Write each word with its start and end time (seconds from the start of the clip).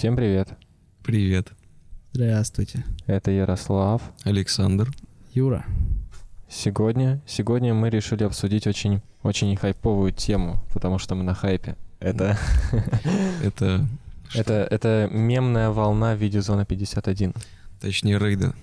Всем 0.00 0.16
привет. 0.16 0.48
Привет, 1.02 1.52
Здравствуйте. 2.14 2.86
Это 3.06 3.30
Ярослав. 3.32 4.00
Александр. 4.24 4.90
Юра. 5.34 5.66
Сегодня, 6.48 7.20
сегодня 7.26 7.74
мы 7.74 7.90
решили 7.90 8.24
обсудить 8.24 8.66
очень, 8.66 9.02
очень 9.22 9.54
хайповую 9.56 10.12
тему, 10.12 10.64
потому 10.72 10.96
что 10.96 11.16
мы 11.16 11.22
на 11.22 11.34
хайпе. 11.34 11.76
Это, 11.98 12.38
Это, 13.44 13.86
это, 14.34 14.66
это 14.70 15.06
мемная 15.12 15.68
волна 15.68 16.14
в 16.14 16.18
виде 16.18 16.40
зоны 16.40 16.64
51. 16.64 17.34
точнее, 17.78 18.18
рейда, 18.18 18.54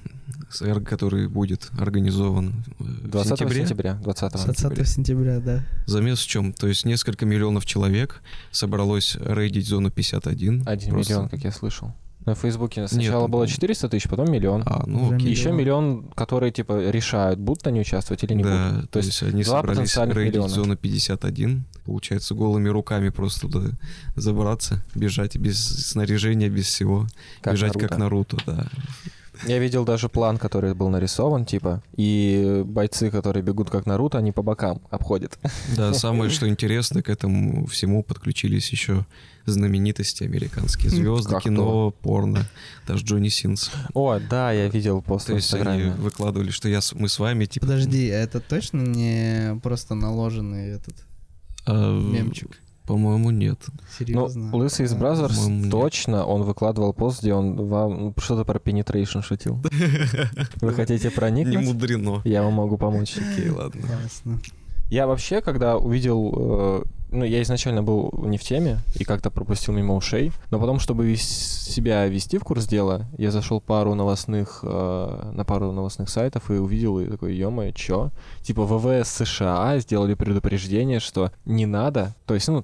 который 0.85 1.27
будет 1.27 1.69
организован 1.77 2.63
э, 2.79 2.83
в 2.83 3.09
20 3.09 3.29
сентябре. 3.39 3.61
сентября. 3.61 3.93
20 3.95 4.31
20 4.33 4.87
сентября, 4.87 5.39
да. 5.39 5.63
Замес 5.85 6.19
в 6.19 6.27
чем? 6.27 6.53
То 6.53 6.67
есть 6.67 6.85
несколько 6.85 7.25
миллионов 7.25 7.65
человек 7.65 8.21
собралось 8.51 9.17
рейдить 9.19 9.67
зону 9.67 9.91
51. 9.91 10.63
Один 10.65 10.89
Просто- 10.91 11.13
миллион, 11.13 11.29
как 11.29 11.43
я 11.43 11.51
слышал. 11.51 11.93
На 12.25 12.35
Фейсбуке 12.35 12.85
сначала 12.89 13.21
Нет, 13.21 13.31
было 13.31 13.41
ну, 13.43 13.47
400 13.47 13.87
тысяч, 13.87 14.09
потом 14.09 14.29
миллион. 14.29 14.61
А, 14.65 14.83
ну 14.85 15.15
окей. 15.15 15.29
Еще 15.29 15.53
миллион, 15.53 16.09
которые 16.13 16.51
типа 16.51 16.89
решают, 16.89 17.39
будут 17.39 17.65
они 17.67 17.79
участвовать 17.79 18.21
или 18.25 18.33
не 18.33 18.43
да, 18.43 18.71
будут. 18.73 18.91
то 18.91 18.99
есть 18.99 19.23
они 19.23 19.43
два 19.43 19.61
собрались 19.61 19.95
рейдить 19.95 20.33
миллиона. 20.33 20.49
зону 20.49 20.75
51. 20.75 21.63
Получается, 21.85 22.35
голыми 22.35 22.67
руками 22.67 23.07
просто 23.09 23.47
туда 23.47 23.69
забраться, 24.17 24.83
бежать 24.93 25.37
без 25.37 25.57
снаряжения, 25.57 26.49
без 26.49 26.65
всего. 26.65 27.07
как 27.41 27.53
бежать 27.53 27.75
Наруто. 27.75 27.87
как 27.87 27.97
Наруто, 27.97 28.37
да. 28.45 28.67
Я 29.45 29.59
видел 29.59 29.85
даже 29.85 30.09
план, 30.09 30.37
который 30.37 30.73
был 30.73 30.89
нарисован, 30.89 31.45
типа, 31.45 31.83
и 31.95 32.63
бойцы, 32.65 33.09
которые 33.11 33.43
бегут 33.43 33.69
как 33.69 33.85
Наруто, 33.85 34.17
они 34.17 34.31
по 34.31 34.41
бокам 34.41 34.81
обходят. 34.89 35.37
Да, 35.75 35.93
самое, 35.93 36.29
что 36.29 36.47
интересно, 36.47 37.01
к 37.01 37.09
этому 37.09 37.65
всему 37.67 38.03
подключились 38.03 38.69
еще 38.69 39.05
знаменитости 39.45 40.23
американские 40.23 40.89
звезды, 40.89 41.31
Как 41.33 41.43
кино, 41.43 41.91
порно, 41.91 42.45
даже 42.85 43.05
Джонни 43.05 43.29
Синс. 43.29 43.71
О, 43.93 44.19
да, 44.19 44.51
я 44.51 44.67
видел 44.67 45.01
пост 45.01 45.27
То 45.27 45.33
в 45.33 45.35
есть 45.35 45.53
они 45.53 45.61
Инстаграме. 45.61 45.91
выкладывали, 45.93 46.51
что 46.51 46.67
я 46.67 46.79
мы 46.93 47.07
с 47.07 47.17
вами, 47.19 47.45
типа... 47.45 47.65
Подожди, 47.65 48.09
а 48.09 48.19
это 48.19 48.39
точно 48.39 48.81
не 48.81 49.59
просто 49.61 49.95
наложенный 49.95 50.69
этот 50.69 50.95
а, 51.65 51.97
мемчик? 51.97 52.59
По-моему, 52.87 53.31
нет. 53.31 53.59
Серьезно? 53.99 54.49
Ну, 54.51 54.57
Лысый 54.57 54.85
из 54.85 54.93
Brazzers 54.93 55.47
точно, 55.69 56.25
он 56.25 56.43
выкладывал 56.43 56.93
пост, 56.93 57.21
где 57.21 57.33
он 57.33 57.67
вам 57.67 58.13
что-то 58.17 58.45
про 58.45 58.59
penetration 58.59 59.21
шутил. 59.21 59.61
Вы 60.61 60.73
хотите 60.73 61.09
Не 61.09 61.13
проникнуть? 61.13 61.65
мудрено. 61.65 62.21
Я 62.23 62.43
вам 62.43 62.53
могу 62.53 62.77
помочь. 62.77 63.17
Окей, 63.17 63.49
ладно. 63.49 63.81
Ясно. 64.03 64.39
Я 64.89 65.05
вообще, 65.05 65.41
когда 65.41 65.77
увидел... 65.77 66.85
ну, 67.11 67.23
я 67.23 67.41
изначально 67.41 67.83
был 67.83 68.11
не 68.25 68.37
в 68.37 68.41
теме 68.43 68.79
и 68.95 69.03
как-то 69.03 69.29
пропустил 69.31 69.73
мимо 69.73 69.95
ушей. 69.95 70.31
Но 70.51 70.59
потом, 70.59 70.79
чтобы 70.79 71.05
вес- 71.05 71.21
себя 71.67 72.05
ввести 72.07 72.37
в 72.37 72.43
курс 72.43 72.65
дела, 72.67 73.05
я 73.17 73.31
зашел 73.31 73.61
пару 73.61 73.93
новостных, 73.93 74.59
э, 74.63 75.31
на 75.33 75.45
пару 75.45 75.71
новостных 75.71 76.09
сайтов 76.09 76.49
и 76.51 76.53
увидел, 76.55 76.99
и 76.99 77.05
такой, 77.07 77.35
ё 77.35 77.47
чё? 77.73 78.11
Типа 78.41 78.65
ВВС 78.65 79.09
США 79.09 79.77
сделали 79.79 80.13
предупреждение, 80.13 80.99
что 80.99 81.31
не 81.45 81.65
надо, 81.65 82.15
то 82.25 82.33
есть, 82.33 82.47
ну, 82.47 82.63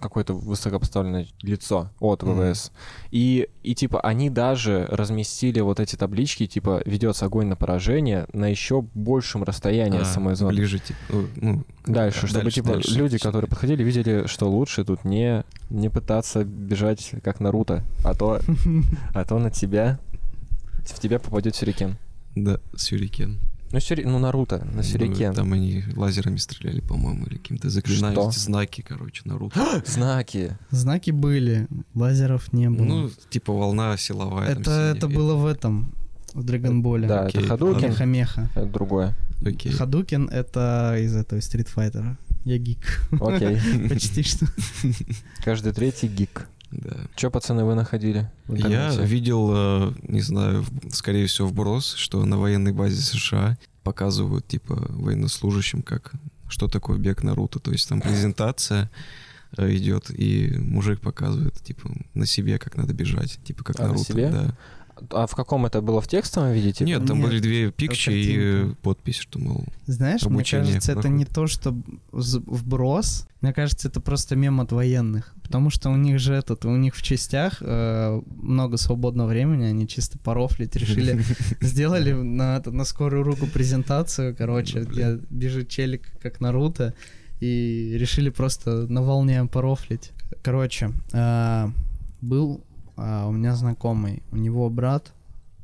какое-то 0.00 0.34
высокопоставленное 0.34 1.26
лицо 1.42 1.90
от. 2.00 2.22
ВВС. 2.22 2.72
И, 3.10 3.48
и, 3.62 3.74
типа, 3.74 4.00
они 4.00 4.30
даже 4.30 4.86
разместили 4.90 5.60
вот 5.60 5.80
эти 5.80 5.96
таблички, 5.96 6.46
типа, 6.46 6.82
ведется 6.84 7.26
огонь 7.26 7.46
на 7.46 7.56
поражение 7.56 8.26
на 8.32 8.46
еще 8.46 8.82
большем 8.82 9.44
расстоянии 9.44 9.98
от 9.98 10.02
А, 10.02 10.06
самой 10.06 10.34
зоны. 10.34 10.52
Ближе, 10.52 10.78
типа, 10.78 10.98
э, 11.10 11.26
ну, 11.36 11.64
Дальше, 11.88 12.26
чтобы 12.26 12.44
дальше, 12.44 12.54
типа 12.56 12.72
дальше. 12.74 12.98
люди, 12.98 13.18
которые 13.18 13.48
подходили, 13.48 13.82
видели, 13.82 14.26
что 14.26 14.50
лучше 14.50 14.84
тут 14.84 15.04
не, 15.04 15.44
не 15.70 15.88
пытаться 15.88 16.44
бежать 16.44 17.12
как 17.22 17.40
Наруто, 17.40 17.82
а 18.04 18.14
то, 18.14 18.40
а 19.14 19.24
то 19.24 19.38
на 19.38 19.50
тебя 19.50 19.98
в 20.86 21.00
тебя 21.00 21.18
попадет 21.18 21.54
сюрикен. 21.54 21.96
Да, 22.34 22.60
сюрикен. 22.76 23.40
Ну, 23.70 23.80
сюри... 23.80 24.04
ну 24.04 24.18
Наруто, 24.18 24.64
на 24.64 24.76
Ну, 24.76 24.82
сюрикен. 24.82 25.34
Там 25.34 25.52
они 25.52 25.84
лазерами 25.94 26.38
стреляли, 26.38 26.80
по-моему, 26.80 27.26
или 27.26 27.36
каким-то 27.36 27.68
заклинанием. 27.68 28.32
Знаки, 28.32 28.80
короче, 28.80 29.22
Наруто. 29.26 29.60
Знаки. 29.86 30.56
Знаки 30.70 31.10
были, 31.10 31.68
лазеров 31.94 32.52
не 32.52 32.70
было. 32.70 32.84
Ну, 32.84 33.10
типа 33.28 33.52
волна 33.52 33.96
силовая. 33.98 34.54
там 34.54 34.62
это, 34.62 34.70
синяя. 34.70 34.94
это 34.94 35.08
было 35.08 35.34
в 35.34 35.44
этом, 35.44 35.92
в 36.32 36.42
Драгонболе. 36.44 37.06
Да, 37.06 37.26
Окей. 37.26 37.40
это 37.40 37.48
Хадукен, 37.48 37.90
Меха-меха. 37.90 38.50
это 38.54 38.66
другое. 38.66 39.14
Окей. 39.44 39.72
Хадукен 39.72 40.28
это 40.28 40.96
из 40.98 41.14
этого 41.14 41.40
стритфайтера. 41.40 42.18
Я 42.44 42.58
гик. 42.58 43.02
Окей. 43.20 43.58
Почти 43.88 44.22
что. 44.22 44.46
Каждый 45.44 45.72
третий 45.72 46.08
гик. 46.08 46.48
Да. 46.70 46.96
Че, 47.16 47.30
пацаны, 47.30 47.64
вы 47.64 47.74
находили? 47.74 48.30
Я 48.48 48.94
видел, 48.94 49.50
э, 49.52 49.92
не 50.02 50.20
знаю, 50.20 50.64
скорее 50.90 51.26
всего, 51.26 51.48
вброс, 51.48 51.94
что 51.94 52.24
на 52.24 52.36
военной 52.38 52.72
базе 52.72 53.00
США 53.00 53.56
показывают, 53.82 54.46
типа, 54.46 54.74
военнослужащим, 54.90 55.82
как 55.82 56.12
что 56.48 56.68
такое 56.68 56.98
бег 56.98 57.22
Наруто. 57.22 57.58
То 57.58 57.72
есть 57.72 57.88
там 57.88 58.00
презентация 58.00 58.90
э, 59.56 59.74
идет, 59.76 60.10
и 60.10 60.56
мужик 60.58 61.00
показывает, 61.00 61.54
типа, 61.62 61.90
на 62.14 62.26
себе, 62.26 62.58
как 62.58 62.76
надо 62.76 62.92
бежать. 62.92 63.38
Типа, 63.44 63.64
как 63.64 63.80
А, 63.80 63.82
на 63.82 63.88
Наруто. 63.88 64.12
себе? 64.12 64.30
Да. 64.30 64.54
А 65.10 65.26
в 65.26 65.34
каком 65.34 65.66
это 65.66 65.80
было? 65.80 66.00
В 66.00 66.08
текстовом 66.08 66.52
виде? 66.52 66.72
типа? 66.72 66.88
Нет, 66.88 67.06
там 67.06 67.18
Нет, 67.18 67.26
были 67.28 67.40
две 67.40 67.70
пикчи 67.72 68.10
и 68.10 68.74
подпись, 68.82 69.16
что, 69.16 69.38
мол, 69.38 69.64
Знаешь, 69.86 70.22
мне 70.24 70.44
кажется, 70.44 70.92
это 70.92 71.00
проходит. 71.02 71.18
не 71.18 71.24
то, 71.24 71.46
что 71.46 71.76
вброс. 72.12 73.26
Мне 73.40 73.52
кажется, 73.52 73.88
это 73.88 74.00
просто 74.00 74.34
мем 74.36 74.60
от 74.60 74.72
военных. 74.72 75.34
Потому 75.42 75.70
что 75.70 75.90
у 75.90 75.96
них 75.96 76.18
же 76.18 76.34
этот, 76.34 76.64
у 76.64 76.76
них 76.76 76.94
в 76.96 77.02
частях 77.02 77.58
э, 77.60 78.20
много 78.42 78.76
свободного 78.76 79.28
времени, 79.28 79.64
они 79.64 79.86
чисто 79.86 80.18
порофлить 80.18 80.74
решили. 80.76 81.22
Сделали 81.60 82.12
на, 82.12 82.56
это- 82.58 82.72
на 82.72 82.84
скорую 82.84 83.22
руку 83.22 83.46
презентацию, 83.46 84.34
короче, 84.36 84.80
где 84.80 85.18
бежит 85.30 85.68
челик, 85.68 86.02
как 86.20 86.40
Наруто, 86.40 86.94
и 87.40 87.92
решили 87.96 88.30
просто 88.30 88.86
на 88.88 89.02
волне 89.02 89.44
порофлить. 89.46 90.10
Короче, 90.42 90.90
э, 91.12 91.68
был 92.20 92.64
у 93.28 93.32
меня 93.32 93.54
знакомый, 93.56 94.22
у 94.32 94.36
него 94.36 94.68
брат 94.70 95.12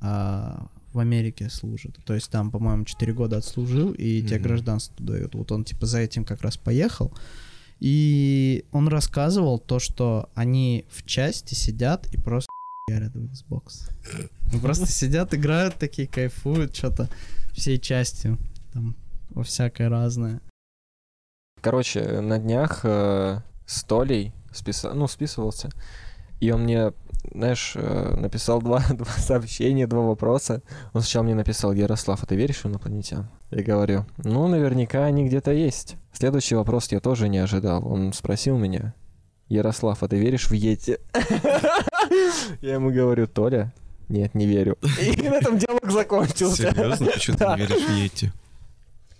а, 0.00 0.66
в 0.92 0.98
Америке 0.98 1.48
служит. 1.50 1.98
То 2.04 2.14
есть 2.14 2.30
там, 2.30 2.50
по-моему, 2.50 2.84
4 2.84 3.12
года 3.12 3.38
отслужил, 3.38 3.92
и 3.92 4.22
тебе 4.22 4.38
Мгм. 4.38 4.44
гражданство 4.48 4.94
дают. 5.04 5.34
Вот 5.34 5.50
он 5.52 5.64
типа 5.64 5.86
за 5.86 5.98
этим 5.98 6.24
как 6.24 6.42
раз 6.42 6.56
поехал. 6.56 7.12
И 7.80 8.64
он 8.70 8.88
рассказывал 8.88 9.58
то, 9.58 9.78
что 9.78 10.30
они 10.34 10.84
в 10.90 11.04
части 11.04 11.54
сидят 11.54 12.06
и 12.14 12.16
просто 12.18 12.48
ярят 12.88 13.14
в 13.14 13.24
Xbox. 13.24 13.90
Ну, 14.52 14.60
Просто 14.60 14.86
сидят, 14.92 15.34
играют 15.34 15.74
такие, 15.76 16.06
кайфуют 16.06 16.76
что-то 16.76 17.08
всей 17.52 17.78
частью. 17.78 18.38
Там 18.72 18.94
во 19.30 19.42
всякое 19.42 19.88
разное. 19.88 20.40
Короче, 21.60 22.20
на 22.20 22.38
днях 22.38 22.80
э, 22.84 23.40
с 23.66 23.82
Толей 23.84 24.32
списа- 24.52 24.92
ну, 24.92 25.08
списывался, 25.08 25.70
и 26.40 26.50
он 26.50 26.64
мне, 26.64 26.92
знаешь, 27.34 27.72
э, 27.74 28.14
написал 28.16 28.62
два, 28.62 28.82
два 28.90 29.10
сообщения, 29.18 29.86
два 29.86 30.00
вопроса. 30.00 30.62
Он 30.92 31.02
сначала 31.02 31.24
мне 31.24 31.34
написал, 31.34 31.72
Ярослав, 31.72 32.22
а 32.22 32.26
ты 32.26 32.36
веришь 32.36 32.62
в 32.62 32.66
инопланетян? 32.66 33.28
Я 33.50 33.62
говорю, 33.62 34.06
ну, 34.18 34.46
наверняка 34.46 35.04
они 35.04 35.26
где-то 35.26 35.52
есть. 35.52 35.96
Следующий 36.12 36.54
вопрос 36.54 36.90
я 36.92 37.00
тоже 37.00 37.28
не 37.28 37.38
ожидал. 37.38 37.86
Он 37.86 38.12
спросил 38.12 38.56
меня, 38.56 38.94
Ярослав, 39.48 40.02
а 40.02 40.08
ты 40.08 40.16
веришь 40.16 40.48
в 40.48 40.52
Йети? 40.52 40.98
Я 42.60 42.74
ему 42.74 42.90
говорю, 42.90 43.26
Толя, 43.26 43.72
нет, 44.08 44.34
не 44.34 44.46
верю. 44.46 44.78
И 45.00 45.28
на 45.28 45.34
этом 45.34 45.58
диалог 45.58 45.90
закончился. 45.90 46.72
серьезно, 46.72 47.06
почему 47.06 47.36
ты 47.36 47.44
не 47.46 47.56
веришь 47.56 47.84
в 47.84 47.90
Йети? 47.90 48.32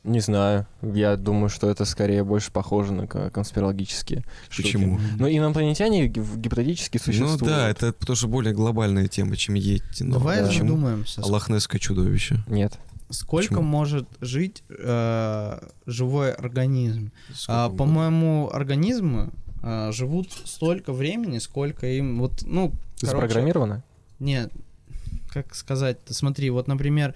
Не 0.04 0.20
знаю. 0.20 0.66
Я 0.82 1.16
думаю, 1.16 1.48
что 1.48 1.68
это 1.70 1.86
скорее 1.86 2.24
больше 2.24 2.52
похоже 2.52 2.92
на 2.92 3.06
ко- 3.06 3.30
конспирологические 3.30 4.22
штуки. 4.50 4.66
Почему? 4.74 5.00
Ну, 5.18 5.26
инопланетяне 5.28 6.08
г- 6.08 6.20
гипотетически 6.36 6.98
существуют. 6.98 7.40
Ну 7.40 7.46
да, 7.46 7.70
это 7.70 7.92
тоже 7.92 8.28
более 8.28 8.52
глобальная 8.52 9.08
тема, 9.08 9.34
чем 9.36 9.54
Йети. 9.54 10.02
но 10.02 10.18
Давай 10.18 10.40
да. 10.40 10.46
почему? 10.48 10.68
задумаемся. 10.68 11.24
Лохнесское 11.24 11.80
чудовище. 11.80 12.36
Нет. 12.46 12.78
Сколько 13.10 13.48
Почему? 13.54 13.62
может 13.62 14.08
жить 14.20 14.62
э, 14.70 15.58
живой 15.86 16.32
организм? 16.32 17.10
А, 17.30 17.34
Сколько 17.66 17.76
по-моему, 17.76 18.50
организмы 18.52 19.30
а, 19.62 19.92
живут 19.92 20.30
столько 20.44 20.92
времени, 20.92 21.38
сколько 21.38 21.86
им 21.86 22.18
вот, 22.18 22.42
ну, 22.42 22.72
Ты 22.98 23.06
короче, 23.06 23.28
запрограммировано? 23.28 23.82
Нет, 24.18 24.52
как 25.32 25.54
сказать? 25.54 25.98
Смотри, 26.06 26.50
вот, 26.50 26.66
например, 26.66 27.14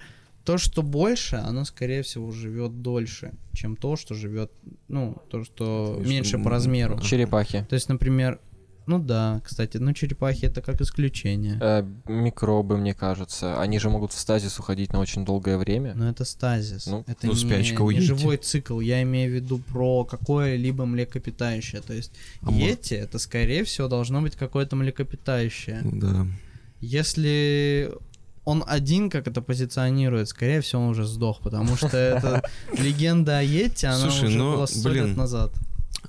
то, 0.49 0.57
что 0.57 0.81
больше, 0.81 1.35
оно, 1.35 1.63
скорее 1.63 2.01
всего, 2.01 2.31
живет 2.31 2.81
дольше, 2.81 3.33
чем 3.53 3.75
то, 3.75 3.95
что 3.95 4.15
живет, 4.15 4.51
ну, 4.87 5.15
то, 5.29 5.43
что 5.43 5.99
Что, 5.99 6.09
меньше 6.09 6.39
по 6.39 6.49
размеру. 6.49 6.99
Черепахи. 7.01 7.67
То 7.69 7.75
есть, 7.75 7.87
например, 7.87 8.39
Ну 8.87 8.97
да, 8.97 9.41
кстати, 9.45 9.77
ну 9.77 9.93
черепахи 9.93 10.45
это 10.45 10.63
как 10.63 10.81
исключение. 10.81 11.59
Э, 11.61 11.85
микробы, 12.07 12.77
мне 12.77 12.95
кажется, 12.95 13.61
они 13.61 13.77
же 13.77 13.91
могут 13.91 14.11
в 14.11 14.19
стазис 14.19 14.57
уходить 14.57 14.91
на 14.91 14.99
очень 14.99 15.23
долгое 15.23 15.59
время. 15.59 15.93
Но 15.93 16.09
это 16.09 16.25
стазис. 16.25 16.87
Ну, 16.87 17.03
это 17.05 17.27
ну, 17.27 17.33
не, 17.33 17.37
спячка 17.37 17.83
не 17.83 17.99
живой 17.99 18.37
цикл. 18.37 18.79
Я 18.79 19.03
имею 19.03 19.31
в 19.31 19.35
виду 19.35 19.59
про 19.59 20.03
какое-либо 20.03 20.87
млекопитающее. 20.87 21.81
То 21.81 21.93
есть 21.93 22.11
А 22.41 22.51
это 22.51 23.19
скорее 23.19 23.63
всего 23.63 23.87
должно 23.87 24.19
быть 24.19 24.35
какое-то 24.35 24.75
млекопитающее. 24.75 25.81
Ну 25.83 25.91
да. 25.99 26.27
Если 26.81 27.91
он 28.49 28.63
один, 28.67 29.09
как 29.09 29.27
это 29.27 29.41
позиционирует, 29.41 30.27
скорее 30.29 30.59
всего, 30.61 30.81
он 30.83 30.89
уже 30.89 31.05
сдох, 31.05 31.41
потому 31.41 31.75
что 31.75 31.97
это 31.97 32.41
легенда 32.77 33.39
о 33.39 33.41
Йети, 33.43 33.85
она 33.85 33.97
Слушай, 33.99 34.27
уже 34.29 34.37
ну, 34.37 34.53
была 34.55 34.67
сто 34.67 34.89
блин. 34.89 35.07
лет 35.07 35.17
назад. 35.17 35.51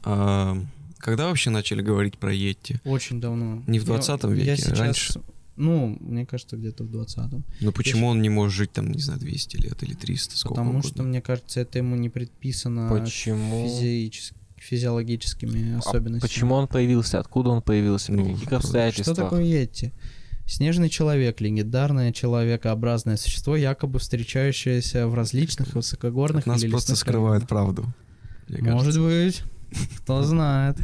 А 0.04 0.56
когда 0.98 1.26
вообще 1.28 1.50
начали 1.50 1.82
говорить 1.82 2.18
про 2.18 2.32
Йети? 2.32 2.80
Очень 2.84 3.20
давно. 3.20 3.62
Не 3.66 3.78
в 3.78 3.84
20 3.84 4.22
Я- 4.22 4.28
веке, 4.30 4.46
я 4.46 4.56
сейчас, 4.56 4.78
раньше. 4.78 5.20
Ну, 5.56 5.98
мне 6.00 6.24
кажется, 6.24 6.56
где-то 6.56 6.84
в 6.84 6.86
20-м. 6.90 7.44
Ну 7.60 7.72
почему 7.72 8.06
он 8.06 8.22
не 8.22 8.30
может 8.30 8.54
жить 8.56 8.72
там, 8.72 8.90
не 8.92 9.00
знаю, 9.02 9.20
200 9.20 9.56
лет 9.58 9.82
или 9.82 9.92
300, 9.94 10.36
сколько 10.36 10.54
Потому 10.54 10.70
угодно? 10.70 10.88
что, 10.90 11.02
мне 11.02 11.20
кажется, 11.20 11.60
это 11.60 11.78
ему 11.78 11.96
не 11.96 12.08
предписано 12.08 12.88
Почему? 12.88 13.66
физиичес- 13.66 14.32
физиологическими 14.56 15.74
А 15.74 15.78
особенностями. 15.78 16.20
почему 16.28 16.54
он 16.54 16.66
появился? 16.66 17.18
Откуда 17.18 17.50
он 17.50 17.60
появился? 17.62 18.06
При 18.12 18.22
Ну, 18.22 18.32
каких 18.32 18.48
что 18.48 18.56
обстоятельствах? 18.56 19.14
Что 19.16 19.24
такое 19.24 19.42
Йети? 19.44 19.92
Снежный 20.50 20.88
человек, 20.88 21.40
легендарное 21.40 22.12
человекообразное 22.12 23.16
существо, 23.16 23.54
якобы 23.54 24.00
встречающееся 24.00 25.06
в 25.06 25.14
различных 25.14 25.74
высокогорных 25.74 26.44
Нас 26.44 26.64
или 26.64 26.72
просто 26.72 26.96
скрывают 26.96 27.48
районах. 27.48 27.76
правду. 27.76 27.94
Может 28.48 29.00
быть. 29.00 29.44
Кто 29.98 30.24
знает. 30.24 30.76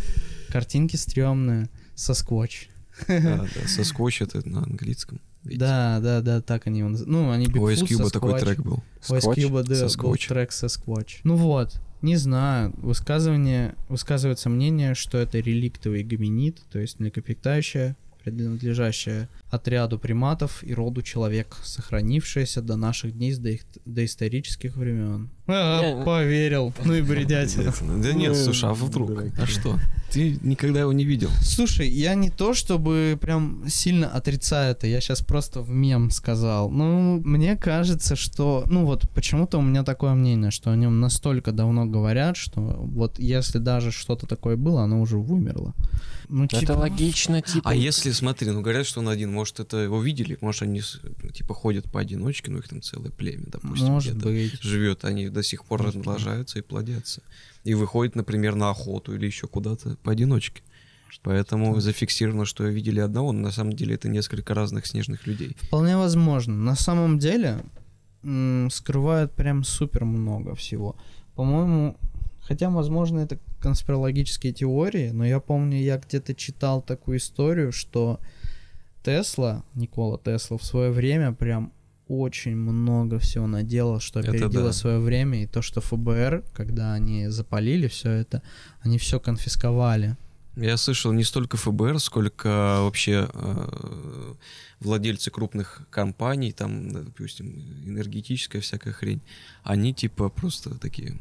Картинки 0.51 0.95
стрёмные. 0.95 1.69
Со 1.97 2.15
скотч. 2.15 2.69
Да, 3.09 3.19
да, 3.19 3.49
соскотч 3.67 4.23
это 4.23 4.49
на 4.49 4.63
английском. 4.63 5.21
видите? 5.43 5.59
Да, 5.59 5.99
да, 5.99 6.21
да, 6.21 6.41
так 6.43 6.69
они 6.69 6.79
его 6.79 6.91
называют. 6.91 7.11
Ну, 7.11 7.31
они 7.33 7.49
У 7.49 7.51
Bigfoot, 7.51 7.75
Ice 7.75 7.87
Cube 7.89 8.11
такой 8.11 8.39
трек 8.39 8.61
был. 8.61 8.85
У 9.09 9.19
Скотч? 9.19 9.39
Cube, 9.39 9.65
да, 9.65 9.89
был 10.01 10.15
трек 10.15 10.51
Sasquatch. 10.51 11.23
Ну 11.25 11.35
вот, 11.35 11.81
не 12.03 12.15
знаю. 12.15 12.73
Высказывание, 12.77 13.75
высказывается 13.89 14.49
мнение, 14.49 14.95
что 14.95 15.19
это 15.19 15.41
реликтовый 15.41 16.05
гоминид, 16.05 16.63
то 16.71 16.79
есть 16.79 17.01
млекопитающее, 17.01 17.97
принадлежащее 18.33 19.29
отряду 19.51 19.99
приматов 19.99 20.65
и 20.65 20.75
роду 20.75 21.03
человек, 21.03 21.57
сохранившееся 21.63 22.61
до 22.61 22.77
наших 22.77 23.13
дней 23.13 23.33
с 23.33 23.41
доисторических 23.85 24.77
времен. 24.77 25.31
А, 25.47 26.03
поверил. 26.05 26.75
Ну 26.85 26.95
и 26.95 27.03
бредятина. 27.03 27.73
Да 28.03 28.13
нет, 28.13 28.33
Ну, 28.33 28.35
слушай, 28.35 28.69
а 28.69 28.75
вдруг? 28.75 29.11
А 29.41 29.47
что? 29.47 29.79
Ты 30.11 30.39
никогда 30.43 30.81
его 30.81 30.93
не 30.93 31.05
видел. 31.05 31.31
Слушай, 31.41 31.89
я 31.89 32.15
не 32.15 32.31
то 32.31 32.53
чтобы 32.53 33.17
прям 33.21 33.65
сильно 33.69 34.09
отрицаю 34.09 34.73
это, 34.73 34.89
я 34.89 35.01
сейчас 35.01 35.21
просто 35.21 35.61
в 35.61 35.71
мем 35.71 36.11
сказал. 36.11 36.69
Ну, 36.71 37.21
мне 37.25 37.57
кажется, 37.57 38.17
что... 38.17 38.65
Ну 38.67 38.87
вот 38.87 39.09
почему-то 39.15 39.59
у 39.59 39.63
меня 39.63 39.85
такое 39.85 40.15
мнение, 40.15 40.51
что 40.51 40.73
о 40.73 40.77
нем 40.77 41.01
настолько 41.01 41.53
давно 41.53 41.87
говорят, 41.87 42.37
что 42.37 42.61
вот 42.61 43.21
если 43.21 43.59
даже 43.59 43.93
что-то 43.93 44.27
такое 44.27 44.57
было, 44.57 44.83
оно 44.83 45.01
уже 45.01 45.17
вымерло. 45.17 45.75
Ну, 46.29 46.45
Это 46.45 46.59
типа, 46.59 46.73
логично, 46.73 47.41
типа. 47.41 47.71
А 47.71 47.75
если, 47.75 48.11
смотри, 48.17 48.51
ну 48.51 48.61
говорят, 48.63 48.87
что 48.87 49.01
он 49.01 49.09
один, 49.09 49.33
может, 49.33 49.61
это 49.61 49.77
его 49.79 50.03
видели, 50.03 50.37
может, 50.41 50.63
они 50.63 50.81
с- 50.81 51.01
типа 51.33 51.55
ходят 51.55 51.91
поодиночке, 51.91 52.51
ну 52.51 52.59
их 52.59 52.69
там 52.69 52.83
целое 52.83 53.11
племя, 53.11 53.45
допустим, 53.47 53.87
может 53.89 54.17
быть. 54.17 54.61
живет, 54.63 55.05
они 55.05 55.29
до 55.29 55.43
сих 55.43 55.65
пор 55.65 55.83
Может 55.83 55.97
быть. 55.99 56.07
размножаются 56.07 56.59
и 56.59 56.63
плодятся. 56.63 57.23
И 57.65 57.75
выходят, 57.75 58.15
например, 58.17 58.55
на 58.55 58.71
охоту 58.71 59.15
или 59.15 59.27
еще 59.27 59.47
куда-то 59.47 59.97
поодиночке. 60.03 60.63
Поэтому 61.23 61.81
зафиксировано, 61.81 62.45
что 62.45 62.65
видели 62.65 63.01
одного, 63.01 63.33
но 63.33 63.41
на 63.41 63.51
самом 63.53 63.73
деле 63.73 63.95
это 63.95 64.09
несколько 64.09 64.55
разных 64.55 64.87
снежных 64.87 65.27
людей. 65.27 65.57
Вполне 65.63 65.97
возможно. 65.97 66.55
На 66.55 66.75
самом 66.77 67.19
деле 67.19 67.65
м, 68.23 68.69
скрывают 68.71 69.33
прям 69.33 69.65
супер 69.65 70.05
много 70.05 70.55
всего. 70.55 70.97
По-моему, 71.35 71.97
хотя, 72.41 72.71
возможно, 72.71 73.21
это 73.21 73.39
конспирологические 73.61 74.53
теории, 74.53 75.11
но 75.11 75.25
я 75.25 75.41
помню, 75.41 75.79
я 75.79 75.99
где-то 75.99 76.35
читал 76.35 76.83
такую 76.83 77.19
историю, 77.19 77.73
что 77.73 78.21
Тесла, 79.03 79.65
Никола 79.75 80.19
Тесла, 80.19 80.59
в 80.59 80.65
свое 80.65 80.91
время 80.91 81.33
прям 81.33 81.73
очень 82.09 82.57
много 82.57 83.19
всего 83.19 83.47
наделал, 83.47 84.01
что 84.01 84.21
опередило 84.21 84.67
да. 84.67 84.73
свое 84.73 84.99
время, 84.99 85.43
и 85.43 85.47
то, 85.47 85.63
что 85.63 85.81
ФБР, 85.81 86.45
когда 86.55 86.93
они 86.95 87.29
запалили 87.29 87.89
все 87.89 88.11
это, 88.11 88.43
они 88.81 88.99
все 88.99 89.19
конфисковали. 89.19 90.17
Я 90.57 90.77
слышал 90.77 91.13
не 91.13 91.25
столько 91.25 91.57
ФБР, 91.57 91.99
сколько 92.01 92.79
вообще 92.81 93.29
э, 93.33 94.35
владельцы 94.81 95.31
крупных 95.31 95.83
компаний, 95.91 96.53
там, 96.53 96.91
допустим, 96.91 97.49
энергетическая 97.85 98.63
всякая 98.63 98.93
хрень, 98.93 99.21
они 99.65 99.93
типа 99.93 100.31
просто 100.31 100.79
такие, 100.79 101.19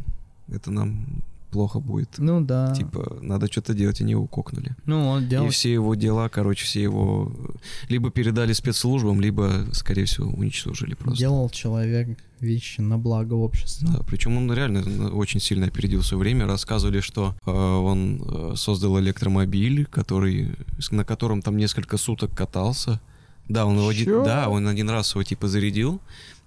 это 0.47 0.71
нам 0.71 1.23
плохо 1.55 1.79
будет. 1.79 2.09
Ну 2.17 2.41
да. 2.41 2.73
Типа, 2.75 3.17
надо 3.21 3.47
что-то 3.49 3.73
делать, 3.73 4.01
они 4.01 4.11
его 4.11 4.27
кокнули. 4.27 4.75
ну, 4.85 5.07
он 5.07 5.29
делал 5.29 5.47
И 5.47 5.49
все 5.51 5.71
его 5.71 5.95
дела, 5.95 6.27
короче, 6.27 6.65
все 6.65 6.83
его 6.83 7.31
э, 7.33 7.51
либо 7.87 8.11
передали 8.11 8.51
спецслужбам, 8.51 9.21
либо, 9.21 9.65
скорее 9.71 10.03
всего, 10.03 10.27
уничтожили 10.27 10.95
просто. 10.95 11.17
Делал 11.17 11.49
человек 11.49 12.17
вещи 12.41 12.81
на 12.81 12.97
благо 12.97 13.35
общества. 13.35 13.87
Да, 13.89 14.03
причем 14.05 14.35
он 14.35 14.51
реально 14.51 14.79
э, 14.79 15.07
очень 15.11 15.39
сильно 15.39 15.67
опередил 15.67 16.03
свое 16.03 16.19
время. 16.19 16.45
Рассказывали, 16.45 16.99
что 16.99 17.33
э, 17.45 17.51
он 17.51 18.21
э, 18.21 18.53
создал 18.57 18.99
электромобиль, 18.99 19.85
который, 19.85 20.55
на 20.91 21.05
котором 21.05 21.41
там 21.41 21.55
несколько 21.55 21.95
суток 21.95 22.35
катался. 22.35 22.99
Да, 23.47 23.65
он 23.65 23.77
его 23.77 23.87
один, 23.87 24.05
Чё? 24.05 24.25
да, 24.25 24.49
он 24.49 24.67
один 24.67 24.89
раз 24.89 25.13
его 25.13 25.23
типа 25.23 25.47
зарядил, 25.47 26.01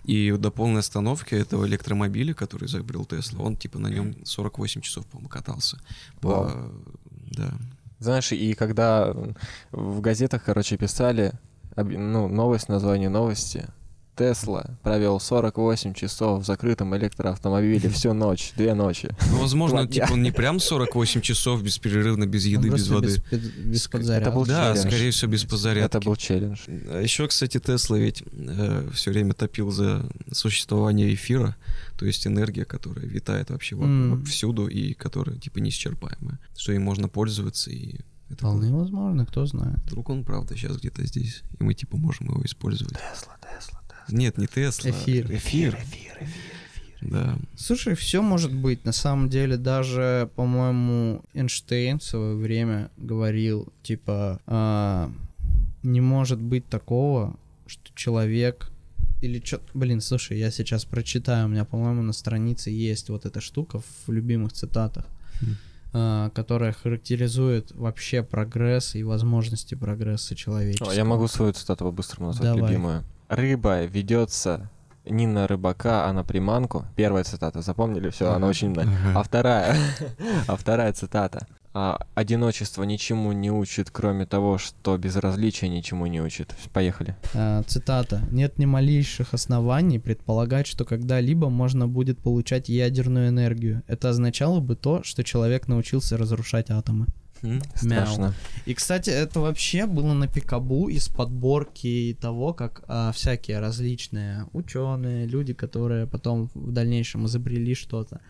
и 0.08 0.32
до 0.32 0.50
полной 0.50 0.80
остановки 0.80 1.34
этого 1.34 1.66
электромобиля, 1.66 2.32
который 2.32 2.64
изобрел 2.64 3.04
Тесла, 3.04 3.44
он 3.44 3.56
типа 3.56 3.78
на 3.78 3.88
нем 3.88 4.14
48 4.24 4.80
часов, 4.80 5.06
по-моему, 5.06 5.28
катался. 5.28 5.78
По- 6.20 6.28
Вау. 6.28 6.72
да. 7.30 7.52
Знаешь, 7.98 8.32
и 8.32 8.54
когда 8.54 9.14
в 9.70 10.00
газетах, 10.00 10.44
короче, 10.44 10.76
писали 10.78 11.32
ну, 11.76 12.26
новость, 12.28 12.68
название 12.68 13.10
новости, 13.10 13.66
Тесла 14.18 14.78
провел 14.82 15.20
48 15.20 15.94
часов 15.94 16.42
в 16.42 16.46
закрытом 16.46 16.96
электроавтомобиле 16.96 17.88
всю 17.90 18.12
ночь, 18.12 18.52
две 18.56 18.74
ночи. 18.74 19.08
Ну, 19.30 19.38
возможно, 19.40 19.86
типа 19.86 20.08
он 20.12 20.22
не 20.22 20.32
прям 20.32 20.58
48 20.60 21.20
чесов 21.20 21.62
беспрерывно, 21.62 22.26
без 22.26 22.44
еды, 22.46 22.68
без 22.68 22.88
воды. 22.88 23.06
Без, 23.30 23.86
без- 23.88 24.08
это 24.08 24.30
был 24.30 24.44
Да, 24.44 24.72
челлендж. 24.74 24.88
скорее 24.90 25.10
всего, 25.12 25.30
без 25.30 25.44
подзарядки. 25.44 25.86
Это 25.96 26.00
был 26.04 26.16
челлендж. 26.16 26.58
А 26.66 27.00
еще, 27.00 27.26
кстати, 27.28 27.58
Тесла 27.58 27.96
ведь 27.98 28.24
все 28.92 29.10
время 29.10 29.34
топил 29.34 29.70
за 29.70 30.08
существование 30.32 31.14
эфира, 31.14 31.56
то 31.98 32.06
есть 32.06 32.26
энергия, 32.26 32.64
которая 32.64 33.06
витает 33.06 33.50
вообще 33.50 33.76
во- 33.76 33.84
М. 33.84 34.24
всюду 34.24 34.66
и 34.66 34.94
которая 34.94 35.36
типа 35.38 35.58
неисчерпаемая, 35.58 36.38
что 36.56 36.72
им 36.72 36.82
можно 36.82 37.08
пользоваться 37.08 37.70
и 37.70 38.00
это 38.30 38.40
Вполне 38.40 38.70
возможно, 38.70 39.24
кто 39.24 39.46
знает. 39.46 39.78
Вдруг 39.86 40.10
он 40.10 40.22
правда 40.22 40.54
сейчас 40.54 40.76
где-то 40.76 41.02
здесь, 41.06 41.42
и 41.58 41.64
мы 41.64 41.72
типа 41.72 41.96
можем 41.96 42.26
его 42.26 42.42
использовать. 42.44 42.92
Тесла, 42.92 43.36
Тесла. 43.40 43.77
Нет, 44.10 44.38
не 44.38 44.46
Тесла. 44.46 44.90
Эфир. 44.90 45.32
Эфир. 45.32 45.78
Да. 47.00 47.38
Слушай, 47.56 47.94
все 47.94 48.22
может 48.22 48.52
быть. 48.52 48.84
На 48.84 48.92
самом 48.92 49.28
деле, 49.28 49.56
даже, 49.56 50.30
по-моему, 50.34 51.22
Эйнштейн 51.34 51.98
в 51.98 52.04
свое 52.04 52.34
время 52.34 52.90
говорил, 52.96 53.72
типа, 53.82 54.40
а, 54.46 55.12
не 55.82 56.00
может 56.00 56.40
быть 56.40 56.66
такого, 56.68 57.36
что 57.66 57.90
человек 57.94 58.70
или 59.20 59.42
что... 59.44 59.60
Блин, 59.74 60.00
слушай, 60.00 60.38
я 60.38 60.50
сейчас 60.50 60.84
прочитаю, 60.84 61.46
у 61.46 61.48
меня, 61.48 61.64
по-моему, 61.64 62.02
на 62.02 62.12
странице 62.12 62.70
есть 62.70 63.10
вот 63.10 63.26
эта 63.26 63.40
штука 63.40 63.80
в 64.06 64.12
любимых 64.12 64.52
цитатах, 64.52 65.06
Хм. 65.40 65.46
а, 65.92 66.30
которая 66.30 66.72
характеризует 66.72 67.72
вообще 67.72 68.22
прогресс 68.22 68.94
и 68.94 69.02
возможности 69.04 69.74
прогресса 69.74 70.34
человечества. 70.34 70.90
О, 70.90 70.94
я 70.94 71.04
могу 71.04 71.28
свою 71.28 71.52
цитату 71.52 71.84
по-быстрому 71.84 72.28
назвать, 72.28 72.54
Давай. 72.54 72.70
любимую. 72.70 73.04
Рыба 73.28 73.84
ведется 73.84 74.70
не 75.04 75.26
на 75.26 75.46
рыбака, 75.46 76.06
а 76.06 76.12
на 76.12 76.24
приманку. 76.24 76.84
Первая 76.96 77.24
цитата, 77.24 77.62
запомнили? 77.62 78.10
Все, 78.10 78.32
она 78.32 78.46
очень... 78.46 78.72
Ага. 78.72 78.88
А 79.14 79.22
вторая, 79.22 79.76
а 80.46 80.56
вторая 80.56 80.92
цитата. 80.92 81.46
А, 81.74 81.98
одиночество 82.14 82.82
ничему 82.82 83.32
не 83.32 83.50
учит, 83.50 83.90
кроме 83.90 84.26
того, 84.26 84.58
что 84.58 84.96
безразличие 84.96 85.70
ничему 85.70 86.06
не 86.06 86.20
учит. 86.20 86.54
Поехали. 86.72 87.16
А, 87.34 87.62
цитата. 87.64 88.22
«Нет 88.30 88.58
ни 88.58 88.64
малейших 88.64 89.34
оснований 89.34 89.98
предполагать, 89.98 90.66
что 90.66 90.84
когда-либо 90.84 91.50
можно 91.50 91.86
будет 91.86 92.18
получать 92.18 92.68
ядерную 92.68 93.28
энергию. 93.28 93.82
Это 93.86 94.08
означало 94.08 94.60
бы 94.60 94.74
то, 94.76 95.02
что 95.02 95.22
человек 95.22 95.68
научился 95.68 96.16
разрушать 96.16 96.70
атомы». 96.70 97.06
М? 97.42 97.62
Страшно. 97.74 98.34
И, 98.66 98.74
кстати, 98.74 99.10
это 99.10 99.40
вообще 99.40 99.86
было 99.86 100.12
на 100.14 100.26
Пикабу 100.28 100.88
из 100.88 101.08
подборки 101.08 102.16
того, 102.20 102.52
как 102.52 102.82
а, 102.88 103.12
всякие 103.12 103.60
различные 103.60 104.46
ученые, 104.52 105.26
люди, 105.26 105.52
которые 105.54 106.06
потом 106.06 106.50
в 106.54 106.72
дальнейшем 106.72 107.26
изобрели 107.26 107.74
что-то, 107.74 108.20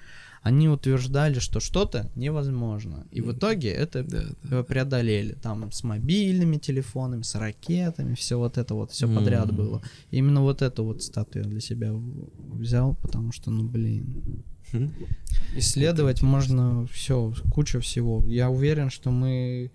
они 0.43 0.69
утверждали, 0.69 1.41
что 1.41 1.61
что-то 1.61 2.11
невозможно. 2.15 3.07
И 3.11 3.21
в 3.21 3.33
итоге 3.33 3.71
это 3.71 4.05
Да, 4.05 4.23
да. 4.45 4.63
преодолели. 4.63 5.33
Там 5.43 5.73
с 5.73 5.83
мобильными 5.83 6.59
телефонами, 6.59 7.23
с 7.23 7.35
ракетами, 7.35 8.15
все 8.15 8.37
вот 8.39 8.57
это 8.57 8.75
вот, 8.75 8.93
все 8.93 9.13
подряд 9.13 9.53
было. 9.53 9.83
Именно 10.11 10.43
вот 10.43 10.63
эту 10.63 10.85
вот 10.85 11.03
статую 11.03 11.45
я 11.45 11.51
для 11.51 11.61
себя 11.61 11.93
взял, 11.93 12.95
потому 12.95 13.33
что, 13.33 13.51
ну 13.51 13.65
блин, 13.65 14.23
Хм. 14.27 14.43
Исследовать 15.57 16.23
можно 16.23 16.87
все, 16.93 17.33
куча 17.51 17.81
всего. 17.81 18.23
Я 18.27 18.51
уверен, 18.51 18.91
что 18.91 19.11
мы 19.11 19.71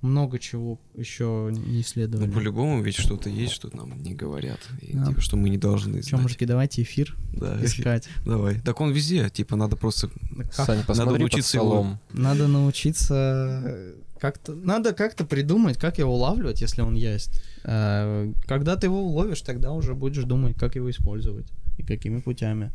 много 0.00 0.38
чего 0.38 0.78
еще 0.94 1.48
не 1.52 1.58
Ну, 1.58 1.80
исследовали. 1.80 2.30
по-любому 2.30 2.82
ведь 2.82 2.94
что-то 2.96 3.28
есть, 3.28 3.52
что 3.52 3.68
нам 3.76 4.00
не 4.00 4.14
говорят. 4.14 4.60
И, 4.80 4.92
Да. 4.96 5.06
типа, 5.06 5.20
что 5.20 5.36
мы 5.36 5.48
не 5.50 5.58
должны 5.58 6.02
Че, 6.02 6.10
знать. 6.10 6.22
мужики, 6.22 6.46
давайте 6.46 6.82
эфир 6.82 7.16
Да, 7.32 7.58
искать. 7.64 8.08
давай. 8.24 8.60
Так 8.60 8.80
он 8.80 8.92
везде, 8.92 9.28
типа, 9.28 9.56
надо 9.56 9.74
просто... 9.76 10.08
Как- 10.54 10.66
Сань, 10.66 10.84
посмотри 10.86 11.24
под 11.24 11.32
учиться 11.32 11.58
его-. 11.58 11.98
Надо 12.12 12.46
научиться 12.46 13.92
как-то, 14.20 14.54
надо 14.54 14.92
как-то 14.92 15.24
придумать, 15.24 15.76
как 15.78 15.98
его 15.98 16.14
улавливать, 16.14 16.60
если 16.60 16.82
он 16.82 16.94
есть. 16.94 17.42
Э, 17.64 18.32
Когда 18.46 18.76
ты 18.76 18.86
его 18.86 19.02
уловишь, 19.02 19.40
тогда 19.42 19.72
уже 19.72 19.94
будешь 19.94 20.24
думать, 20.24 20.56
как 20.56 20.76
его 20.76 20.88
использовать 20.90 21.46
и 21.76 21.82
какими 21.82 22.20
путями. 22.20 22.70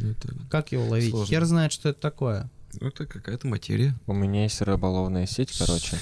Ну, 0.00 0.10
это, 0.10 0.34
Как 0.50 0.72
его 0.72 0.86
ловить? 0.86 1.10
Сложно. 1.10 1.26
Хер 1.34 1.44
знает, 1.44 1.72
что 1.72 1.88
это 1.88 2.00
такое. 2.00 2.50
ну, 2.80 2.88
это 2.88 3.06
какая-то 3.06 3.46
материя. 3.46 3.94
У 4.06 4.12
меня 4.14 4.42
есть 4.44 4.60
рыболовная 4.60 5.26
сеть, 5.26 5.56
короче. 5.58 5.96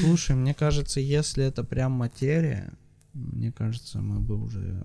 Слушай, 0.00 0.36
мне 0.36 0.54
кажется, 0.54 1.00
если 1.00 1.44
это 1.44 1.64
прям 1.64 1.92
материя, 1.92 2.72
мне 3.12 3.52
кажется, 3.52 3.98
мы 3.98 4.20
бы 4.20 4.36
уже 4.42 4.82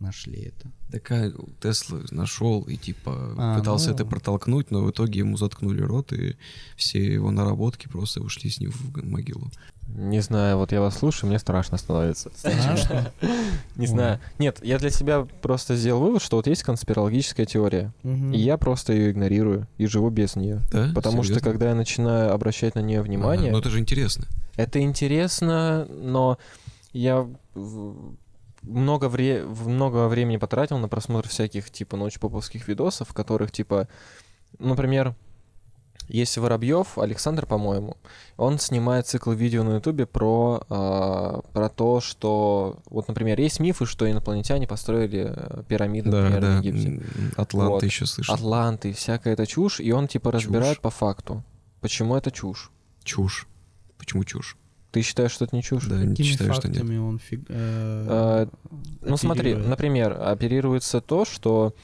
нашли 0.00 0.52
это. 0.54 0.70
Такая 0.90 1.32
Тесла 1.60 2.00
нашел 2.10 2.62
и 2.62 2.76
типа 2.76 3.34
А, 3.36 3.58
пытался 3.58 3.88
ну. 3.88 3.94
это 3.94 4.04
протолкнуть, 4.04 4.70
но 4.70 4.82
в 4.82 4.90
итоге 4.90 5.20
ему 5.20 5.36
заткнули 5.36 5.82
рот, 5.82 6.12
и 6.12 6.36
все 6.76 7.04
его 7.04 7.30
наработки 7.30 7.88
просто 7.88 8.20
ушли 8.20 8.50
с 8.50 8.60
ним 8.60 8.70
в 8.70 9.04
могилу. 9.04 9.50
Не 9.88 10.20
знаю, 10.20 10.56
вот 10.58 10.72
я 10.72 10.80
вас 10.80 10.98
слушаю, 10.98 11.28
мне 11.28 11.38
страшно 11.38 11.78
становится. 11.78 12.30
Страшно? 12.34 13.12
Не 13.76 13.86
знаю. 13.86 14.18
Нет, 14.38 14.58
я 14.62 14.78
для 14.78 14.90
себя 14.90 15.26
просто 15.42 15.76
сделал 15.76 16.00
вывод, 16.00 16.22
что 16.22 16.36
вот 16.36 16.46
есть 16.46 16.62
конспирологическая 16.62 17.46
теория. 17.46 17.92
И 18.02 18.38
я 18.38 18.56
просто 18.56 18.92
ее 18.92 19.10
игнорирую 19.10 19.68
и 19.78 19.86
живу 19.86 20.10
без 20.10 20.36
нее. 20.36 20.60
Потому 20.94 21.22
что 21.22 21.40
когда 21.40 21.68
я 21.68 21.74
начинаю 21.74 22.32
обращать 22.32 22.74
на 22.74 22.80
нее 22.80 23.02
внимание, 23.02 23.52
ну 23.52 23.58
это 23.58 23.70
же 23.70 23.78
интересно. 23.78 24.26
это 24.56 24.80
интересно, 24.80 25.86
но 25.88 26.38
я 26.92 27.28
много, 28.66 29.06
вре- 29.08 29.44
много 29.44 30.08
времени 30.08 30.36
потратил 30.36 30.78
на 30.78 30.88
просмотр 30.88 31.28
всяких 31.28 31.70
типа 31.70 31.96
научпоповских 31.96 32.66
видосов, 32.68 33.08
в 33.10 33.14
которых 33.14 33.52
типа, 33.52 33.88
например, 34.58 35.14
есть 36.08 36.36
Воробьев, 36.36 36.98
Александр, 36.98 37.46
по-моему, 37.46 37.96
он 38.36 38.58
снимает 38.58 39.06
цикл 39.06 39.30
видео 39.32 39.62
на 39.62 39.76
Ютубе 39.76 40.04
про, 40.04 40.62
а, 40.68 41.40
про 41.54 41.70
то, 41.70 42.00
что, 42.02 42.76
вот, 42.90 43.08
например, 43.08 43.40
есть 43.40 43.58
мифы, 43.58 43.86
что 43.86 44.10
инопланетяне 44.10 44.66
построили 44.66 45.32
э, 45.34 45.62
пирамиды, 45.66 46.10
Да, 46.10 46.20
например, 46.24 46.40
да. 46.42 46.60
в 46.60 46.62
Египте. 46.62 47.02
Атланты 47.38 47.72
Вот. 47.72 47.82
еще 47.84 48.04
слышал. 48.04 48.34
Атланты, 48.34 48.92
всякая 48.92 49.32
эта 49.32 49.46
чушь, 49.46 49.80
и 49.80 49.92
он 49.92 50.06
типа 50.06 50.30
разбирает 50.30 50.74
Чушь. 50.76 50.82
по 50.82 50.90
факту, 50.90 51.42
почему 51.80 52.16
это 52.16 52.30
чушь. 52.30 52.70
Чушь. 53.02 53.46
Почему 53.96 54.24
чушь? 54.24 54.58
Ты 54.94 55.02
считаешь, 55.02 55.32
что 55.32 55.44
это 55.44 55.56
не 55.56 55.62
чушь? 55.64 55.86
Да, 55.86 55.96
не 55.96 56.10
Какими 56.10 56.24
считаю, 56.26 56.54
что 56.54 56.68
нет. 56.68 56.76
фактами 56.76 56.98
он 56.98 57.16
фиг- 57.18 57.46
э, 57.48 58.46
Ну 59.02 59.16
смотри, 59.16 59.54
например, 59.56 60.16
оперируется 60.20 61.00
то, 61.00 61.24
что 61.24 61.74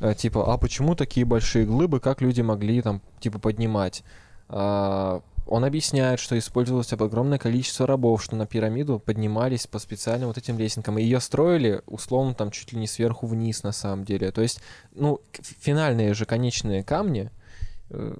э, 0.00 0.14
типа, 0.14 0.54
а 0.54 0.56
почему 0.56 0.94
такие 0.94 1.26
большие 1.26 1.66
глыбы, 1.66 1.98
как 1.98 2.20
люди 2.22 2.42
могли 2.42 2.80
там 2.80 3.02
типа 3.18 3.40
поднимать? 3.40 4.04
А, 4.48 5.20
он 5.48 5.64
объясняет, 5.64 6.20
что 6.20 6.38
использовалось 6.38 6.92
огромное 6.92 7.38
количество 7.38 7.88
рабов, 7.88 8.22
что 8.22 8.36
на 8.36 8.46
пирамиду 8.46 9.00
поднимались 9.00 9.66
по 9.66 9.80
специальным 9.80 10.28
вот 10.28 10.38
этим 10.38 10.56
лесенкам. 10.56 10.96
И 10.98 11.02
ее 11.02 11.18
строили, 11.18 11.82
условно, 11.86 12.34
там 12.34 12.52
чуть 12.52 12.72
ли 12.72 12.78
не 12.78 12.86
сверху 12.86 13.26
вниз 13.26 13.64
на 13.64 13.72
самом 13.72 14.04
деле. 14.04 14.30
То 14.30 14.42
есть, 14.42 14.60
ну, 14.94 15.20
финальные 15.32 16.14
же 16.14 16.24
конечные 16.24 16.84
камни, 16.84 17.32
э, 17.90 18.14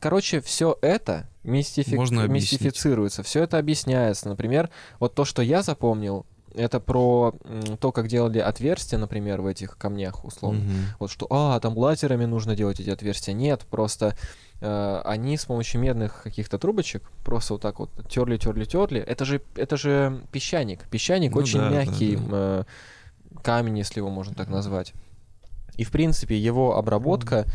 короче, 0.00 0.40
все 0.40 0.78
это 0.80 1.28
мистифи- 1.44 1.94
Можно 1.94 2.24
объяснить. 2.24 2.60
мистифицируется, 2.60 3.22
все 3.22 3.42
это 3.44 3.58
объясняется. 3.58 4.28
Например, 4.28 4.70
вот 4.98 5.14
то, 5.14 5.24
что 5.24 5.42
я 5.42 5.62
запомнил, 5.62 6.26
это 6.54 6.78
про 6.80 7.34
то, 7.80 7.90
как 7.92 8.06
делали 8.08 8.38
отверстия, 8.38 8.96
например, 8.98 9.40
в 9.40 9.46
этих 9.46 9.76
камнях, 9.76 10.24
условно. 10.24 10.60
Мгм. 10.60 10.74
Вот 11.00 11.10
что, 11.10 11.26
а, 11.30 11.58
там 11.58 11.76
лазерами 11.76 12.26
нужно 12.26 12.54
делать 12.54 12.78
эти 12.80 12.90
отверстия. 12.90 13.34
Нет, 13.34 13.62
просто 13.68 14.16
э, 14.60 15.02
они 15.04 15.36
с 15.36 15.44
помощью 15.46 15.80
медных 15.80 16.22
каких-то 16.22 16.58
трубочек 16.58 17.02
просто 17.24 17.54
вот 17.54 17.62
так 17.62 17.80
вот 17.80 17.90
терли, 18.08 18.36
терли, 18.36 18.64
терли. 18.64 19.00
Это 19.00 19.24
же, 19.24 19.42
это 19.56 19.76
же 19.76 20.22
песчаник. 20.30 20.88
Песчаник 20.88 21.32
Ну 21.32 21.38
очень 21.38 21.58
да, 21.58 21.70
да, 21.70 21.84
мягкий 21.84 22.16
да. 22.16 22.22
э, 22.30 22.64
камень, 23.42 23.78
если 23.78 23.98
его 23.98 24.10
можно 24.10 24.32
так 24.34 24.48
назвать. 24.48 24.94
И, 25.76 25.82
в 25.82 25.90
принципе, 25.90 26.38
его 26.38 26.76
обработка, 26.78 27.46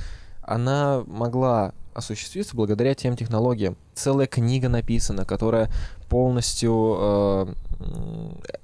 она 0.49 1.03
могла 1.05 1.73
осуществиться 1.93 2.55
благодаря 2.55 2.95
тем 2.95 3.15
технологиям. 3.15 3.77
Целая 3.93 4.25
книга 4.25 4.67
написана, 4.67 5.23
которая 5.23 5.69
полностью 6.09 6.97
э, 6.99 7.53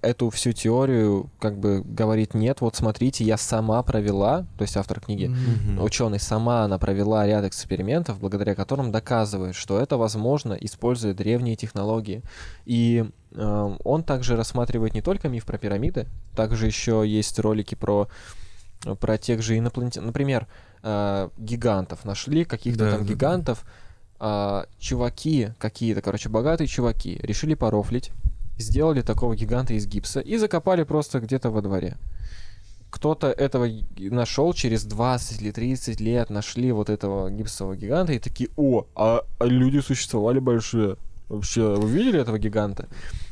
эту 0.01 0.31
всю 0.31 0.51
теорию 0.51 1.29
как 1.39 1.59
бы 1.59 1.83
говорит, 1.85 2.33
нет, 2.33 2.61
вот 2.61 2.75
смотрите, 2.75 3.23
я 3.23 3.37
сама 3.37 3.83
провела, 3.83 4.47
то 4.57 4.63
есть 4.63 4.77
автор 4.77 4.99
книги. 4.99 5.27
Мгм. 5.27 5.83
ученый 5.83 6.19
сама 6.19 6.63
она 6.63 6.79
провела 6.79 7.27
ряд 7.27 7.45
экспериментов, 7.45 8.19
благодаря 8.19 8.55
которым 8.55 8.91
доказывает, 8.91 9.53
что 9.53 9.79
это 9.79 9.97
возможно, 9.97 10.53
используя 10.53 11.13
древние 11.13 11.55
технологии. 11.55 12.23
И 12.65 13.05
э, 13.31 13.75
он 13.83 14.03
также 14.03 14.35
рассматривает 14.35 14.95
не 14.95 15.03
только 15.03 15.29
миф 15.29 15.45
про 15.45 15.59
пирамиды, 15.59 16.07
также 16.35 16.65
еще 16.65 17.03
есть 17.05 17.37
ролики 17.37 17.75
про 17.75 18.07
про 18.99 19.17
тех 19.17 19.41
же 19.41 19.57
инопланетян, 19.57 20.05
например, 20.05 20.47
э, 20.85 21.29
гигантов 21.37 22.05
нашли 22.05 22.45
каких-то 22.45 22.85
Да, 22.85 22.91
там 22.91 23.01
да, 23.01 23.07
да. 23.07 23.13
гигантов, 23.13 23.65
а, 24.17 24.67
чуваки 24.79 25.49
какие-то, 25.57 26.01
короче, 26.01 26.29
богатые 26.29 26.67
чуваки 26.67 27.19
решили 27.21 27.53
порофлить, 27.53 28.11
сделали 28.57 29.01
такого 29.01 29.35
гиганта 29.35 29.73
из 29.73 29.87
гипса 29.87 30.21
и 30.21 30.37
закопали 30.37 30.83
просто 30.83 31.19
где-то 31.19 31.49
во 31.49 31.61
дворе. 31.61 31.97
Кто-то 32.91 33.27
этого 33.27 33.67
нашел 33.97 34.53
через 34.53 34.85
20 34.85 35.41
или 35.41 35.51
30 35.51 35.99
лет, 35.99 36.29
нашли 36.29 36.71
вот 36.71 36.89
этого 36.89 37.29
гипсового 37.29 37.75
гиганта 37.75 38.13
и 38.13 38.19
такие, 38.19 38.49
о, 38.55 38.85
а, 38.95 39.25
а 39.37 39.45
люди 39.45 39.79
существовали 39.79 40.39
большие. 40.39 40.95
Вообще, 41.29 41.75
вы 41.75 41.89
видели 41.89 42.19
этого 42.19 42.37
гиганта? 42.37 42.87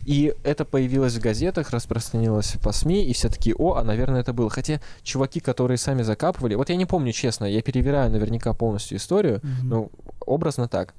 И 0.05 0.33
это 0.43 0.65
появилось 0.65 1.13
в 1.15 1.19
газетах, 1.21 1.69
распространилось 1.71 2.55
по 2.63 2.71
СМИ, 2.71 3.05
и 3.05 3.13
все 3.13 3.29
такие, 3.29 3.55
о, 3.55 3.75
а, 3.75 3.83
наверное, 3.83 4.21
это 4.21 4.33
было. 4.33 4.49
Хотя 4.49 4.81
чуваки, 5.03 5.39
которые 5.39 5.77
сами 5.77 6.01
закапывали, 6.01 6.55
вот 6.55 6.69
я 6.69 6.75
не 6.75 6.85
помню, 6.85 7.11
честно, 7.11 7.45
я 7.45 7.61
перевираю 7.61 8.11
наверняка 8.11 8.53
полностью 8.53 8.97
историю, 8.97 9.41
Мгм. 9.43 9.69
ну, 9.69 9.91
образно 10.25 10.67
так. 10.67 10.93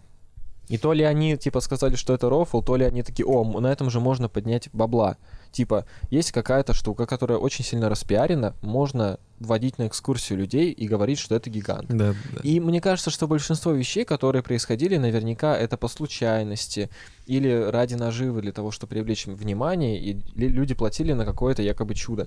И 0.69 0.79
то 0.79 0.93
ли 0.95 1.05
они, 1.05 1.37
типа, 1.37 1.61
сказали, 1.61 1.95
что 1.95 2.15
это 2.15 2.31
рофл, 2.31 2.63
то 2.63 2.77
ли 2.77 2.85
они 2.87 3.03
такие, 3.03 3.27
о, 3.27 3.45
на 3.61 3.67
этом 3.67 3.91
же 3.91 4.01
можно 4.01 4.29
поднять 4.29 4.71
бабла. 4.73 5.17
Типа, 5.55 5.87
есть 6.11 6.33
какая-то 6.33 6.75
штука, 6.75 7.07
которая 7.07 7.39
очень 7.39 7.65
сильно 7.65 7.89
распиарена, 7.89 8.57
можно 8.61 9.21
вводить 9.39 9.79
на 9.79 9.87
экскурсию 9.87 10.41
людей 10.41 10.73
и 10.73 10.89
говорить, 10.89 11.21
что 11.21 11.37
это 11.37 11.49
гигант. 11.49 11.87
Да, 11.89 12.13
да. 12.33 12.41
И 12.43 12.59
мне 12.59 12.81
кажется, 12.81 13.11
что 13.11 13.29
большинство 13.29 13.71
вещей, 13.71 14.05
которые 14.05 14.43
происходили, 14.43 14.97
наверняка 14.97 15.57
это 15.57 15.77
по 15.77 15.87
случайности 15.87 16.91
или 17.27 17.53
ради 17.71 17.95
наживы 17.95 18.43
для 18.43 18.51
того, 18.51 18.73
чтобы 18.73 18.91
привлечь 18.91 19.27
внимание, 19.27 19.97
и 20.01 20.21
люди 20.35 20.75
платили 20.75 21.13
на 21.13 21.25
какое-то 21.25 21.63
якобы 21.63 21.95
чудо. 21.95 22.27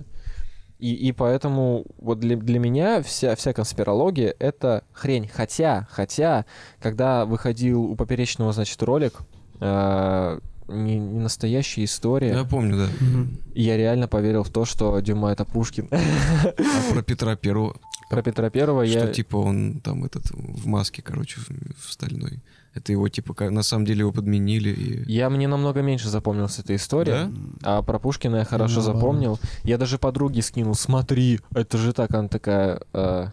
И, 0.79 0.93
и 0.93 1.11
поэтому 1.11 1.85
вот 1.97 2.19
для, 2.19 2.37
для 2.37 2.59
меня 2.59 3.01
вся, 3.01 3.35
вся 3.35 3.51
конспирология— 3.51 4.33
это 4.39 4.85
хрень. 4.93 5.27
Хотя, 5.27 5.85
хотя, 5.91 6.45
когда 6.79 7.25
выходил 7.25 7.83
у 7.83 7.95
Поперечного, 7.97 8.53
значит, 8.53 8.81
ролик, 8.83 9.15
э, 9.59 10.39
не, 10.67 10.97
не 10.97 11.19
настоящая 11.19 11.83
история, 11.85 12.29
Я 12.29 12.43
помню, 12.43 12.77
да. 12.77 12.87
Мгм. 12.99 13.37
и 13.53 13.63
я 13.63 13.77
реально 13.77 14.07
поверил 14.07 14.43
в 14.43 14.49
то, 14.49 14.65
что 14.65 14.99
Дюма— 14.99 15.31
это 15.31 15.45
Пушкин. 15.45 15.87
А 15.91 16.93
про 16.93 17.01
Петра 17.01 17.35
Первого, 17.35 17.75
Про 18.09 18.21
Петра 18.21 18.49
Первого 18.49 18.85
что 18.85 18.99
я... 18.99 19.07
типа 19.07 19.37
он 19.37 19.79
там 19.81 20.03
этот 20.05 20.29
в 20.31 20.65
маске, 20.67 21.01
короче, 21.01 21.39
в, 21.39 21.49
в 21.49 21.91
стальной. 21.91 22.39
Это 22.73 22.91
его 22.91 23.09
типа 23.09 23.49
на 23.49 23.63
самом 23.63 23.85
деле 23.85 23.99
его 24.01 24.11
подменили 24.11 24.69
и. 24.69 25.11
Я 25.11 25.29
мне 25.31 25.47
намного 25.47 25.81
меньше 25.81 26.09
запомнилась 26.09 26.59
эта 26.59 26.75
история. 26.75 27.31
Да? 27.61 27.79
А 27.79 27.81
про 27.81 27.97
Пушкина 27.97 28.37
я 28.37 28.45
хорошо 28.45 28.75
наоборот. 28.75 28.95
запомнил. 29.01 29.39
Я 29.63 29.77
даже 29.79 29.97
подруге 29.97 30.41
скинул, 30.43 30.75
смотри, 30.75 31.39
это 31.55 31.77
же 31.79 31.91
так, 31.93 32.13
она 32.13 32.27
такая... 32.27 32.81
э, 32.93 33.27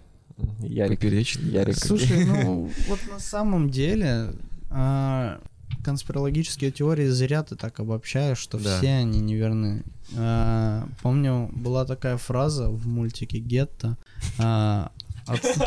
Ярик, 0.60 0.98
Поперечный. 0.98 1.50
Ярик. 1.50 1.76
Слушай, 1.76 2.24
ну 2.24 2.70
вот 2.88 2.98
на 3.12 3.20
самом 3.20 3.68
деле 3.70 4.32
а, 4.70 5.40
конспирологические 5.84 6.70
теории 6.72 7.06
зря 7.06 7.42
ты 7.42 7.54
так 7.56 7.78
обобщаешь, 7.80 8.38
что 8.38 8.58
Да. 8.58 8.78
все 8.78 8.88
они 8.94 9.20
неверны. 9.20 9.84
А, 10.16 10.88
помню, 11.02 11.50
была 11.52 11.84
такая 11.84 12.16
фраза 12.16 12.68
в 12.70 12.86
мультике 12.86 13.38
Гетто. 13.38 13.96
а, 14.38 14.90
Отсу- 15.26 15.62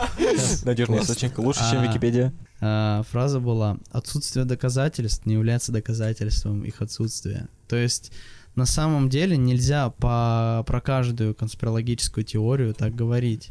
Надежный 0.66 1.00
источник 1.00 1.38
лучше, 1.40 1.62
чем 1.72 1.80
А. 1.80 1.88
Википедия. 1.88 2.32
А, 2.62 3.02
Фраза 3.10 3.40
была 3.40 3.78
«Отсутствие 3.92 4.46
доказательств 4.46 5.26
не 5.26 5.34
является 5.34 5.72
доказательством 5.72 6.64
их 6.64 6.82
отсутствия». 6.82 7.48
То 7.68 7.76
есть 7.76 8.12
на 8.56 8.66
самом 8.66 9.10
деле 9.10 9.36
нельзя 9.38 9.90
по, 9.90 10.64
про 10.68 10.82
каждую 10.82 11.34
конспирологическую 11.36 12.24
теорию 12.24 12.74
так 12.74 12.94
говорить. 12.96 13.50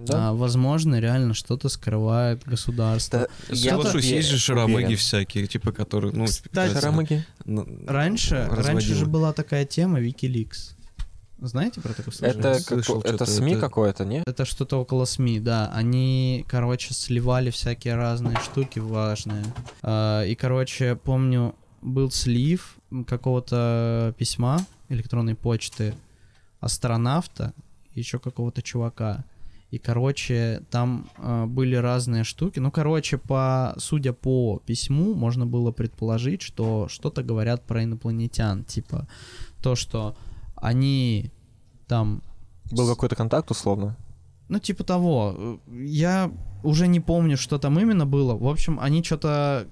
Да. 0.00 0.28
А, 0.30 0.32
возможно, 0.32 0.98
реально 0.98 1.34
что-то 1.34 1.68
скрывает 1.68 2.42
государство. 2.44 3.20
Да, 3.20 3.54
я 3.54 3.72
Соглашусь, 3.72 4.04
есть 4.06 4.28
же 4.28 4.38
шаромыги 4.38 4.76
уверен. 4.76 4.96
всякие, 4.96 5.46
типа, 5.46 5.72
которые, 5.72 6.12
ну, 6.14 6.24
Кстати, 6.26 6.72
Шаромыги. 6.72 7.24
на- 7.44 7.66
Раньше, 7.86 8.48
раньше 8.50 8.94
же 8.94 9.06
была 9.06 9.32
такая 9.32 9.64
тема 9.66 10.00
Wikileaks. 10.00 10.74
Знаете 11.42 11.80
про 11.80 11.94
такое 11.94 12.12
слышали? 12.14 12.38
Это, 12.40 12.60
слышал 12.60 13.00
како- 13.00 13.14
это 13.14 13.24
СМИ 13.26 13.52
это- 13.52 13.60
какое-то, 13.60 14.04
не? 14.04 14.22
Это 14.26 14.44
что-то 14.44 14.78
около 14.80 15.04
СМИ, 15.06 15.40
да. 15.40 15.70
Они, 15.74 16.44
короче, 16.48 16.92
сливали 16.94 17.50
всякие 17.50 17.94
разные 17.94 18.36
штуки 18.40 18.78
важные. 18.78 19.44
А, 19.82 20.22
И, 20.24 20.34
короче, 20.34 20.96
помню, 20.96 21.54
был 21.82 22.10
слив 22.10 22.76
какого-то 23.06 24.14
письма 24.18 24.66
электронной 24.90 25.34
почты 25.34 25.94
астронавта, 26.60 27.52
еще 27.94 28.18
какого-то 28.18 28.62
чувака. 28.62 29.24
И, 29.70 29.78
короче, 29.78 30.62
там 30.70 31.06
а, 31.16 31.46
были 31.46 31.76
разные 31.76 32.24
штуки. 32.24 32.58
Ну, 32.58 32.70
короче, 32.70 33.18
по, 33.18 33.74
судя 33.78 34.12
по 34.12 34.60
письму, 34.66 35.14
можно 35.14 35.46
было 35.46 35.70
предположить, 35.70 36.42
что 36.42 36.88
что-то 36.88 37.22
говорят 37.22 37.64
про 37.66 37.84
инопланетян. 37.84 38.64
Типа 38.64 39.06
то, 39.62 39.76
что 39.76 40.16
они 40.56 41.30
там 41.86 42.22
Был 42.72 42.88
какой-то 42.88 43.16
контакт, 43.16 43.50
условно. 43.50 43.96
ну, 44.48 44.58
типа 44.58 44.84
того. 44.84 45.60
Я 45.70 46.32
уже 46.64 46.88
не 46.88 47.00
помню, 47.00 47.36
что 47.36 47.58
там 47.58 47.78
именно 47.78 48.06
было. 48.06 48.34
В 48.36 48.46
общем, 48.48 48.78
они 48.80 49.02
что-то 49.04 49.66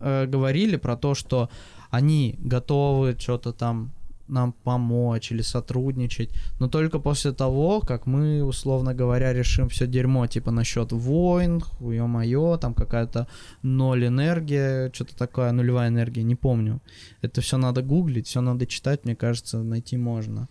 э, 0.00 0.26
говорили 0.26 0.76
про 0.76 0.96
то, 0.96 1.14
что 1.14 1.50
они 1.90 2.36
готовы 2.38 3.16
что-то 3.18 3.52
там 3.52 3.92
нам 4.32 4.52
помочь 4.52 5.30
или 5.30 5.42
сотрудничать, 5.42 6.30
но 6.58 6.68
только 6.68 6.98
после 6.98 7.32
того, 7.32 7.80
как 7.80 8.06
мы, 8.06 8.42
условно 8.42 8.94
говоря, 8.94 9.32
решим 9.32 9.68
все 9.68 9.86
дерьмо, 9.86 10.26
типа 10.26 10.50
насчет 10.50 10.92
войн, 10.92 11.62
ё-моё, 11.80 12.56
там 12.56 12.74
какая-то 12.74 13.26
ноль 13.62 14.06
энергия, 14.06 14.90
что-то 14.92 15.16
такое, 15.16 15.52
нулевая 15.52 15.88
энергия, 15.88 16.22
не 16.22 16.34
помню. 16.34 16.80
Это 17.20 17.40
все 17.40 17.58
надо 17.58 17.82
гуглить, 17.82 18.26
все 18.26 18.40
надо 18.40 18.66
читать, 18.66 19.04
мне 19.04 19.14
кажется, 19.14 19.62
найти 19.62 19.96
можно. 19.96 20.48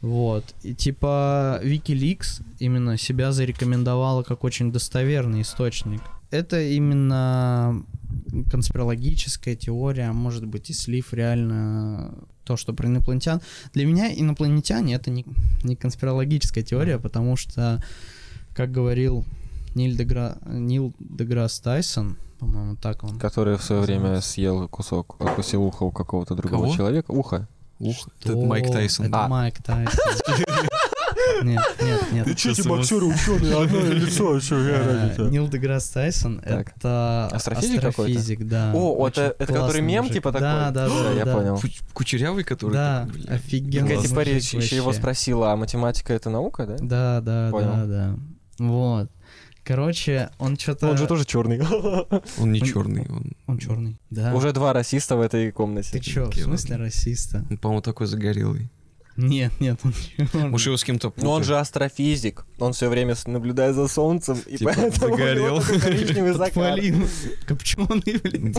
Вот. 0.00 0.44
И 0.62 0.74
типа 0.74 1.60
Wikileaks 1.64 2.42
именно 2.58 2.98
себя 2.98 3.32
зарекомендовала 3.32 4.22
как 4.22 4.44
очень 4.44 4.70
достоверный 4.70 5.40
источник. 5.40 6.02
Это 6.30 6.60
именно 6.60 7.84
конспирологическая 8.50 9.56
теория, 9.56 10.10
а 10.10 10.12
может 10.12 10.44
быть 10.46 10.68
и 10.68 10.72
слив 10.74 11.14
реально 11.14 12.14
то, 12.44 12.56
что 12.56 12.72
про 12.72 12.86
инопланетян. 12.86 13.40
Для 13.72 13.86
меня 13.86 14.12
инопланетяне 14.14 14.94
это 14.94 15.10
не, 15.10 15.24
не 15.62 15.76
конспирологическая 15.76 16.62
теория, 16.64 16.98
потому 16.98 17.36
что, 17.36 17.82
как 18.54 18.70
говорил 18.70 19.24
Нил, 19.74 19.96
Дегра... 19.96 20.36
Нил 20.46 20.94
Деграсс 20.98 21.58
Тайсон, 21.60 22.16
по-моему, 22.38 22.76
так 22.76 23.02
он. 23.04 23.18
Который 23.18 23.56
в 23.56 23.62
свое 23.62 23.82
время 23.82 24.20
съел 24.20 24.68
кусок, 24.68 25.16
откусил 25.18 25.62
ухо 25.64 25.84
у 25.84 25.90
какого-то 25.90 26.34
другого 26.34 26.64
Кого? 26.64 26.76
человека. 26.76 27.10
Ухо. 27.10 27.48
Ух, 27.80 27.96
Что? 27.96 28.32
это 28.32 28.36
Майк 28.36 28.70
Тайсон. 28.70 29.06
Это 29.06 29.24
А. 29.24 29.28
Майк 29.28 29.62
Тайсон. 29.62 29.98
Нет, 31.42 31.62
нет, 31.82 32.12
нет. 32.12 32.36
чё, 32.36 32.50
эти 32.52 32.66
боксеры 32.66 33.06
ученые, 33.06 33.56
одно 33.62 33.80
лицо, 33.92 34.38
Э, 34.38 35.28
Нил 35.30 35.48
Деграсс 35.48 35.88
Тайсон 35.88 36.40
это 36.44 37.28
Астрофизик 37.32 37.84
астрофизик, 37.84 38.46
да. 38.46 38.72
О, 38.74 39.08
это- 39.08 39.34
это 39.38 39.52
который 39.52 39.82
мем 39.82 40.08
типа 40.08 40.32
такой? 40.32 40.40
да, 40.48 40.70
да, 40.70 40.86
я 41.12 41.24
да. 41.24 41.34
понял. 41.36 41.56
Куч- 41.58 41.80
Кучерявый, 41.92 42.44
который... 42.44 42.72
Да, 42.72 43.08
офигенно. 43.28 43.88
Кэти 43.88 44.14
Перри 44.14 44.34
еще 44.36 44.76
его 44.76 44.92
спросила, 44.92 45.52
а 45.52 45.56
математика 45.56 46.12
это 46.12 46.30
наука, 46.30 46.66
да? 46.66 46.76
Да, 46.80 47.20
да, 47.20 47.50
Понял. 47.50 47.72
да, 47.72 47.84
да. 47.86 48.16
Вот. 48.58 49.10
Короче, 49.64 50.28
он 50.38 50.58
что-то... 50.58 50.90
Он 50.90 50.98
же 50.98 51.06
тоже 51.06 51.24
черный. 51.24 51.60
Он 52.38 52.52
не 52.52 52.60
Он- 52.60 52.66
черный, 52.66 53.06
он, 53.08 53.32
Он 53.46 53.58
черный. 53.58 53.98
Да. 54.10 54.34
Уже 54.34 54.52
два 54.52 54.74
расиста 54.74 55.16
в 55.16 55.22
этой 55.22 55.50
комнате. 55.52 55.88
Ты 55.92 56.00
чё, 56.00 56.30
в 56.30 56.34
смысле 56.36 56.76
расиста? 56.76 57.44
он, 57.48 57.56
по-моему, 57.56 57.80
такой 57.80 58.06
загорелый. 58.06 58.70
Нет, 59.16 59.52
нет, 59.60 59.78
он 59.84 59.92
черный. 60.16 60.48
Может, 60.48 60.66
его 60.66 60.76
с 60.76 60.84
кем-то 60.84 61.08
Но 61.08 61.12
он 61.12 61.40
путают. 61.42 61.46
же 61.46 61.58
астрофизик. 61.58 62.44
Он 62.58 62.72
все 62.72 62.88
время 62.88 63.14
наблюдает 63.26 63.74
за 63.76 63.86
солнцем, 63.88 64.38
и 64.46 64.56
Типа, 64.58 64.72
поэтому 64.76 65.14
у 65.14 65.16
него 65.18 65.26
загорел. 65.26 65.60
такой 65.60 65.80
коричневый 65.80 66.32
закат. 66.32 66.80
Копченый, 67.46 68.18
блин. 68.22 68.54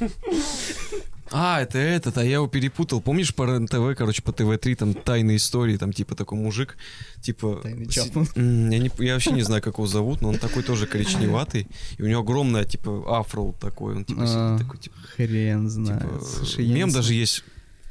А, 1.32 1.60
это 1.60 1.78
этот, 1.78 2.18
а 2.18 2.24
я 2.24 2.34
его 2.34 2.48
перепутал. 2.48 3.00
Помнишь 3.00 3.34
по 3.34 3.44
РЕН-ТВ, 3.44 3.96
короче, 3.96 4.22
по 4.22 4.32
ТВ-3, 4.32 4.74
там 4.74 4.94
тайные 4.94 5.36
истории, 5.36 5.76
там 5.76 5.92
типа 5.92 6.14
такой 6.16 6.38
мужик, 6.38 6.76
типа... 7.22 7.60
Тайный 7.62 7.86
Чапман. 7.86 8.26
Я, 8.34 8.78
не, 8.78 8.90
я 8.98 9.14
вообще 9.14 9.30
не 9.32 9.42
знаю, 9.42 9.62
как 9.62 9.74
его 9.74 9.86
зовут, 9.86 10.22
но 10.22 10.30
он 10.30 10.38
такой 10.38 10.62
тоже 10.62 10.86
коричневатый, 10.86 11.68
и 11.98 12.02
у 12.02 12.06
него 12.08 12.20
огромное, 12.22 12.64
типа, 12.64 13.04
афро 13.18 13.52
такой, 13.60 13.96
он 13.96 14.04
типа 14.04 14.22
А, 14.24 14.26
сидит 14.56 14.66
такой, 14.66 14.80
типа... 14.80 14.96
Хрен 15.16 15.68
знает. 15.68 16.02
типа, 16.02 16.20
Слушай, 16.24 16.64
я 16.64 16.74
мем 16.74 16.90
даже 16.90 17.14
есть. 17.14 17.44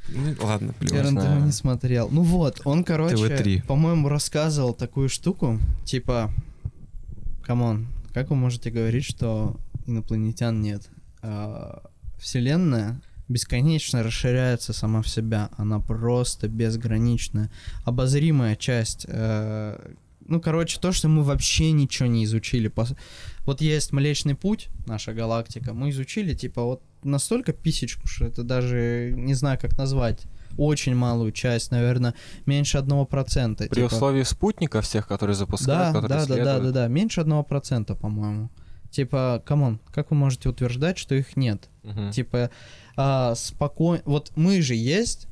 Ну, 0.08 0.34
ладно, 0.40 0.74
Я 0.80 0.86
плевать. 0.86 1.04
РЕН-ТВ 1.04 1.20
знаю. 1.22 1.44
не 1.44 1.52
смотрел. 1.52 2.08
Ну 2.10 2.22
вот, 2.22 2.60
он, 2.64 2.84
короче, 2.84 3.16
ТВ-3. 3.16 3.66
по-моему, 3.66 4.08
рассказывал 4.08 4.74
такую 4.74 5.08
штуку, 5.08 5.58
типа, 5.84 6.30
come 7.42 7.67
on, 7.67 7.86
как 8.12 8.28
вы 8.30 8.36
можете 8.36 8.70
говорить, 8.70 9.04
что 9.04 9.56
инопланетян 9.86 10.60
нет? 10.60 10.88
А, 11.22 11.82
Вселенная 12.18 13.00
бесконечно 13.30 14.02
расширяется 14.02 14.72
сама 14.72 15.00
в 15.02 15.08
себя, 15.08 15.48
она 15.56 15.78
просто 15.80 16.48
безграничная, 16.48 17.50
обозримая 17.84 18.56
часть. 18.56 19.06
э, 19.08 19.92
Ну, 20.26 20.40
короче, 20.40 20.78
то, 20.78 20.92
что 20.92 21.08
мы 21.08 21.24
вообще 21.24 21.72
ничего 21.72 22.06
не 22.08 22.24
изучили. 22.24 22.70
Вот 23.46 23.60
есть 23.60 23.92
Млечный 23.92 24.34
Путь, 24.36 24.68
наша 24.86 25.12
галактика, 25.12 25.72
мы 25.72 25.90
изучили, 25.90 26.34
типа, 26.34 26.62
вот 26.62 26.82
настолько 27.02 27.52
писечку, 27.52 28.06
что 28.06 28.26
это 28.26 28.44
даже 28.44 29.12
не 29.16 29.34
знаю, 29.34 29.58
как 29.60 29.76
назвать. 29.78 30.22
Очень 30.56 30.94
малую 30.94 31.32
часть, 31.32 31.70
наверное, 31.72 32.14
меньше 32.46 32.78
одного 32.78 33.06
процента. 33.06 33.64
При 33.68 33.80
типа. 33.82 33.86
условии 33.94 34.22
спутников 34.24 34.84
всех, 34.84 35.08
которые 35.08 35.34
Да, 35.34 35.38
запускают, 35.38 35.94
да, 35.94 36.00
которые 36.02 36.26
да, 36.26 36.26
да, 36.26 36.44
да, 36.44 36.50
исследуют. 36.52 36.74
да, 36.74 36.88
меньше 36.88 37.20
одного 37.22 37.42
процента, 37.42 37.94
по-моему. 37.94 38.50
Типа, 38.90 39.40
come 39.46 39.64
on, 39.64 39.78
как 39.94 40.10
вы 40.10 40.16
можете 40.16 40.48
утверждать, 40.48 40.98
что 40.98 41.14
их 41.14 41.36
нет? 41.36 41.68
Мгм. 41.84 42.10
Типа, 42.10 42.50
а, 42.96 43.34
спокойно... 43.34 44.02
Вот 44.06 44.32
мы 44.36 44.62
же 44.62 44.74
есть, 44.74 45.28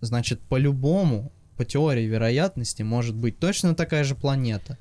значит, 0.00 0.40
по-любому, 0.40 1.32
по 1.56 1.64
теории 1.64 2.04
вероятности, 2.04 2.82
может 2.82 3.14
быть 3.14 3.38
точно 3.38 3.74
такая 3.74 4.04
же 4.04 4.14
планета. 4.14 4.78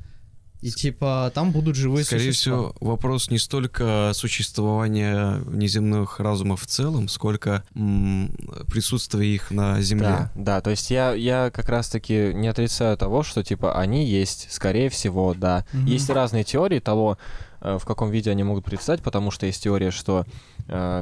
И 0.62 0.72
типа, 0.72 1.32
там 1.34 1.52
будут 1.52 1.78
живые 1.78 2.04
Скорее 2.04 2.34
существа. 2.34 2.52
всего, 2.52 2.76
вопрос 2.82 3.30
не 3.30 3.38
столько 3.38 4.12
существования 4.14 5.36
внеземных 5.46 6.20
разумов 6.20 6.62
в 6.64 6.66
целом, 6.66 7.08
сколько 7.08 7.64
м, 7.76 8.36
присутствия 8.68 9.26
их 9.34 9.52
на 9.52 9.82
Земле. 9.82 10.06
Да, 10.06 10.32
да, 10.36 10.62
то 10.62 10.70
есть 10.70 10.92
я, 10.92 11.14
я 11.14 11.50
как 11.50 11.70
раз-таки 11.70 12.34
не 12.34 12.50
отрицаю 12.50 12.98
того, 12.98 13.24
что, 13.24 13.42
типа, 13.42 13.80
они 13.80 14.06
есть, 14.06 14.48
скорее 14.52 14.90
всего, 14.90 15.34
да. 15.34 15.66
Мгм. 15.72 15.86
Есть 15.86 16.10
разные 16.10 16.44
теории 16.44 16.80
того, 16.80 17.18
э, 17.62 17.78
в 17.80 17.86
каком 17.86 18.12
виде 18.12 18.30
они 18.30 18.44
могут 18.44 18.66
предстать, 18.66 19.02
потому 19.02 19.32
что 19.32 19.46
есть 19.46 19.64
теория, 19.64 19.92
что 19.92 20.26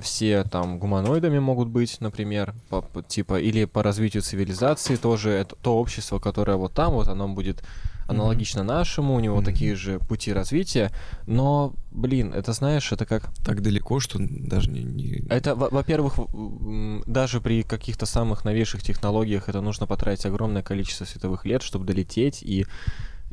все 0.01 0.43
там 0.43 0.79
гуманоидами 0.79 1.39
могут 1.39 1.67
быть, 1.67 1.97
например, 1.99 2.53
по- 2.69 2.81
по- 2.81 3.01
типа, 3.03 3.39
или 3.39 3.65
по 3.65 3.83
развитию 3.83 4.23
цивилизации 4.23 4.95
тоже, 4.95 5.31
это 5.31 5.55
то 5.61 5.77
общество, 5.77 6.19
которое 6.19 6.57
вот 6.57 6.73
там, 6.73 6.93
вот 6.93 7.07
оно 7.07 7.27
будет 7.27 7.63
аналогично 8.07 8.63
нашему, 8.63 9.15
у 9.15 9.19
него 9.19 9.35
Мгм. 9.37 9.45
такие 9.45 9.75
же 9.75 9.99
пути 9.99 10.31
развития, 10.31 10.91
но, 11.25 11.73
блин, 11.91 12.33
это 12.33 12.53
знаешь, 12.53 12.91
это 12.93 13.05
как 13.05 13.29
Так 13.45 13.61
далеко, 13.61 13.99
что 13.99 14.17
даже 14.19 14.69
не... 14.71 14.83
не- 14.83 15.25
это, 15.29 15.55
во- 15.55 15.69
во-первых, 15.69 16.17
даже 17.05 17.41
при 17.41 17.63
каких-то 17.63 18.05
самых 18.05 18.45
новейших 18.45 18.81
технологиях 18.81 19.49
это 19.49 19.59
нужно 19.61 19.87
потратить 19.87 20.25
огромное 20.25 20.63
количество 20.63 21.03
световых 21.05 21.43
лет, 21.45 21.61
чтобы 21.61 21.85
долететь. 21.85 22.41
И 22.43 22.65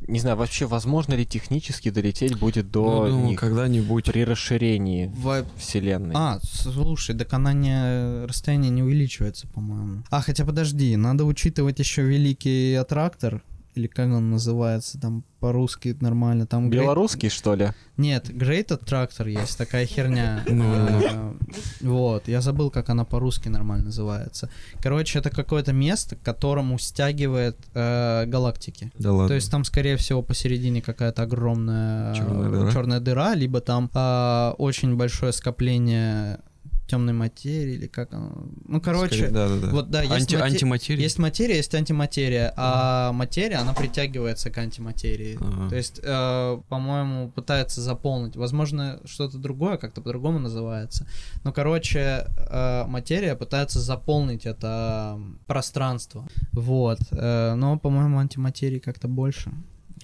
не 0.06 0.18
знаю, 0.20 0.36
вообще 0.36 0.66
возможно 0.66 1.14
ли 1.14 1.24
технически 1.24 1.90
долететь 1.90 2.38
будет 2.38 2.70
до 2.70 3.06
Ну, 3.08 3.26
них 3.28 3.38
когда-нибудь... 3.40 4.04
при 4.06 4.24
расширении 4.24 5.10
Во- 5.16 5.44
Вселенной. 5.56 6.14
А, 6.16 6.38
слушай, 6.42 7.14
так 7.16 7.32
она 7.32 7.52
не... 7.52 8.24
расстояние 8.26 8.70
не 8.70 8.82
увеличивается, 8.82 9.46
по-моему. 9.48 10.02
А, 10.10 10.20
хотя 10.20 10.44
подожди, 10.44 10.96
надо 10.96 11.24
учитывать 11.24 11.78
еще 11.78 12.02
великий 12.02 12.74
аттрактор 12.74 13.42
или 13.74 13.86
как 13.86 14.06
он 14.06 14.30
называется, 14.30 15.00
там 15.00 15.24
по-русски 15.40 15.96
нормально. 16.00 16.46
Там 16.46 16.70
Белорусский, 16.70 17.28
что 17.28 17.54
ли? 17.54 17.70
Нет, 17.96 18.30
Great 18.30 18.68
Attractor 18.68 19.28
есть, 19.28 19.58
такая 19.58 19.86
херня. 19.86 20.42
Ну, 20.54 20.64
ну, 20.64 21.00
Э, 21.00 21.32
Вот, 21.80 22.28
я 22.28 22.40
забыл, 22.40 22.70
как 22.70 22.88
она 22.88 23.04
по-русски 23.04 23.48
нормально 23.48 23.86
называется. 23.86 24.48
Короче, 24.80 25.18
это 25.18 25.30
какое-то 25.30 25.72
место, 25.72 26.16
к 26.16 26.22
которому 26.22 26.78
стягивает 26.78 27.58
э, 27.74 28.24
галактики. 28.26 28.90
Да 28.98 29.12
ладно. 29.12 29.28
То 29.28 29.34
есть 29.34 29.50
там, 29.50 29.64
скорее 29.64 29.96
всего, 29.96 30.22
посередине 30.22 30.80
какая-то 30.80 31.22
огромная 31.22 32.14
черная 32.14 33.00
дыра, 33.00 33.34
либо 33.34 33.60
там 33.60 33.90
а, 33.94 34.54
очень 34.58 34.96
большое 34.96 35.32
скопление 35.32 36.40
темной 36.86 37.14
материи, 37.14 37.74
или 37.74 37.86
как 37.86 38.12
оно. 38.12 38.46
Ну, 38.66 38.80
короче, 38.80 39.28
да, 39.28 39.48
да, 39.48 39.56
да. 39.58 39.70
вот 39.70 39.90
да, 39.90 40.02
есть, 40.02 40.32
Анти- 40.32 40.36
мате- 40.36 40.42
антиматерия. 40.52 41.02
есть 41.02 41.18
материя, 41.18 41.56
есть 41.56 41.74
антиматерия, 41.74 42.52
а 42.56 43.12
материя, 43.12 43.56
она 43.56 43.72
притягивается 43.72 44.50
к 44.50 44.58
антиматерии. 44.58 45.38
Ага. 45.40 45.70
То 45.70 45.76
есть, 45.76 46.00
э, 46.02 46.60
по-моему, 46.68 47.30
пытается 47.30 47.80
заполнить. 47.80 48.36
Возможно, 48.36 49.00
что-то 49.06 49.38
другое, 49.38 49.78
как-то 49.78 50.02
по-другому 50.02 50.38
называется. 50.38 51.06
Но, 51.42 51.52
короче, 51.52 52.26
э, 52.36 52.84
материя 52.86 53.34
пытается 53.34 53.80
заполнить 53.80 54.44
это 54.44 55.18
пространство. 55.46 56.28
Вот. 56.52 56.98
Э, 57.12 57.54
но, 57.54 57.78
по-моему, 57.78 58.18
антиматерии 58.18 58.78
как-то 58.78 59.08
больше. 59.08 59.52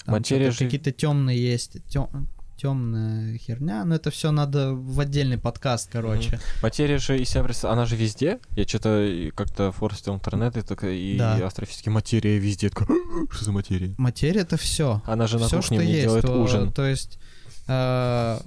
Там 0.06 0.14
Материя 0.14 0.50
же- 0.50 0.64
Какие-то 0.64 0.92
темные 0.92 1.38
есть. 1.38 1.76
Темная 2.60 3.38
херня, 3.38 3.84
но 3.84 3.94
это 3.94 4.10
все 4.10 4.30
надо 4.30 4.74
в 4.74 5.00
отдельный 5.00 5.38
подкаст, 5.38 5.88
короче. 5.90 6.38
Материя 6.62 6.98
же 6.98 7.18
из 7.18 7.28
себя 7.30 7.42
представляет, 7.44 7.78
она 7.78 7.86
же 7.86 7.96
везде. 7.96 8.38
Я 8.56 8.64
что-то 8.66 9.30
как-то 9.34 9.72
форстил 9.72 10.14
интернет 10.14 10.56
и, 10.56 10.62
так, 10.62 10.84
и 10.84 11.16
Да. 11.18 11.46
астрофизики 11.46 11.88
материя 11.88 12.38
везде. 12.38 12.68
Такой, 12.68 12.86
что 13.30 13.44
за 13.44 13.52
материя? 13.52 13.94
Материя 13.98 14.40
это 14.42 14.56
все. 14.56 15.02
Она 15.06 15.26
же 15.26 15.38
на 15.38 15.46
все, 15.46 15.56
кухне 15.56 15.78
что 15.78 15.86
есть. 15.86 16.02
делает 16.02 16.24
то, 16.26 16.42
ужин. 16.42 16.72
то 16.72 16.84
есть 16.86 17.18
э, 17.66 18.38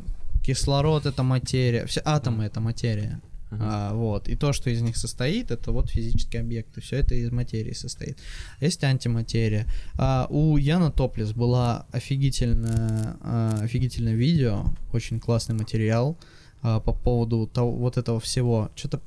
кислород 0.43 1.06
это 1.06 1.23
материя, 1.23 1.86
все 1.88 2.02
атомы 2.06 2.43
это 2.45 2.60
материя. 2.60 3.19
Мгм. 3.53 3.61
А, 3.61 3.93
вот. 3.93 4.27
И 4.27 4.35
то, 4.35 4.53
что 4.53 4.69
из 4.69 4.81
них 4.81 4.97
состоит, 4.97 5.51
это 5.51 5.71
вот 5.71 5.89
физические 5.89 6.41
объекты. 6.41 6.81
Все 6.81 6.97
это 6.97 7.15
из 7.15 7.31
материи 7.31 7.73
состоит. 7.73 8.17
Есть 8.59 8.83
антиматерия. 8.83 9.67
А, 9.97 10.27
у 10.29 10.57
Яна 10.57 10.91
Топлис 10.91 11.33
была 11.33 11.85
офигительное, 11.91 13.17
а, 13.21 13.59
офигительное 13.61 14.15
видео, 14.15 14.65
очень 14.91 15.19
классный 15.19 15.55
материал 15.55 16.17
а, 16.61 16.79
по 16.79 16.93
поводу 16.93 17.47
того, 17.47 17.71
вот 17.71 17.97
этого 17.97 18.19
всего. 18.19 18.71
Что-то, 18.75 19.01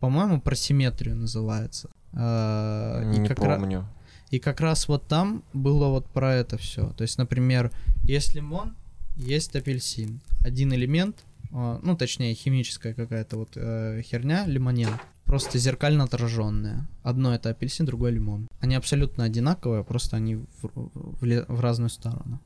по-моему, 0.00 0.40
про 0.40 0.54
симметрию 0.56 1.16
называется. 1.16 1.90
А, 2.12 3.02
и 3.02 3.18
Не 3.18 3.28
как 3.28 3.38
помню. 3.38 3.86
и 4.30 4.38
как 4.38 4.60
раз 4.60 4.88
вот 4.88 5.06
там 5.06 5.42
было 5.52 5.88
вот 5.88 6.06
про 6.06 6.34
это 6.34 6.58
все. 6.58 6.90
То 6.96 7.02
есть, 7.02 7.18
например, 7.18 7.70
есть 8.04 8.34
лимон, 8.34 8.74
есть 9.16 9.54
апельсин. 9.54 10.20
Один 10.40 10.72
элемент, 10.74 11.16
ну, 11.52 11.96
точнее, 11.96 12.34
химическая 12.34 12.94
какая-то 12.94 13.36
вот 13.36 13.50
э, 13.56 14.02
херня, 14.02 14.46
лимонен, 14.46 14.88
просто 15.24 15.58
зеркально 15.58 16.04
отраженная. 16.04 16.88
Одно 17.02 17.34
это 17.34 17.50
апельсин, 17.50 17.86
другое 17.86 18.10
лимон. 18.12 18.48
Они 18.60 18.74
абсолютно 18.74 19.24
одинаковые, 19.24 19.84
просто 19.84 20.16
они 20.16 20.36
в, 20.36 20.46
в 20.62 21.44
в 21.48 21.60
разную 21.60 21.90
сторону. 21.90 22.40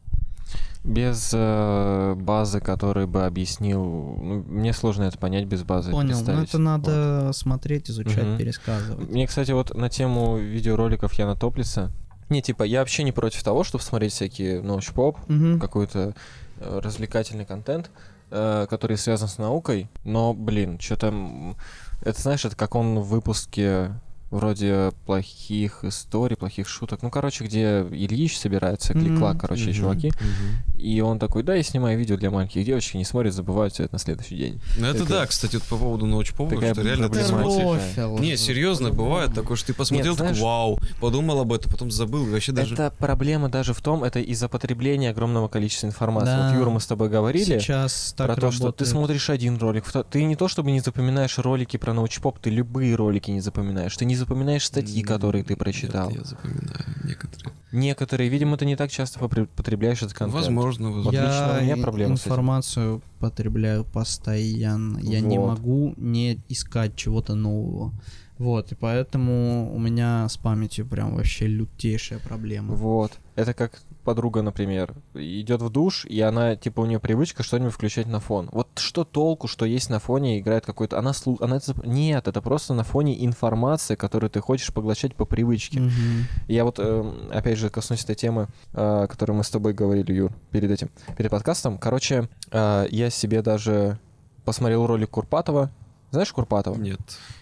Без 0.85 1.33
э, 1.35 2.15
базы, 2.17 2.61
который 2.61 3.07
бы 3.09 3.27
объяснил... 3.27 3.83
ну, 3.83 4.45
мне 4.47 4.73
сложно 4.73 5.05
это 5.05 5.19
понять 5.19 5.47
без 5.47 5.65
базы. 5.65 5.91
Понял, 5.91 6.11
но 6.11 6.25
представить. 6.25 6.49
это 6.51 6.59
надо 6.59 7.31
смотреть, 7.33 7.91
изучать, 7.91 8.25
Мгм. 8.25 8.39
пересказывать. 8.39 9.11
Мне, 9.11 9.27
кстати, 9.27 9.51
вот 9.51 9.75
на 9.75 9.89
тему 9.89 10.37
видеороликов 10.39 11.13
Яна 11.15 11.35
Топлица... 11.35 11.91
Не, 12.29 12.43
типа, 12.43 12.63
я 12.65 12.81
вообще 12.81 13.03
не 13.03 13.13
против 13.13 13.43
того, 13.43 13.65
чтобы 13.65 13.83
смотреть 13.83 14.13
всякие 14.13 14.63
научпоп, 14.63 15.19
Мгм. 15.29 15.59
какой-то 15.59 16.15
э, 16.61 16.79
развлекательный 16.81 17.45
контент, 17.45 17.91
э, 18.31 18.67
который 18.69 18.97
связан 18.97 19.29
с 19.29 19.39
наукой, 19.39 19.89
но, 20.05 20.35
блин, 20.35 20.79
что-то... 20.81 21.55
Это, 22.03 22.21
знаешь, 22.21 22.45
это 22.45 22.57
как 22.57 22.75
он 22.75 22.99
в 22.99 23.09
выпуске 23.09 23.93
вроде 24.31 24.93
плохих 25.07 25.85
историй, 25.85 26.37
плохих 26.37 26.69
шуток. 26.69 27.03
Ну, 27.03 27.11
короче, 27.11 27.45
где 27.45 27.87
Ильич 27.93 28.39
собирается, 28.39 28.93
клик-клак, 28.93 29.35
Мгм. 29.35 29.39
короче, 29.41 29.65
Мгм, 29.67 29.73
чуваки. 29.75 30.09
мгм. 30.09 30.79
И 30.81 31.01
он 31.01 31.19
такой, 31.19 31.43
да, 31.43 31.55
я 31.55 31.63
снимаю 31.63 31.99
видео 31.99 32.17
для 32.17 32.31
маленьких 32.31 32.65
девочек, 32.65 32.95
не 32.95 33.05
смотрят, 33.05 33.33
забывают 33.33 33.73
все 33.75 33.85
это 33.85 33.95
на 33.95 33.99
следующий 33.99 34.37
день. 34.37 34.61
Ну 34.79 34.87
это 34.87 35.01
Такая- 35.05 35.21
да, 35.21 35.27
кстати, 35.27 35.57
вот 35.57 35.65
по 35.65 35.77
поводу 35.77 36.07
научпопа, 36.07 36.57
что 36.57 36.83
реально 36.83 37.09
ты 37.09 37.23
смотришь-. 37.25 38.21
Не, 38.21 38.37
серьезно, 38.37 38.91
бывает 38.91 39.33
такое, 39.35 39.57
что 39.57 39.69
ты 39.69 39.75
посмотрел, 39.75 40.13
Нет, 40.13 40.19
такой, 40.19 40.35
знаешь- 40.35 40.43
вау, 40.45 40.79
подумал 41.01 41.41
об 41.41 41.53
этом, 41.53 41.71
потом 41.73 41.91
забыл, 41.91 42.27
и 42.27 42.31
вообще 42.31 42.53
даже... 42.53 42.75
Это 42.75 42.93
проблема 42.99 43.49
даже 43.49 43.75
в 43.75 43.81
том, 43.81 44.05
это 44.05 44.19
из-за 44.21 44.49
потребления 44.49 45.11
огромного 45.11 45.49
количества 45.49 45.87
информации. 45.87 46.27
Да. 46.27 46.51
Вот, 46.51 46.59
Юра, 46.59 46.71
мы 46.71 46.81
с 46.81 46.87
тобой 46.87 47.09
говорили 47.09 47.59
Сейчас 47.59 48.13
так 48.17 48.27
про 48.27 48.37
то, 48.41 48.51
что 48.51 48.73
ты 48.73 48.85
смотришь 48.85 49.31
один 49.31 49.57
ролик, 49.59 49.85
ты 50.11 50.25
не 50.25 50.37
то 50.37 50.49
чтобы 50.49 50.71
не 50.73 50.81
запоминаешь 50.81 51.39
ролики 51.39 51.77
про 51.77 51.93
научпоп, 51.93 52.39
ты 52.39 52.51
любые 52.51 52.95
ролики 52.97 53.31
не 53.31 53.41
запоминаешь, 53.41 53.97
ты 53.97 54.05
не 54.05 54.15
запоминаешь 54.27 54.65
статьи, 54.67 55.03
М, 55.03 55.07
которые 55.07 55.45
ты 55.45 55.51
нет, 55.51 55.59
прочитал. 55.59 56.11
я 56.11 56.25
запоминаю 56.25 56.85
некоторые. 57.05 57.53
Некоторые, 57.73 58.29
видимо, 58.31 58.57
ты 58.57 58.65
не 58.67 58.77
так 58.77 58.91
часто 58.91 59.19
потребляешь 59.21 59.99
этот 60.03 60.15
контент. 60.15 60.35
Возможно, 60.35 60.91
возможно. 60.91 61.11
у 61.11 61.13
Я 61.13 61.61
меня 61.63 61.77
и- 61.77 61.81
проблема 61.81 62.17
с 62.17 62.23
этим. 62.23 62.31
информацию 62.33 63.03
потребляю 63.21 63.85
постоянно. 63.85 64.99
Я 64.99 65.21
не 65.21 65.39
Вот. 65.39 65.59
могу 65.59 65.95
не 65.97 66.39
искать 66.49 66.97
чего-то 66.97 67.35
нового. 67.35 67.93
Вот, 68.39 68.71
и 68.73 68.75
поэтому 68.75 69.75
у 69.75 69.79
меня 69.79 70.29
с 70.29 70.37
памятью 70.37 70.87
прям 70.87 71.15
вообще 71.15 71.47
лютейшая 71.47 72.19
проблема. 72.19 72.75
Вот. 72.75 73.13
Это 73.35 73.55
как 73.55 73.81
подруга, 74.07 74.41
например, 74.41 74.95
идет 75.15 75.61
в 75.61 75.69
душ, 75.69 76.07
и 76.07 76.21
она, 76.21 76.55
типа, 76.57 76.81
у 76.81 76.87
нее 76.87 77.01
привычка 77.01 77.43
что-нибудь 77.43 77.75
включать 77.75 78.07
на 78.07 78.21
фон. 78.21 78.49
Вот 78.53 78.69
что 78.77 79.05
толку, 79.05 79.49
что 79.49 79.67
есть 79.67 79.91
на 79.91 79.99
фоне, 79.99 80.39
играет 80.39 80.65
какой-то... 80.65 80.99
Она, 80.99 81.13
слу... 81.13 81.37
она 81.41 81.57
это... 81.57 81.75
Нет, 81.85 82.29
это 82.29 82.41
просто 82.41 82.73
на 82.73 82.85
фоне 82.85 83.23
информация, 83.27 83.97
которую 83.97 84.31
ты 84.31 84.41
хочешь 84.41 84.73
поглощать 84.73 85.17
по 85.17 85.25
привычке. 85.25 85.81
Мгм. 85.81 86.27
Я 86.47 86.65
вот, 86.65 86.79
эм, 86.79 87.29
опять 87.33 87.59
же, 87.59 87.69
коснусь 87.69 88.05
этой 88.05 88.15
темы, 88.15 88.47
э, 88.73 89.03
о 89.05 89.07
которой 89.09 89.33
мы 89.33 89.43
с 89.43 89.51
тобой 89.51 89.75
говорили, 89.75 90.13
Юр, 90.13 90.33
перед 90.53 90.71
этим, 90.71 90.89
перед 91.19 91.31
подкастом. 91.31 91.77
Короче, 91.77 92.29
э, 92.53 92.87
я 92.91 93.11
себе 93.11 93.43
даже 93.43 93.99
посмотрел 94.45 94.87
ролик 94.87 95.11
Курпатова. 95.11 95.71
Знаешь 96.13 96.33
Курпатова? 96.33 96.77
Нет. 96.77 97.01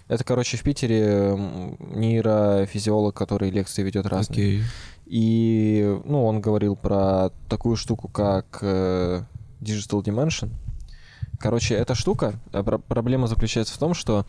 Это, 0.09 0.25
короче, 0.25 0.57
в 0.57 0.63
Питере 0.63 1.37
нейрофизиолог, 1.79 3.15
который 3.15 3.51
лекции 3.51 3.83
ведет 3.83 4.07
разные. 4.07 4.35
Окей. 4.35 4.63
И, 5.07 6.01
ну, 6.05 6.25
он 6.25 6.41
говорил 6.41 6.77
про 6.77 7.31
такую 7.49 7.77
штуку, 7.77 8.09
как 8.09 8.59
э, 8.63 9.23
Digital 9.61 10.03
Dimension. 10.03 10.51
Короче, 11.39 11.75
эта 11.75 11.95
штука, 11.95 12.35
а, 12.53 12.63
про- 12.63 12.79
проблема 12.79 13.27
заключается 13.27 13.75
в 13.75 13.79
том, 13.79 13.93
что 13.95 14.25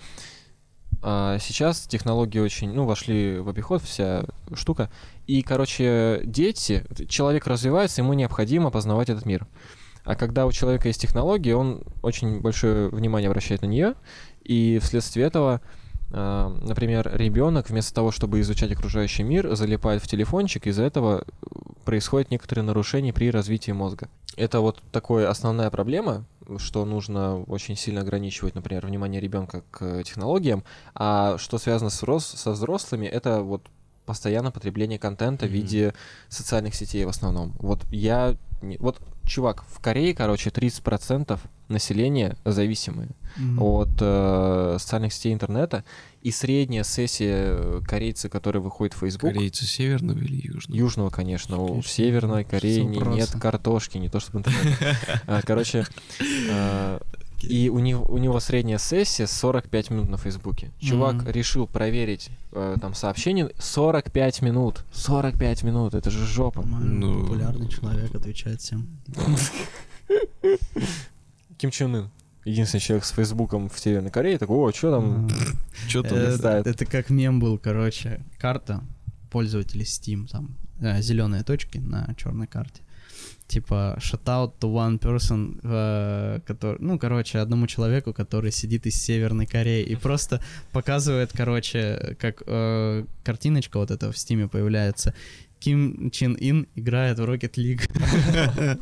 а, 1.02 1.38
сейчас 1.40 1.82
технологии 1.82 2.40
очень, 2.40 2.74
ну, 2.74 2.86
вошли 2.86 3.40
в 3.40 3.48
обиход, 3.48 3.82
вся 3.84 4.26
штука. 4.54 4.90
И, 5.28 5.42
короче, 5.44 6.22
дети, 6.26 6.84
человек 7.08 7.48
развивается, 7.48 8.02
ему 8.02 8.14
необходимо 8.14 8.72
познавать 8.72 9.10
этот 9.10 9.26
мир. 9.26 9.48
А 10.04 10.16
когда 10.16 10.46
у 10.46 10.52
человека 10.52 10.88
есть 10.88 11.02
технологии, 11.02 11.52
он 11.52 11.84
очень 12.02 12.42
большое 12.42 12.90
внимание 12.90 13.30
обращает 13.30 13.62
на 13.62 13.68
нее, 13.68 13.96
и 14.44 14.80
вследствие 14.82 15.26
этого, 15.26 15.62
например, 16.12 17.10
ребенок 17.14 17.70
вместо 17.70 17.94
того, 17.94 18.12
чтобы 18.12 18.40
изучать 18.42 18.72
окружающий 18.72 19.24
мир, 19.24 19.56
залипает 19.56 20.02
в 20.02 20.08
телефончик, 20.08 20.68
из-за 20.68 20.84
этого 20.84 21.22
э, 21.26 21.46
происходят 21.84 22.32
некоторые 22.32 22.64
нарушения 22.64 23.12
при 23.14 23.32
развитии 23.32 23.72
мозга. 23.72 24.08
Это 24.38 24.60
вот 24.60 24.82
такая 24.92 25.30
основная 25.30 25.70
проблема, 25.70 26.26
что 26.58 26.86
нужно 26.86 27.42
очень 27.44 27.76
сильно 27.76 28.02
ограничивать, 28.02 28.56
например, 28.56 28.86
внимание 28.86 29.20
ребенка 29.20 29.64
к 29.72 29.82
э, 29.82 30.04
технологиям, 30.04 30.64
а 30.94 31.38
что 31.38 31.58
связано 31.58 31.90
с 31.90 32.04
рос- 32.04 32.36
со 32.36 32.52
взрослыми, 32.52 33.06
это 33.08 33.42
вот 33.42 33.64
постоянное 34.06 34.52
потребление 34.52 35.00
контента 35.00 35.46
в 35.46 35.50
Мгм. 35.50 35.56
виде 35.56 35.94
социальных 36.30 36.76
сетей 36.76 37.06
в 37.06 37.10
основном. 37.10 37.54
Вот 37.60 37.84
я... 37.92 38.36
Вот, 38.80 39.00
чувак, 39.26 39.64
в 39.70 39.80
Корее, 39.80 40.14
короче, 40.14 40.50
30% 40.50 41.40
населения 41.68 42.38
зависимые 42.46 43.10
Мгм. 43.38 43.62
от 43.62 43.90
э, 44.00 44.78
социальных 44.80 45.14
сетей 45.14 45.34
интернета, 45.34 45.84
и 46.22 46.32
средняя 46.32 46.84
сессия 46.84 47.48
э, 47.50 47.82
корейца, 47.88 48.30
который 48.30 48.62
выходит 48.62 48.94
в 48.94 49.00
Facebook, 49.00 49.34
Корейцы 49.34 49.66
северного 49.66 50.18
или 50.20 50.48
южного? 50.48 50.78
южного, 50.78 51.10
конечно, 51.10 51.58
Конечно. 51.58 51.90
Северной 51.92 52.44
Кореи 52.46 52.80
не- 52.82 52.98
нет 53.00 53.30
картошки, 53.42 53.98
не 53.98 54.10
то 54.10 54.20
чтобы 54.20 54.40
интернет. 54.40 54.78
А, 55.28 55.42
Короче, 55.44 55.86
э, 57.44 57.48
и 57.48 57.70
у 57.70 57.80
него, 57.80 58.06
у 58.06 58.18
него 58.18 58.40
средняя 58.40 58.78
сессия 58.78 59.28
45 59.28 59.90
минут 59.92 60.10
на 60.10 60.18
Фейсбуке. 60.18 60.72
Чувак 60.80 61.16
Мгм. 61.16 61.30
решил 61.30 61.68
проверить 61.68 62.30
э, 62.52 62.78
там 62.80 62.94
сообщение 62.94 63.50
45 63.60 64.42
минут. 64.42 64.86
45 64.94 65.64
минут, 65.64 65.94
это 65.94 66.10
же 66.10 66.26
жопа. 66.26 66.62
Ну, 66.66 67.22
популярный 67.24 67.68
человек 67.70 68.14
отвечает 68.16 68.62
всем. 68.62 68.88
Ким 71.58 71.72
Чен 71.72 71.96
Ын. 71.96 72.10
Единственный 72.44 72.82
человек 72.82 73.06
с 73.06 73.12
Фейсбуком 73.12 73.70
в 73.70 73.80
Северной 73.80 74.12
Корее 74.12 74.38
такой, 74.38 74.58
о, 74.58 74.72
что 74.72 74.92
там? 74.92 75.28
Что 75.88 76.04
там? 76.04 76.18
Э, 76.18 76.32
листает? 76.32 76.68
Это 76.68 76.86
как 76.86 77.10
мем 77.10 77.40
был, 77.40 77.58
короче. 77.58 78.24
Карта 78.38 78.84
пользователей 79.32 79.84
Steam, 79.86 80.28
там 80.30 80.56
зеленые 81.02 81.44
точки 81.44 81.80
на 81.80 82.14
черной 82.16 82.46
карте. 82.48 82.82
Типа, 83.48 83.96
shout 84.00 84.26
out 84.26 84.54
to 84.60 84.74
one 84.74 85.00
person, 85.00 85.60
э, 85.64 86.40
который, 86.48 86.78
ну, 86.80 86.98
короче, 86.98 87.38
одному 87.40 87.68
человеку, 87.68 88.12
который 88.12 88.52
сидит 88.52 88.88
из 88.88 88.96
Северной 88.96 89.46
Кореи 89.46 89.84
и 89.84 89.96
просто 89.96 90.42
показывает, 90.72 91.32
короче, 91.32 92.16
как 92.20 92.42
э, 92.48 93.06
картиночка 93.24 93.78
вот 93.78 93.92
эта 93.92 94.12
в 94.12 94.18
Steam 94.18 94.43
е 94.43 94.48
появляется. 94.48 95.14
Ким 95.60 96.10
Чен 96.12 96.36
Ин 96.40 96.68
играет 96.76 97.20
в 97.20 97.24
Rocket 97.24 97.54
League. 97.58 97.88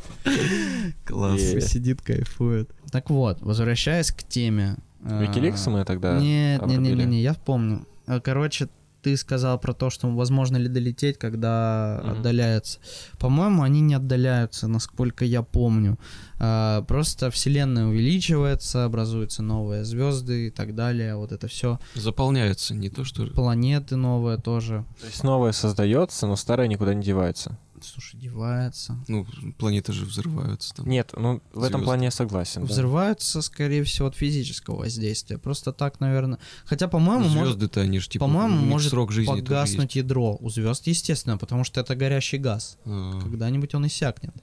Класс. 1.06 1.42
Yeah. 1.42 1.62
Сидит, 1.62 2.02
кайфует. 2.02 2.70
Так 2.92 3.10
вот, 3.10 3.42
возвращаясь 3.42 4.12
к 4.12 4.24
теме. 4.24 4.78
э, 5.06 5.24
Викиликс 5.24 5.68
мы 5.68 5.86
тогда 5.86 6.20
Нет, 6.20 6.66
не, 6.66 6.78
не, 6.78 7.06
не, 7.06 7.22
я 7.22 7.34
помню. 7.34 7.86
Э, 8.08 8.20
Короче, 8.20 8.70
ты 9.04 9.18
сказал 9.18 9.60
про 9.60 9.74
то, 9.74 9.90
что 9.90 10.08
возможно 10.10 10.58
ли 10.58 10.68
долететь, 10.70 11.18
когда 11.18 12.00
Мгм. 12.04 12.12
отдаляется. 12.12 12.80
По-моему, 13.20 13.62
они 13.64 13.82
не 13.82 13.94
отдаляются, 13.96 14.68
насколько 14.68 15.26
я 15.26 15.42
помню. 15.44 16.00
А, 16.40 16.82
Просто 16.84 17.30
Вселенная 17.30 17.86
увеличивается, 17.88 18.86
образуются 18.86 19.44
новые 19.44 19.84
звезды 19.84 20.48
и 20.48 20.50
так 20.50 20.74
далее. 20.76 21.16
Вот 21.16 21.32
это 21.32 21.48
все. 21.48 21.80
Заполняется, 21.96 22.74
не 22.74 22.90
то 22.90 23.04
что... 23.04 23.26
Планеты 23.28 23.96
новые 23.96 24.38
тоже. 24.38 24.86
То 25.02 25.08
есть 25.08 25.24
новое 25.24 25.52
создается, 25.52 26.28
но 26.28 26.36
старое 26.36 26.68
никуда 26.68 26.94
не 26.94 27.04
девается. 27.04 27.58
Слушай, 27.86 28.20
девается. 28.20 28.98
Ну, 29.08 29.26
планеты 29.58 29.94
же 29.94 30.06
взрываются 30.06 30.74
там. 30.74 30.88
Нет, 30.88 31.12
ну 31.16 31.42
в 31.54 31.64
этом 31.64 31.80
Звезды. 31.80 31.84
плане 31.86 32.06
я 32.06 32.12
согласен. 32.12 32.62
да. 32.62 32.68
Взрываются, 32.68 33.42
скорее 33.42 33.84
всего, 33.84 34.08
от 34.08 34.16
физического 34.16 34.78
воздействия. 34.78 35.38
Просто 35.38 35.74
так, 35.74 36.00
наверное. 36.00 36.40
Хотя, 36.66 36.88
по-моему, 36.88 37.26
может, 37.30 37.56
Звезды-то 37.56 37.82
они 37.82 38.00
же 38.00 38.10
типа... 38.10 38.26
по-моему, 38.26 38.58
может 38.66 38.90
срок 38.90 39.12
жизни 39.12 39.42
погаснуть 39.42 39.96
ядро 39.96 40.38
у 40.40 40.50
звезд, 40.50 40.88
естественно, 40.88 41.38
потому 41.38 41.64
что 41.64 41.80
это 41.82 41.96
горящий 41.96 42.38
газ. 42.38 42.64
есть. 42.64 42.78
А, 42.86 43.20
Когда-нибудь 43.22 43.76
он 43.76 43.88
иссякнет. 43.88 44.34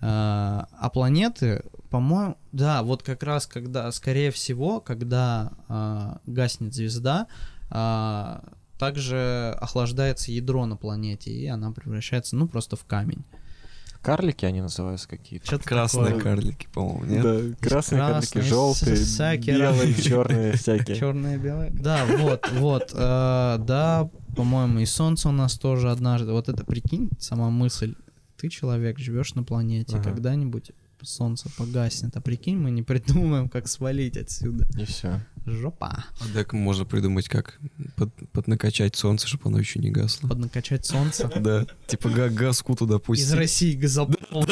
А, 0.00 0.68
а 0.78 0.90
планеты, 0.90 1.62
по-моему, 1.90 2.36
да, 2.52 2.82
вот 2.82 3.02
как 3.02 3.22
раз 3.22 3.46
когда, 3.46 3.90
скорее 3.92 4.30
всего, 4.30 4.80
когда 4.80 5.52
а, 5.68 6.18
гаснет 6.26 6.74
звезда, 6.74 7.26
а, 7.70 8.44
также 8.78 9.56
охлаждается 9.60 10.32
ядро 10.32 10.66
на 10.66 10.76
планете, 10.76 11.30
и 11.30 11.46
она 11.46 11.70
превращается, 11.72 12.36
ну, 12.36 12.46
просто 12.48 12.76
в 12.76 12.84
камень. 12.84 13.24
Карлики 14.02 14.44
они 14.44 14.60
называются 14.60 15.08
какие-то. 15.08 15.46
Что-то 15.46 15.64
Красные 15.64 16.06
такое. 16.06 16.22
карлики, 16.22 16.68
по-моему, 16.72 17.04
нет? 17.06 17.22
Да, 17.60 17.68
красные 17.68 17.98
карлики, 18.02 18.32
Красные, 18.34 18.42
желтые, 18.44 18.96
с- 18.96 19.00
всякие 19.14 19.56
белые, 19.58 19.68
разные. 19.70 19.94
черные 20.02 20.52
всякие. 20.52 20.96
Черное 20.96 21.34
и 21.36 21.38
белое. 21.38 21.70
Да, 21.72 22.04
вот, 22.06 22.48
вот. 22.52 22.90
э, 22.94 23.56
да, 23.66 24.08
по-моему, 24.36 24.78
и 24.78 24.86
Солнце 24.86 25.28
у 25.28 25.32
нас 25.32 25.58
тоже 25.58 25.90
однажды. 25.90 26.30
Вот 26.30 26.48
это 26.48 26.64
прикинь, 26.64 27.10
сама 27.18 27.50
мысль. 27.50 27.96
Ты 28.36 28.48
человек, 28.48 28.98
живешь 28.98 29.34
на 29.34 29.42
планете, 29.42 29.96
Ага. 29.96 30.10
когда-нибудь 30.10 30.70
Солнце 31.02 31.48
погаснет. 31.58 32.16
А 32.16 32.20
прикинь, 32.20 32.58
мы 32.58 32.70
не 32.70 32.82
придумаем, 32.84 33.48
как 33.48 33.66
свалить 33.66 34.16
отсюда. 34.16 34.66
И 34.80 34.84
все. 34.84 35.20
Жопа. 35.46 36.04
А 36.20 36.24
так 36.34 36.52
можно 36.52 36.84
придумать, 36.84 37.28
как 37.28 37.58
под, 37.96 38.10
поднакачать 38.32 38.96
солнце, 38.96 39.28
чтобы 39.28 39.44
оно 39.46 39.58
еще 39.60 39.78
не 39.78 39.90
гасло. 39.90 40.28
Поднакачать 40.28 40.84
Солнце. 40.84 41.30
Да, 41.40 41.64
типа 41.86 42.08
га- 42.08 42.28
газку 42.28 42.74
туда 42.74 42.96
Из 42.96 43.00
пустить. 43.00 43.32
России 43.32 43.76
газопровод. 43.76 44.48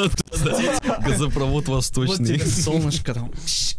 Газопровод 1.05 1.67
Вот 1.67 1.75
восточный. 1.77 2.27
тебе 2.39 2.47
солнышко 2.47 3.15
там 3.15 3.33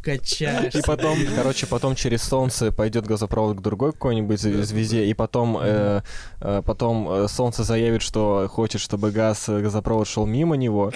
качаешь. 0.03 0.75
И 0.75 0.81
потом, 0.81 1.17
короче, 1.35 1.65
потом 1.67 1.95
через 1.95 2.21
солнце 2.23 2.71
пойдет 2.71 3.05
газопровод 3.05 3.57
к 3.57 3.61
другой 3.61 3.93
какой-нибудь 3.93 4.39
зв- 4.39 4.63
звезде, 4.63 5.05
и 5.05 5.13
потом, 5.13 5.57
э, 5.61 6.01
э, 6.41 6.61
потом 6.65 7.07
э, 7.09 7.27
солнце 7.27 7.63
заявит, 7.63 8.01
что 8.01 8.47
хочет, 8.51 8.81
чтобы 8.81 9.11
газ, 9.11 9.45
газопровод 9.47 10.07
шел 10.07 10.25
мимо 10.25 10.55
него, 10.57 10.91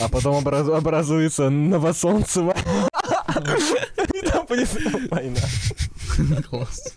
а 0.00 0.08
потом 0.08 0.36
образ- 0.36 0.68
образуется 0.68 1.48
новосолнцево. 1.48 2.54
И 4.14 4.26
там 4.26 4.46
будет 4.46 4.68
война. 5.10 5.40
Класс. 6.48 6.94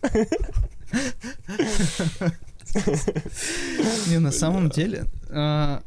Не, 4.07 4.19
на 4.19 4.31
самом 4.31 4.69
деле, 4.69 5.05
а, 5.29 5.83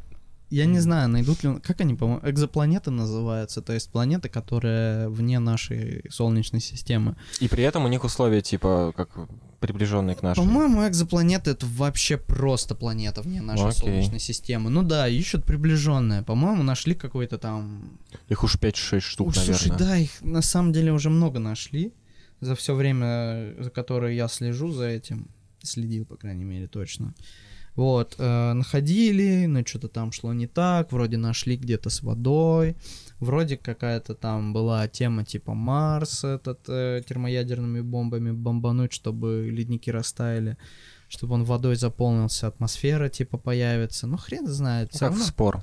я 0.51 0.67
не 0.67 0.79
знаю, 0.81 1.09
найдут 1.09 1.43
ли... 1.43 1.59
Как 1.61 1.81
они, 1.81 1.95
по-моему, 1.95 2.21
экзопланеты 2.29 2.91
называются, 2.91 3.63
то 3.63 3.73
есть 3.73 3.91
планеты, 3.91 4.29
которые 4.29 5.09
вне 5.09 5.39
нашей 5.39 6.05
Солнечной 6.11 6.61
системы. 6.61 7.17
И 7.41 7.49
при 7.49 7.65
этом 7.65 7.85
у 7.85 7.89
них 7.89 8.05
условия, 8.05 8.43
типа, 8.43 8.93
как 8.97 9.11
приближенные 9.59 10.15
к 10.15 10.23
нашим. 10.23 10.45
По-моему, 10.45 10.87
экзопланеты 10.87 11.51
это 11.51 11.67
вообще 11.67 12.17
просто 12.17 12.75
планета 12.75 13.23
вне 13.23 13.43
нашей 13.43 13.71
Окей. 13.71 13.81
Солнечной 13.81 14.21
системы. 14.21 14.71
Ну 14.71 14.83
да, 14.83 15.09
ищут 15.09 15.45
приближенные. 15.45 16.23
По-моему, 16.23 16.63
нашли 16.63 16.95
какой-то 16.95 17.39
там... 17.39 17.99
Их 18.29 18.45
уж 18.45 18.57
5-6 18.57 19.01
штук, 19.01 19.35
слушай, 19.35 19.69
наверное. 19.69 19.79
да, 19.79 19.97
их 19.97 20.11
на 20.23 20.43
самом 20.43 20.73
деле 20.73 20.93
уже 20.93 21.11
много 21.11 21.39
нашли. 21.39 21.93
За 22.41 22.55
все 22.55 22.75
время, 22.75 23.55
за 23.59 23.71
которое 23.71 24.15
я 24.15 24.29
слежу 24.29 24.71
за 24.71 24.87
этим. 24.87 25.29
Следил, 25.63 26.05
по 26.05 26.17
крайней 26.17 26.45
мере, 26.45 26.69
точно. 26.69 27.15
Вот, 27.77 28.15
э, 28.19 28.53
находили, 28.55 29.45
но 29.45 29.65
что-то 29.65 29.89
там 29.89 30.11
шло 30.11 30.33
не 30.33 30.47
так, 30.47 30.93
вроде 30.93 31.19
нашли 31.19 31.57
где-то 31.57 31.91
с 31.91 32.03
водой, 32.03 32.75
вроде 33.21 33.59
какая-то 33.59 34.15
там 34.15 34.55
была 34.55 34.89
тема 34.89 35.27
типа 35.27 35.53
Марс 35.53 36.25
этот 36.25 36.61
э, 36.69 37.03
термоядерными 37.07 37.83
бомбами 37.83 38.31
бомбануть, 38.31 38.95
чтобы 38.95 39.51
ледники 39.51 39.91
растаяли, 39.91 40.57
чтобы 41.09 41.35
он 41.35 41.45
водой 41.45 41.77
заполнился, 41.77 42.47
атмосфера 42.47 43.11
типа 43.11 43.37
появится, 43.37 44.07
ну 44.07 44.17
хрен 44.17 44.47
знает, 44.47 44.93
Как 44.93 45.03
равно. 45.03 45.25
спор. 45.25 45.63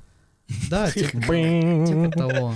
Да, 0.70 0.90
типа, 0.92 1.10
типа 1.20 2.10
того. 2.12 2.54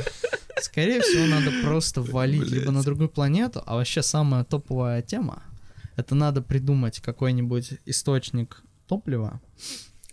Скорее 0.61 1.01
всего, 1.01 1.27
надо 1.27 1.51
просто 1.64 2.01
валить 2.01 2.49
либо 2.49 2.71
на 2.71 2.83
другую 2.85 3.09
планету, 3.09 3.61
а 3.66 3.75
вообще 3.75 4.03
самая 4.03 4.44
топовая 4.44 5.03
тема 5.03 5.42
это 5.99 6.14
надо 6.14 6.42
придумать 6.42 7.01
какой-нибудь 7.01 7.73
источник 7.85 8.62
топлива, 8.88 9.40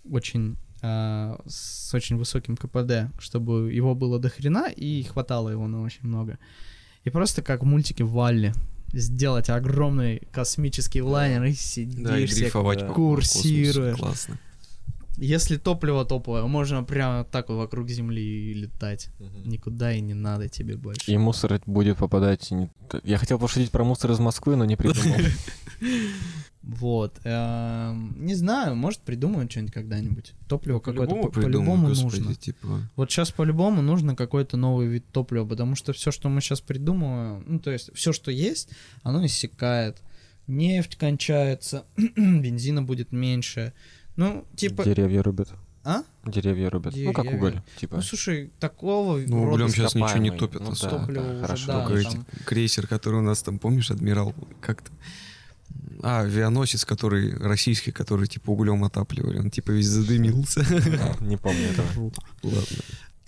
очень 0.09 0.57
а, 0.81 1.41
с 1.47 1.93
очень 1.93 2.17
высоким 2.17 2.57
КПД, 2.57 3.11
чтобы 3.19 3.73
его 3.73 3.95
было 3.95 4.19
до 4.19 4.29
хрена 4.29 4.69
и 4.69 5.03
хватало 5.03 5.49
его 5.49 5.67
на 5.67 5.81
очень 5.81 6.03
много. 6.03 6.37
И 7.03 7.09
просто 7.09 7.41
как 7.41 7.63
в 7.63 7.65
мультике 7.65 8.03
Валли 8.03 8.53
сделать 8.93 9.49
огромный 9.49 10.27
космический 10.31 11.01
лайнер 11.01 11.43
и 11.45 11.53
сидишь 11.53 12.03
Да, 12.03 12.19
и 12.19 12.27
себе 12.27 12.51
курсируешь. 12.51 13.97
космосу. 13.97 13.97
Классно. 13.97 14.39
Если 15.17 15.57
топливо 15.57 16.03
топовое, 16.05 16.43
можно 16.45 16.83
прямо 16.83 17.23
так 17.23 17.49
вот 17.49 17.55
вокруг 17.55 17.89
Земли 17.89 18.53
летать. 18.53 19.09
Никуда 19.45 19.93
и 19.93 20.01
не 20.01 20.13
надо 20.13 20.49
тебе 20.49 20.75
больше. 20.75 21.09
И 21.11 21.17
мусор 21.17 21.61
будет 21.65 21.97
попадать... 21.97 22.51
не- 22.51 22.69
Я 23.03 23.17
хотел 23.17 23.39
пошутить 23.39 23.71
про 23.71 23.83
мусор 23.83 24.11
из 24.11 24.19
Москвы, 24.19 24.55
но 24.55 24.65
не 24.65 24.75
придумал. 24.75 25.17
Вот. 26.67 27.19
эм, 27.25 28.15
Не 28.25 28.33
знаю, 28.33 28.75
может 28.75 28.99
придумают 29.01 29.51
что-нибудь 29.51 29.73
когда-нибудь. 29.73 30.33
Топливо 30.47 30.79
какое-то 30.79 31.15
По-любому 31.29 31.89
нужно. 31.89 32.33
типа... 32.33 32.89
Вот 32.95 33.11
сейчас 33.11 33.31
по-любому 33.31 33.83
нужно 33.83 34.15
какой-то 34.15 34.57
новый 34.57 34.87
вид 34.87 35.05
топлива, 35.11 35.45
потому 35.45 35.75
что 35.75 35.93
все, 35.93 36.09
что 36.11 36.27
мы 36.27 36.41
сейчас 36.41 36.61
придумываем, 36.61 37.43
ну 37.45 37.59
то 37.59 37.69
есть 37.69 37.91
все, 37.93 38.11
что 38.13 38.31
есть, 38.31 38.69
оно 39.03 39.23
иссякает. 39.25 40.01
Нефть 40.47 40.95
кончается, 40.95 41.85
бензина 41.97 42.81
будет 42.81 43.11
меньше. 43.11 43.73
Ну, 44.15 44.45
типа... 44.55 44.83
Деревья 44.83 45.21
рубят. 45.23 45.49
А? 45.83 46.01
Деревья 46.25 46.69
рубят. 46.69 46.93
Ну, 46.95 47.13
как 47.13 47.25
Деревья. 47.25 47.37
уголь, 47.39 47.61
типа. 47.79 47.97
Ну, 47.97 48.01
слушай, 48.01 48.51
такого 48.59 49.17
Ну, 49.19 49.43
углем 49.43 49.69
сейчас 49.69 49.93
ничего 49.93 50.17
не 50.17 50.31
топят. 50.31 50.61
Ну 50.61 50.73
да, 50.81 51.05
да, 51.07 51.41
хорошо. 51.41 51.67
да, 51.67 51.87
Только 51.87 52.09
там- 52.09 52.25
эти- 52.33 52.43
крейсер, 52.43 52.87
который 52.87 53.19
у 53.19 53.23
нас 53.23 53.43
там, 53.43 53.59
помнишь, 53.59 53.91
адмирал 53.91 54.33
как-то... 54.61 54.91
А, 56.01 56.21
авианосец, 56.21 56.85
который 56.85 57.35
российский, 57.37 57.91
который 57.91 58.27
типа 58.27 58.51
углем 58.51 58.83
отапливали, 58.83 59.39
он 59.39 59.49
типа 59.51 59.71
весь 59.71 59.87
задымился. 59.87 60.61
Не 61.21 61.37
помню 61.37 61.65
этого. 61.69 62.11
Ладно. 62.43 62.77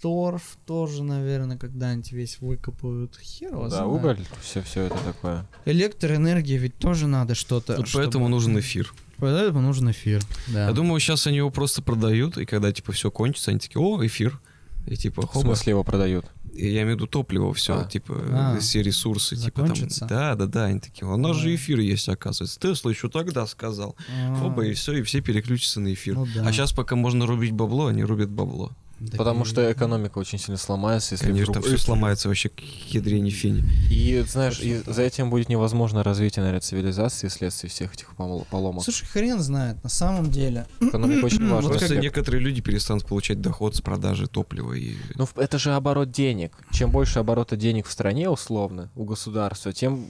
Торф 0.02 0.58
тоже, 0.66 1.04
наверное, 1.04 1.58
когда-нибудь 1.58 2.12
весь 2.12 2.40
выкопают. 2.40 3.18
Хер 3.20 3.52
его 3.54 3.64
Да, 3.64 3.70
знает. 3.70 3.88
уголь, 3.88 4.20
все, 4.42 4.62
все 4.62 4.84
это 4.84 4.98
такое. 5.04 5.48
Электроэнергия 5.66 6.58
ведь 6.60 6.78
тоже 6.78 7.08
надо 7.08 7.34
что-то. 7.36 7.78
Вот 7.78 7.88
чтобы- 7.88 8.04
поэтому 8.06 8.28
нужен 8.30 8.58
эфир. 8.60 8.94
Поэтому 9.20 9.62
нужен 9.62 9.90
эфир. 9.92 10.22
Да. 10.48 10.68
Я 10.68 10.74
думаю, 10.74 11.00
сейчас 11.00 11.26
они 11.28 11.38
его 11.38 11.50
просто 11.50 11.82
продают, 11.82 12.38
и 12.38 12.46
когда 12.46 12.72
типа 12.72 12.92
все 12.92 13.10
кончится, 13.12 13.52
они 13.52 13.60
такие, 13.60 13.82
о, 13.82 14.06
эфир. 14.06 14.40
И 14.86 14.96
типа, 14.96 15.24
В 15.24 15.26
хоба. 15.28 15.44
смысле 15.44 15.72
его 15.72 15.84
продают? 15.84 16.26
И 16.54 16.66
Я 16.70 16.84
имею 16.84 16.94
в 16.96 17.00
виду 17.00 17.08
топливо, 17.08 17.54
все, 17.54 17.82
А. 17.82 17.84
типа, 17.86 18.16
А. 18.32 18.58
все 18.60 18.82
ресурсы, 18.82 19.36
типа 19.36 19.52
там. 19.62 19.68
Закончится? 19.68 20.06
Да, 20.06 20.36
да, 20.36 20.46
да, 20.46 20.66
они 20.66 20.80
такие, 20.80 21.08
у 21.08 21.16
нас 21.18 21.36
Да. 21.36 21.44
же 21.44 21.54
эфир 21.54 21.80
есть, 21.80 22.08
оказывается. 22.10 22.60
Тесла 22.60 22.90
еще 22.92 23.10
тогда 23.10 23.46
сказал. 23.48 23.96
А, 24.10 24.46
Оба, 24.46 24.66
и 24.66 24.74
все, 24.74 24.94
и 24.94 25.02
все 25.04 25.22
переключатся 25.22 25.80
на 25.82 25.94
эфир. 25.94 26.16
Ну 26.16 26.28
да. 26.34 26.44
А 26.48 26.52
сейчас 26.54 26.72
пока 26.72 26.96
можно 26.96 27.26
рубить 27.26 27.52
бабло, 27.52 27.88
они 27.88 28.04
рубят 28.04 28.30
бабло. 28.30 28.72
Да 29.00 29.18
Потому 29.18 29.44
и- 29.44 29.46
что 29.46 29.72
экономика 29.72 30.18
очень 30.18 30.40
сильно 30.40 30.58
сломается, 30.58 31.14
если 31.14 31.28
Конечно, 31.28 31.52
вдруг- 31.52 31.66
все 31.68 31.78
сломается 31.78 32.28
вообще 32.30 32.50
к 32.50 32.60
ядрене 32.88 33.30
фини. 33.30 33.64
И 33.92 34.24
знаешь, 34.28 34.60
и 34.60 34.82
за 34.86 35.04
этим 35.04 35.30
будет 35.30 35.50
невозможно 35.50 36.04
развитие, 36.04 36.42
наверное, 36.44 36.62
цивилизации 36.62 37.28
вследствие 37.28 37.70
всех 37.70 37.94
этих 37.94 38.16
поломок. 38.50 38.84
Слушай, 38.84 39.06
хрен 39.06 39.40
знает, 39.40 39.84
на 39.84 39.90
самом 39.90 40.32
деле. 40.32 40.66
Экономика 40.80 41.26
очень 41.26 41.48
вот 41.48 41.54
важна. 41.56 41.70
Просто 41.72 41.94
как- 41.94 42.02
некоторые 42.04 42.42
люди 42.42 42.62
перестанут 42.62 43.06
получать 43.06 43.40
доход 43.40 43.76
с 43.76 43.82
продажи 43.82 44.28
топлива 44.28 44.74
и... 44.74 44.96
Ну, 45.16 45.28
это 45.36 45.60
же 45.60 45.74
оборот 45.76 46.12
денег. 46.12 46.54
Чем 46.72 46.90
больше 46.92 47.20
оборота 47.20 47.56
денег 47.56 47.86
в 47.86 47.92
стране, 47.92 48.30
условно, 48.30 48.90
у 48.96 49.04
государства, 49.06 49.74
тем 49.74 50.06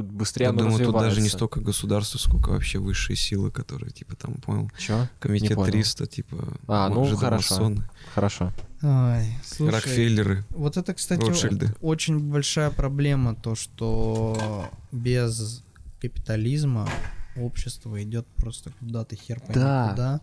быстрее 0.00 0.44
Я 0.44 0.50
оно 0.50 0.58
думаю, 0.60 0.78
тут 0.78 0.86
развивается. 0.86 1.08
даже 1.10 1.20
не 1.20 1.28
столько 1.28 1.60
государство, 1.60 2.18
сколько 2.18 2.50
вообще 2.50 2.78
высшие 2.78 3.16
силы, 3.16 3.50
которые, 3.50 3.90
типа, 3.90 4.16
там, 4.16 4.34
понял, 4.36 4.70
Чё? 4.78 5.06
комитет 5.18 5.56
понял. 5.56 5.70
300, 5.70 6.06
типа, 6.06 6.56
А, 6.68 6.88
ну, 6.88 7.04
хорошо. 7.16 7.54
масоны, 7.54 7.88
Хорошо. 8.14 8.52
Ой, 8.82 9.24
слушай, 9.44 9.74
Рокфеллеры, 9.74 10.44
вот 10.50 10.76
это, 10.76 10.94
кстати, 10.94 11.20
Ротшильды. 11.20 11.74
очень 11.80 12.18
большая 12.18 12.70
проблема, 12.70 13.34
то, 13.34 13.54
что 13.54 14.68
без 14.90 15.62
капитализма 16.00 16.88
общество 17.36 18.02
идет 18.02 18.26
просто 18.36 18.72
куда-то 18.80 19.16
хер 19.16 19.38
пойми 19.40 19.54
Да. 19.54 19.88
куда. 19.90 20.20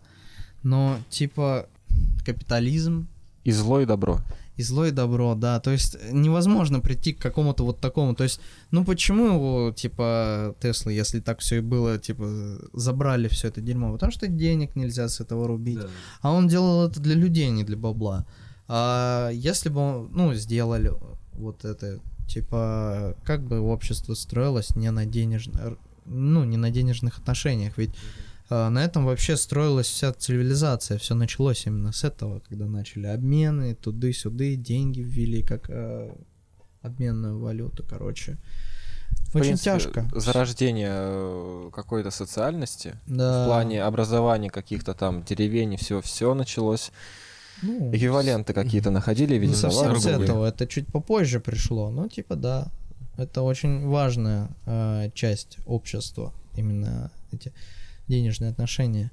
Но, 0.64 1.00
типа, 1.10 1.68
капитализм 2.26 3.08
И 3.44 3.52
зло, 3.52 3.80
и 3.80 3.86
добро. 3.86 4.20
И 4.58 4.64
зло, 4.64 4.86
и 4.86 4.92
добро, 4.92 5.36
да. 5.36 5.60
То 5.60 5.72
есть 5.72 5.98
невозможно 6.12 6.80
прийти 6.80 7.14
к 7.14 7.22
какому-то 7.22 7.64
вот 7.64 7.80
такому. 7.80 8.16
То 8.16 8.24
есть, 8.24 8.42
ну 8.72 8.84
почему 8.84 9.28
его, 9.28 9.72
типа, 9.72 10.56
Тесла, 10.60 10.92
если 10.92 11.20
так 11.20 11.40
все 11.40 11.58
и 11.58 11.62
было, 11.62 11.98
типа, 12.00 12.60
забрали 12.74 13.28
все 13.28 13.48
это 13.48 13.62
дерьмо? 13.62 13.94
Потому 13.94 14.12
что 14.12 14.28
денег 14.28 14.76
нельзя 14.76 15.08
с 15.08 15.20
этого 15.20 15.48
рубить. 15.48 15.80
А 16.22 16.32
он 16.32 16.48
делал 16.48 16.88
это 16.88 17.00
для 17.00 17.16
людей, 17.16 17.48
а 17.48 17.52
не 17.52 17.64
для 17.64 17.78
бабла. 17.78 18.26
А 18.68 19.30
если 19.32 19.70
бы, 19.70 19.80
он, 19.80 20.10
ну, 20.12 20.34
сделали 20.34 20.92
вот 21.34 21.64
это, 21.64 22.00
типа, 22.28 23.16
как 23.24 23.48
бы 23.48 23.60
общество 23.60 24.16
строилось 24.16 24.76
не 24.76 24.92
на 24.92 25.06
денежных, 25.06 25.78
ну, 26.06 26.44
не 26.44 26.58
на 26.58 26.72
денежных 26.72 27.20
отношениях, 27.20 27.78
ведь 27.78 27.92
на 28.50 28.84
этом 28.84 29.06
вообще 29.06 29.36
строилась 29.38 29.88
вся 29.88 30.14
цивилизация, 30.14 30.98
все 30.98 31.16
началось 31.16 31.66
именно 31.66 31.92
с 31.92 32.04
этого, 32.04 32.40
когда 32.48 32.66
начали 32.66 33.08
обмены, 33.08 33.76
туды-сюды, 33.76 34.56
деньги 34.56 35.02
ввели 35.02 35.44
как 35.44 35.70
а, 35.70 36.16
обменную 36.82 37.40
валюту, 37.40 37.84
короче. 37.88 38.38
В 39.32 39.36
Очень 39.36 39.58
принципе, 39.58 39.72
тяжко. 39.72 40.10
Зарождение 40.16 40.92
э, 40.94 41.70
какой-то 41.74 42.12
социальности 42.12 42.96
Да. 43.08 43.44
в 43.44 43.48
плане 43.48 43.84
образования 43.84 44.50
каких-то 44.50 44.94
там 44.94 45.24
деревень 45.24 45.74
и 45.74 45.78
все, 45.78 46.02
все 46.02 46.34
началось. 46.34 46.92
Ну, 47.62 47.90
Эквиваленты 47.94 48.54
какие-то 48.54 48.92
находили, 48.92 49.34
Не 49.34 49.40
видимо, 49.40 49.58
совсем 49.58 50.00
с 50.00 50.06
этого, 50.06 50.46
это 50.46 50.68
чуть 50.68 50.88
попозже 50.88 51.40
пришло. 51.40 51.90
Ну, 51.90 52.08
типа, 52.08 52.36
да. 52.36 52.68
Это 53.18 53.42
очень 53.42 53.88
важная 53.88 54.48
э, 54.66 55.10
часть 55.14 55.58
общества, 55.66 56.34
именно 56.56 57.12
эти 57.32 57.52
денежные 58.08 58.52
отношения. 58.52 59.12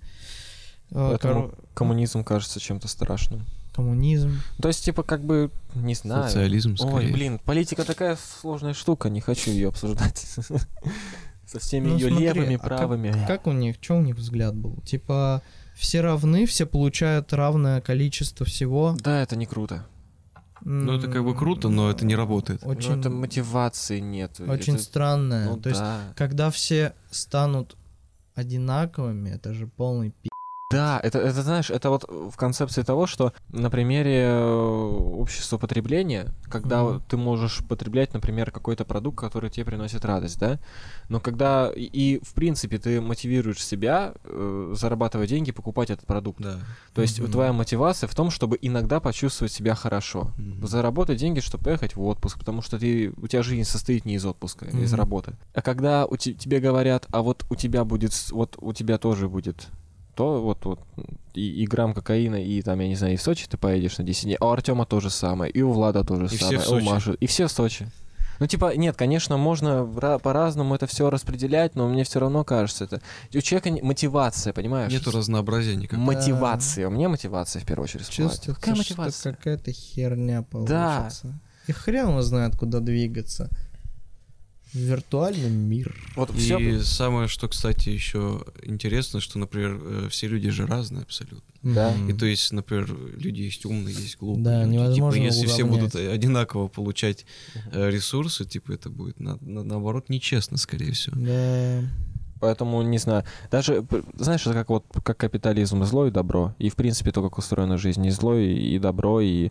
Э, 0.91 1.17
Поэтому 1.19 1.49
кор- 1.49 1.59
коммунизм 1.75 2.25
кажется 2.25 2.61
чем-то 2.61 2.89
страшным. 2.89 3.45
Коммунизм. 3.75 4.41
То 4.63 4.69
есть, 4.69 4.85
типа, 4.85 5.03
как 5.03 5.23
бы, 5.25 5.51
не 5.75 5.95
знаю. 5.95 6.25
Социализм, 6.29 6.77
Ой, 6.79 6.89
скорее. 6.89 7.13
блин, 7.13 7.41
политика 7.45 7.85
такая 7.85 8.17
сложная 8.41 8.73
штука, 8.75 9.09
не 9.11 9.21
хочу 9.21 9.51
ее 9.51 9.69
обсуждать. 9.69 10.19
Со 11.47 11.59
всеми 11.59 11.89
Ну, 11.89 11.95
ее 11.99 12.09
смотри, 12.09 12.25
левыми, 12.27 12.55
а 12.55 12.59
как- 12.59 12.69
правыми. 12.79 13.25
Как 13.27 13.47
у 13.47 13.53
них, 13.53 13.77
что 13.81 13.97
у 13.97 14.01
них 14.01 14.17
взгляд 14.17 14.55
был? 14.55 14.77
Типа, 14.85 15.43
все 15.75 16.01
равны, 16.01 16.47
все 16.47 16.67
получают 16.67 17.33
равное 17.33 17.81
количество 17.81 18.47
всего. 18.47 18.97
Да, 19.01 19.21
это 19.23 19.37
не 19.37 19.47
круто. 19.47 19.85
Ну, 20.63 20.97
это 20.97 21.09
как 21.09 21.23
бы 21.25 21.35
круто, 21.35 21.69
но 21.69 21.91
это 21.91 22.07
не 22.07 22.15
работает. 22.17 22.61
Очень, 22.65 22.93
Ну, 22.95 23.01
это 23.01 23.11
мотивации 23.11 23.99
нет. 24.01 24.41
очень 24.41 24.75
Это- 24.75 24.83
странное. 24.83 25.47
Ну 25.51 25.57
То 25.59 25.69
есть, 25.69 25.81
да. 25.81 26.01
когда 26.17 26.51
все 26.51 26.95
станут 27.11 27.77
одинаковыми, 28.35 29.31
это 29.31 29.55
же 29.55 29.67
полный 29.67 30.11
пи***. 30.11 30.34
Да, 30.75 31.01
это, 31.03 31.19
это, 31.19 31.43
знаешь, 31.43 31.71
это 31.71 31.91
вот 31.91 32.05
в 32.09 32.37
концепции 32.37 32.83
того, 32.83 33.07
что 33.07 33.33
на 33.51 33.71
примере 33.71 34.23
э, 34.25 34.45
общества 35.19 35.59
потребления, 35.59 36.33
когда 36.51 36.83
Мгм. 36.83 37.03
ты 37.09 37.17
можешь 37.17 37.63
потреблять, 37.69 38.15
например, 38.15 38.51
какой-то 38.51 38.85
продукт, 38.85 39.19
который 39.19 39.51
тебе 39.51 39.67
приносит 39.67 40.05
радость, 40.05 40.39
да, 40.39 40.59
но 41.09 41.21
когда 41.21 41.71
и, 41.75 41.83
и, 41.85 42.21
в 42.25 42.35
принципе 42.35 42.79
ты 42.79 43.01
мотивируешь 43.01 43.65
себя 43.65 44.15
э, 44.25 44.75
зарабатывать 44.77 45.29
деньги, 45.31 45.53
покупать 45.53 45.91
этот 45.91 46.07
продукт. 46.07 46.41
Да. 46.41 46.59
То 46.95 47.03
есть 47.03 47.21
Мгм. 47.21 47.31
твоя 47.33 47.53
мотивация 47.53 48.09
в 48.09 48.15
том, 48.15 48.31
чтобы 48.31 48.59
иногда 48.61 49.01
почувствовать 49.01 49.53
себя 49.53 49.75
хорошо. 49.75 50.33
Мгм. 50.37 50.67
Заработать 50.67 51.19
деньги, 51.19 51.41
чтобы 51.41 51.65
поехать 51.65 51.97
в 51.97 52.03
отпуск, 52.03 52.39
потому 52.39 52.63
что 52.63 52.79
ты, 52.79 53.13
у 53.17 53.27
тебя 53.27 53.43
жизнь 53.43 53.65
состоит 53.65 54.05
не 54.05 54.15
из 54.15 54.25
отпуска, 54.25 54.67
а 54.73 54.77
из 54.77 54.93
работы. 54.93 55.35
А 55.55 55.63
когда 55.63 56.07
у 56.07 56.17
те- 56.17 56.33
тебе 56.35 56.61
говорят, 56.61 57.07
а 57.11 57.23
вот 57.23 57.45
у 57.51 57.55
тебя 57.55 57.85
будет, 57.85 58.13
вот 58.31 58.57
у 58.61 58.73
тебя 58.73 58.99
тоже 58.99 59.29
будет 59.29 59.69
то 60.15 60.41
вот, 60.43 60.65
вот 60.65 60.81
и, 61.35 61.63
и 61.63 61.67
грамм 61.67 61.95
кокаина, 61.95 62.37
и 62.37 62.63
там, 62.63 62.81
я 62.81 62.89
не 62.89 62.95
знаю, 62.97 63.15
и 63.15 63.17
в 63.17 63.23
Сочи 63.23 63.47
ты 63.49 63.57
поедешь 63.57 63.99
на 63.99 64.05
10 64.05 64.25
дней, 64.25 64.37
а 64.41 64.47
у 64.47 64.51
Артема 64.51 64.87
то 64.87 65.01
же 65.01 65.11
самое, 65.11 65.51
и 65.51 65.63
у 65.63 65.73
Влада 65.73 66.05
то 66.05 66.17
же 66.17 66.27
И 66.27 66.29
все 66.37 66.61
самое, 66.61 66.61
в 66.61 66.73
и 66.73 66.89
у. 66.89 66.91
Маши, 66.91 67.17
и 67.21 67.27
все 67.27 67.47
в 67.47 67.53
Сочи. 67.53 67.87
Ну, 68.41 68.49
типа, 68.49 68.75
нет, 68.77 68.97
конечно, 68.97 69.37
можно 69.37 69.83
ра- 69.85 70.19
по-разному 70.19 70.75
это 70.75 70.89
все 70.89 71.09
распределять, 71.09 71.77
но 71.77 71.89
мне 71.89 72.03
все 72.03 72.19
равно 72.19 72.43
кажется, 72.43 72.85
это 72.85 73.01
у 73.33 73.41
человека 73.41 73.71
не- 73.71 73.81
мотивация, 73.83 74.53
понимаешь? 74.53 74.93
Нету 74.93 75.13
разнообразия 75.13 75.77
никакого. 75.77 76.05
Мотивация. 76.05 76.89
У 76.89 76.91
меня 76.91 77.09
мотивация 77.09 77.61
в 77.63 77.65
первую 77.65 77.85
очередь. 77.85 78.09
Чувствуется, 78.09 78.55
Какая 78.55 78.75
мотивация? 78.75 79.35
какая-то 79.35 79.71
херня 79.73 80.43
получится. 80.43 81.39
И 81.69 81.73
хрен 81.73 82.09
его 82.09 82.23
знает, 82.23 82.57
куда 82.57 82.81
двигаться. 82.81 83.49
В 84.75 84.79
виртуальный 84.79 85.51
мир. 85.51 85.95
Вот 86.17 86.31
И 86.31 86.37
все. 86.39 86.81
самое, 86.83 87.29
что, 87.29 87.49
кстати, 87.49 87.89
еще 87.91 88.45
интересно, 88.65 89.21
что, 89.21 89.39
например, 89.39 89.81
э, 89.83 90.09
все 90.11 90.27
люди 90.27 90.51
же 90.51 90.67
разные 90.67 91.03
абсолютно. 91.03 91.41
Да. 91.63 91.95
И 92.09 92.13
то 92.13 92.27
есть, 92.27 92.53
например, 92.53 92.95
люди 93.17 93.43
есть 93.43 93.65
умные, 93.65 93.95
есть 93.95 94.19
глупые. 94.19 94.45
Да, 94.45 94.65
люди. 94.65 94.75
невозможно 94.75 95.21
Типа, 95.21 95.25
если 95.33 95.47
все 95.47 95.65
будут 95.65 95.95
одинаково 95.95 96.69
получать 96.69 97.25
э, 97.73 97.89
ресурсы, 97.91 98.45
типа, 98.45 98.73
это 98.73 98.91
будет 98.91 99.21
на- 99.21 99.39
на- 99.41 99.63
наоборот 99.63 100.09
нечестно, 100.09 100.59
скорее 100.59 100.93
всего. 100.93 101.17
Да. 101.19 101.83
Поэтому, 102.41 102.83
не 102.83 102.99
знаю. 102.99 103.25
Даже, 103.51 103.87
знаешь, 104.19 104.43
это 104.43 104.53
как 104.53 104.69
вот 104.69 104.85
как 105.03 105.17
капитализм, 105.17 105.83
зло 105.85 106.07
и 106.09 106.11
добро. 106.11 106.55
И, 106.59 106.69
в 106.69 106.75
принципе, 106.77 107.11
то, 107.13 107.23
как 107.23 107.39
устроена 107.39 107.79
жизнь, 107.79 108.05
и 108.05 108.11
зло, 108.11 108.37
и, 108.37 108.53
и 108.53 108.79
добро, 108.79 109.21
и. 109.21 109.51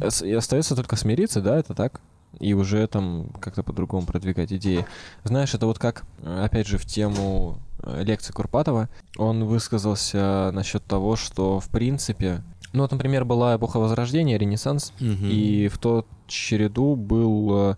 С- 0.00 0.22
и 0.24 0.32
остается 0.32 0.74
только 0.76 0.96
смириться, 0.96 1.42
да, 1.42 1.58
это 1.58 1.74
так? 1.74 2.00
И 2.40 2.54
уже 2.54 2.86
там 2.86 3.28
как-то 3.40 3.62
по-другому 3.62 4.06
продвигать 4.06 4.52
идеи. 4.52 4.86
Знаешь, 5.24 5.54
это 5.54 5.66
вот 5.66 5.78
как, 5.78 6.04
опять 6.24 6.66
же, 6.66 6.78
в 6.78 6.84
тему 6.84 7.58
э, 7.82 8.02
лекции 8.04 8.32
Курпатова, 8.32 8.88
он 9.16 9.44
высказался 9.44 10.50
насчет 10.52 10.84
того, 10.84 11.16
что, 11.16 11.60
в 11.60 11.68
принципе, 11.68 12.42
ну 12.72 12.82
вот, 12.82 12.90
например, 12.90 13.24
была 13.24 13.56
эпоха 13.56 13.78
Возрождения, 13.78 14.36
Ренессанс, 14.38 14.92
и 15.30 15.68
в 15.68 15.78
тот 15.78 16.06
череду 16.26 16.96
был 16.96 17.50
э, 17.70 17.76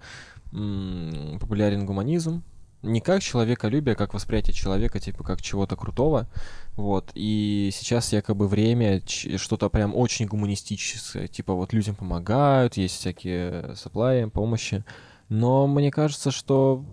м, 0.53 1.39
популярен 1.39 1.85
гуманизм. 1.85 2.43
Не 2.83 3.01
как 3.01 3.21
человеколюбие, 3.23 3.95
а 3.95 3.97
как 3.97 4.15
восприятие 4.15 4.55
человека, 4.55 5.01
типа, 5.01 5.25
как 5.25 5.43
чего-то 5.43 5.77
крутого. 5.77 6.29
Вот. 6.77 7.11
И 7.15 7.71
сейчас 7.73 8.13
якобы 8.13 8.49
время 8.49 9.03
что-то 9.07 9.71
прям 9.71 9.95
очень 9.97 10.27
гуманистическое. 10.27 11.27
Типа, 11.27 11.55
вот 11.55 11.73
людям 11.73 11.95
помогают, 11.95 12.77
есть 12.77 12.97
всякие 12.97 13.75
supply 13.77 14.14
и, 14.14 14.27
помощи. 14.27 14.85
Но 15.29 15.67
мне 15.67 15.91
кажется, 15.91 16.31
что 16.31 16.85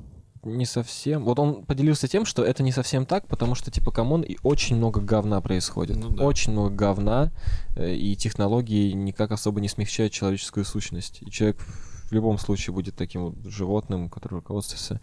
не 0.44 0.66
совсем. 0.66 1.24
Вот 1.24 1.40
он 1.40 1.64
поделился 1.66 2.08
тем, 2.08 2.26
что 2.26 2.44
это 2.44 2.64
не 2.64 2.72
совсем 2.72 3.06
так, 3.06 3.28
потому 3.28 3.56
что, 3.56 3.72
типа, 3.72 3.92
come 3.92 4.09
on, 4.09 4.22
и 4.22 4.38
очень 4.44 4.76
много 4.76 5.02
говна 5.02 5.40
происходит. 5.42 5.98
Ну 5.98 6.10
да. 6.10 6.24
Очень 6.24 6.52
много 6.52 6.74
говна, 6.74 7.32
э, 7.76 7.94
и 7.94 8.16
технологии 8.16 8.92
никак 8.92 9.32
особо 9.32 9.62
не 9.62 9.70
смягчают 9.70 10.14
человеческую 10.14 10.66
сущность. 10.66 11.22
И 11.22 11.32
человек 11.32 11.60
в 11.60 12.12
любом 12.12 12.38
случае 12.38 12.74
будет 12.74 12.96
таким 12.96 13.26
вот 13.26 13.36
животным, 13.46 14.10
который 14.10 14.36
руководствуется 14.36 15.00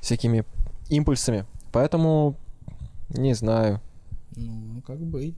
всякими 0.00 0.44
импульсами. 0.88 1.46
Поэтому, 1.72 2.36
не 3.10 3.34
знаю. 3.34 3.80
Ну, 4.36 4.82
как 4.86 4.98
быть? 5.00 5.34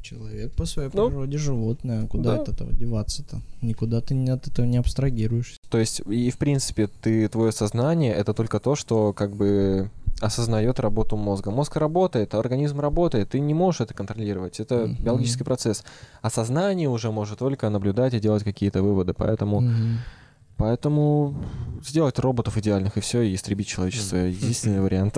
Человек 0.00 0.52
по 0.52 0.64
своей 0.64 0.90
Ну, 0.92 1.08
природе 1.08 1.38
животное. 1.38 2.06
Куда 2.06 2.36
да. 2.36 2.42
от 2.42 2.48
этого 2.48 2.72
деваться-то? 2.72 3.40
Никуда 3.62 4.00
ты 4.00 4.14
от 4.30 4.46
этого 4.46 4.64
не 4.64 4.76
абстрагируешься. 4.78 5.56
То 5.68 5.78
есть, 5.78 6.00
и 6.08 6.30
в 6.30 6.38
принципе, 6.38 6.86
ты, 6.86 7.28
твое 7.28 7.50
сознание 7.52 8.14
это 8.14 8.32
только 8.32 8.60
то, 8.60 8.76
что 8.76 9.12
как 9.12 9.34
бы 9.34 9.90
осознает 10.20 10.80
работу 10.80 11.16
мозга. 11.16 11.50
Мозг 11.50 11.76
работает, 11.76 12.34
организм 12.34 12.80
работает, 12.80 13.30
ты 13.30 13.40
не 13.40 13.54
можешь 13.54 13.80
это 13.82 13.94
контролировать. 13.94 14.60
Это 14.60 14.86
Мгм. 14.86 15.02
биологический 15.04 15.44
процесс. 15.44 15.84
А 16.22 16.30
сознание 16.30 16.88
уже 16.88 17.10
может 17.10 17.38
только 17.40 17.68
наблюдать 17.68 18.14
и 18.14 18.20
делать 18.20 18.44
какие-то 18.44 18.82
выводы. 18.82 19.14
Поэтому, 19.14 19.60
Мгм. 19.60 19.98
поэтому 20.56 21.34
сделать 21.86 22.18
роботов 22.18 22.56
идеальных 22.56 22.96
и 22.96 23.00
все, 23.00 23.20
и 23.22 23.34
истребить 23.34 23.68
человечество. 23.68 24.16
Единственный 24.16 24.80
вариант. 24.80 25.16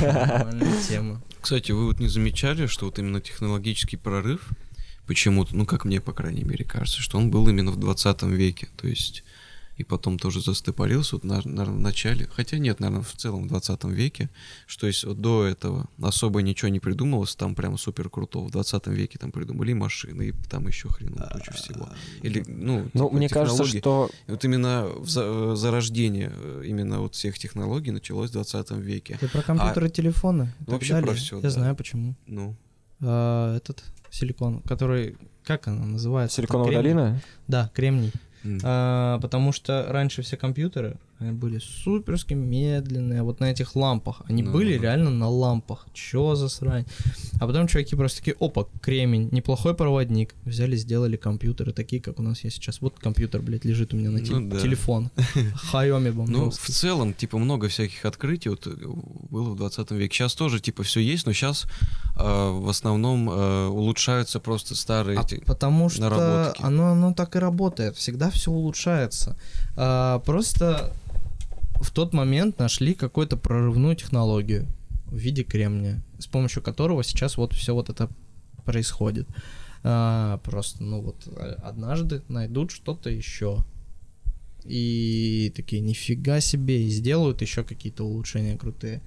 Нормальная 0.00 0.72
тема. 0.88 1.20
Кстати, 1.40 1.72
вы 1.72 1.86
вот 1.86 2.00
не 2.00 2.08
замечали, 2.08 2.66
что 2.66 2.86
вот 2.86 2.98
именно 2.98 3.20
технологический 3.20 3.96
прорыв 3.96 4.48
почему-то, 5.06 5.56
ну, 5.56 5.66
как 5.66 5.84
мне, 5.84 6.00
по 6.00 6.12
крайней 6.12 6.44
мере, 6.44 6.64
кажется, 6.64 7.00
что 7.02 7.18
он 7.18 7.30
был 7.30 7.48
именно 7.48 7.72
в 7.72 7.76
20 7.76 8.22
веке, 8.24 8.68
то 8.76 8.86
есть 8.86 9.24
и 9.80 9.84
потом 9.84 10.18
тоже 10.18 10.40
застопорился, 10.42 11.16
вот, 11.16 11.24
наверное, 11.24 11.64
в 11.64 11.80
начале, 11.80 12.28
хотя 12.32 12.58
нет, 12.58 12.80
наверное, 12.80 13.02
в 13.02 13.12
целом 13.16 13.44
в 13.44 13.48
20 13.48 13.84
веке, 13.84 14.28
что 14.66 14.86
есть 14.86 15.04
вот 15.04 15.20
до 15.20 15.44
этого 15.46 15.86
особо 16.02 16.42
ничего 16.42 16.68
не 16.68 16.80
придумывалось, 16.80 17.34
там 17.34 17.54
прям 17.54 17.78
супер 17.78 18.10
круто, 18.10 18.40
в 18.40 18.50
20 18.50 18.86
веке 18.88 19.18
там 19.18 19.32
придумали 19.32 19.72
машины, 19.72 20.28
и 20.28 20.32
там 20.48 20.66
еще 20.66 20.88
хрен 20.88 21.14
кучу 21.32 21.52
всего. 21.54 21.88
Или, 22.22 22.44
ну, 22.46 22.88
Ну, 22.94 23.06
типа, 23.06 23.16
мне 23.16 23.28
кажется, 23.28 23.64
что 23.64 24.10
И 24.26 24.30
Вот 24.32 24.44
именно 24.44 24.86
за- 25.02 25.22
э, 25.24 25.56
зарождение 25.56 26.30
э, 26.34 26.62
именно 26.66 27.00
вот 27.00 27.14
всех 27.14 27.38
технологий 27.38 27.90
началось 27.90 28.30
в 28.30 28.32
20 28.34 28.70
веке. 28.72 29.16
Ты 29.20 29.28
про 29.28 29.42
компьютеры, 29.42 29.88
телефоны 29.88 30.52
и 30.60 30.64
так 30.64 30.72
вообще 30.74 30.92
далее. 30.92 31.06
про 31.08 31.14
всё, 31.16 31.36
Я 31.36 31.42
да. 31.42 31.50
знаю 31.50 31.74
почему. 31.76 32.14
Ну, 32.26 32.54
А, 33.02 33.56
этот 33.56 33.82
силикон, 34.10 34.60
который, 34.62 35.16
как 35.44 35.66
она 35.68 35.86
называется? 35.86 36.36
Силиконовая 36.36 36.74
долина? 36.74 37.22
Да, 37.48 37.70
кремний. 37.74 38.12
М. 38.44 38.58
А, 38.62 39.18
потому 39.20 39.52
что 39.52 39.86
раньше 39.90 40.22
все 40.22 40.36
компьютеры 40.36 40.96
они 41.20 41.32
были 41.32 41.58
суперски 41.58 42.34
медленные, 42.34 43.22
вот 43.22 43.40
на 43.40 43.50
этих 43.50 43.76
лампах. 43.76 44.22
Они 44.28 44.42
Ну, 44.42 44.52
были 44.52 44.76
да. 44.76 44.82
реально 44.82 45.10
на 45.10 45.28
лампах. 45.28 45.86
Чё 45.92 46.34
за 46.34 46.48
срань? 46.48 46.84
А 47.40 47.46
потом 47.46 47.66
чуваки 47.66 47.94
просто 47.96 48.18
такие, 48.18 48.36
опа, 48.40 48.66
кремень, 48.80 49.28
неплохой 49.30 49.74
проводник. 49.74 50.34
Взяли, 50.44 50.76
сделали 50.76 51.16
компьютеры 51.16 51.72
такие, 51.72 52.00
как 52.00 52.18
у 52.18 52.22
нас 52.22 52.42
есть 52.44 52.56
сейчас. 52.56 52.80
Вот 52.80 52.98
компьютер, 52.98 53.42
блядь, 53.42 53.64
лежит 53.66 53.92
у 53.94 53.96
меня 53.96 54.10
на 54.10 54.20
те- 54.20 54.32
Ну 54.34 54.48
да. 54.50 54.60
телефон. 54.60 55.10
Хайоми 55.70 56.10
Ну, 56.26 56.50
в 56.50 56.56
целом, 56.56 57.12
типа, 57.14 57.38
много 57.38 57.68
всяких 57.68 58.04
открытий 58.06 58.48
вот, 58.48 58.66
э, 58.66 58.70
было 59.30 59.50
в 59.50 59.56
20 59.56 59.90
веке. 59.92 60.14
Сейчас 60.14 60.34
тоже, 60.34 60.60
типа, 60.60 60.82
все 60.82 61.00
есть, 61.00 61.26
но 61.26 61.32
сейчас 61.32 61.66
в 62.16 62.68
основном 62.68 63.30
э, 63.30 63.66
улучшаются 63.68 64.40
просто 64.40 64.74
старые 64.74 65.18
А 65.18 65.22
эти... 65.22 65.36
потому 65.44 65.88
что 65.88 66.00
наработки. 66.02 66.62
оно, 66.62 66.92
оно 66.92 67.12
так 67.14 67.36
и 67.36 67.38
работает. 67.38 67.96
Всегда 67.96 68.30
все 68.30 68.50
улучшается. 68.50 69.36
А, 69.76 70.18
просто 70.20 70.92
в 71.80 71.90
тот 71.90 72.12
момент 72.12 72.58
нашли 72.58 72.94
какую-то 72.94 73.36
прорывную 73.36 73.96
технологию 73.96 74.68
в 75.06 75.16
виде 75.16 75.42
кремния, 75.42 76.02
с 76.18 76.26
помощью 76.26 76.62
которого 76.62 77.02
сейчас 77.02 77.36
вот 77.36 77.52
все 77.54 77.74
вот 77.74 77.88
это 77.88 78.08
происходит. 78.64 79.26
А, 79.82 80.38
просто, 80.44 80.84
ну 80.84 81.00
вот, 81.00 81.26
а- 81.26 81.58
однажды 81.62 82.22
найдут 82.28 82.70
что-то 82.70 83.10
еще. 83.10 83.64
И 84.64 85.52
такие, 85.56 85.80
нифига 85.80 86.40
себе, 86.40 86.82
и 86.82 86.90
сделают 86.90 87.40
еще 87.40 87.64
какие-то 87.64 88.04
улучшения 88.04 88.58
крутые. 88.58 89.00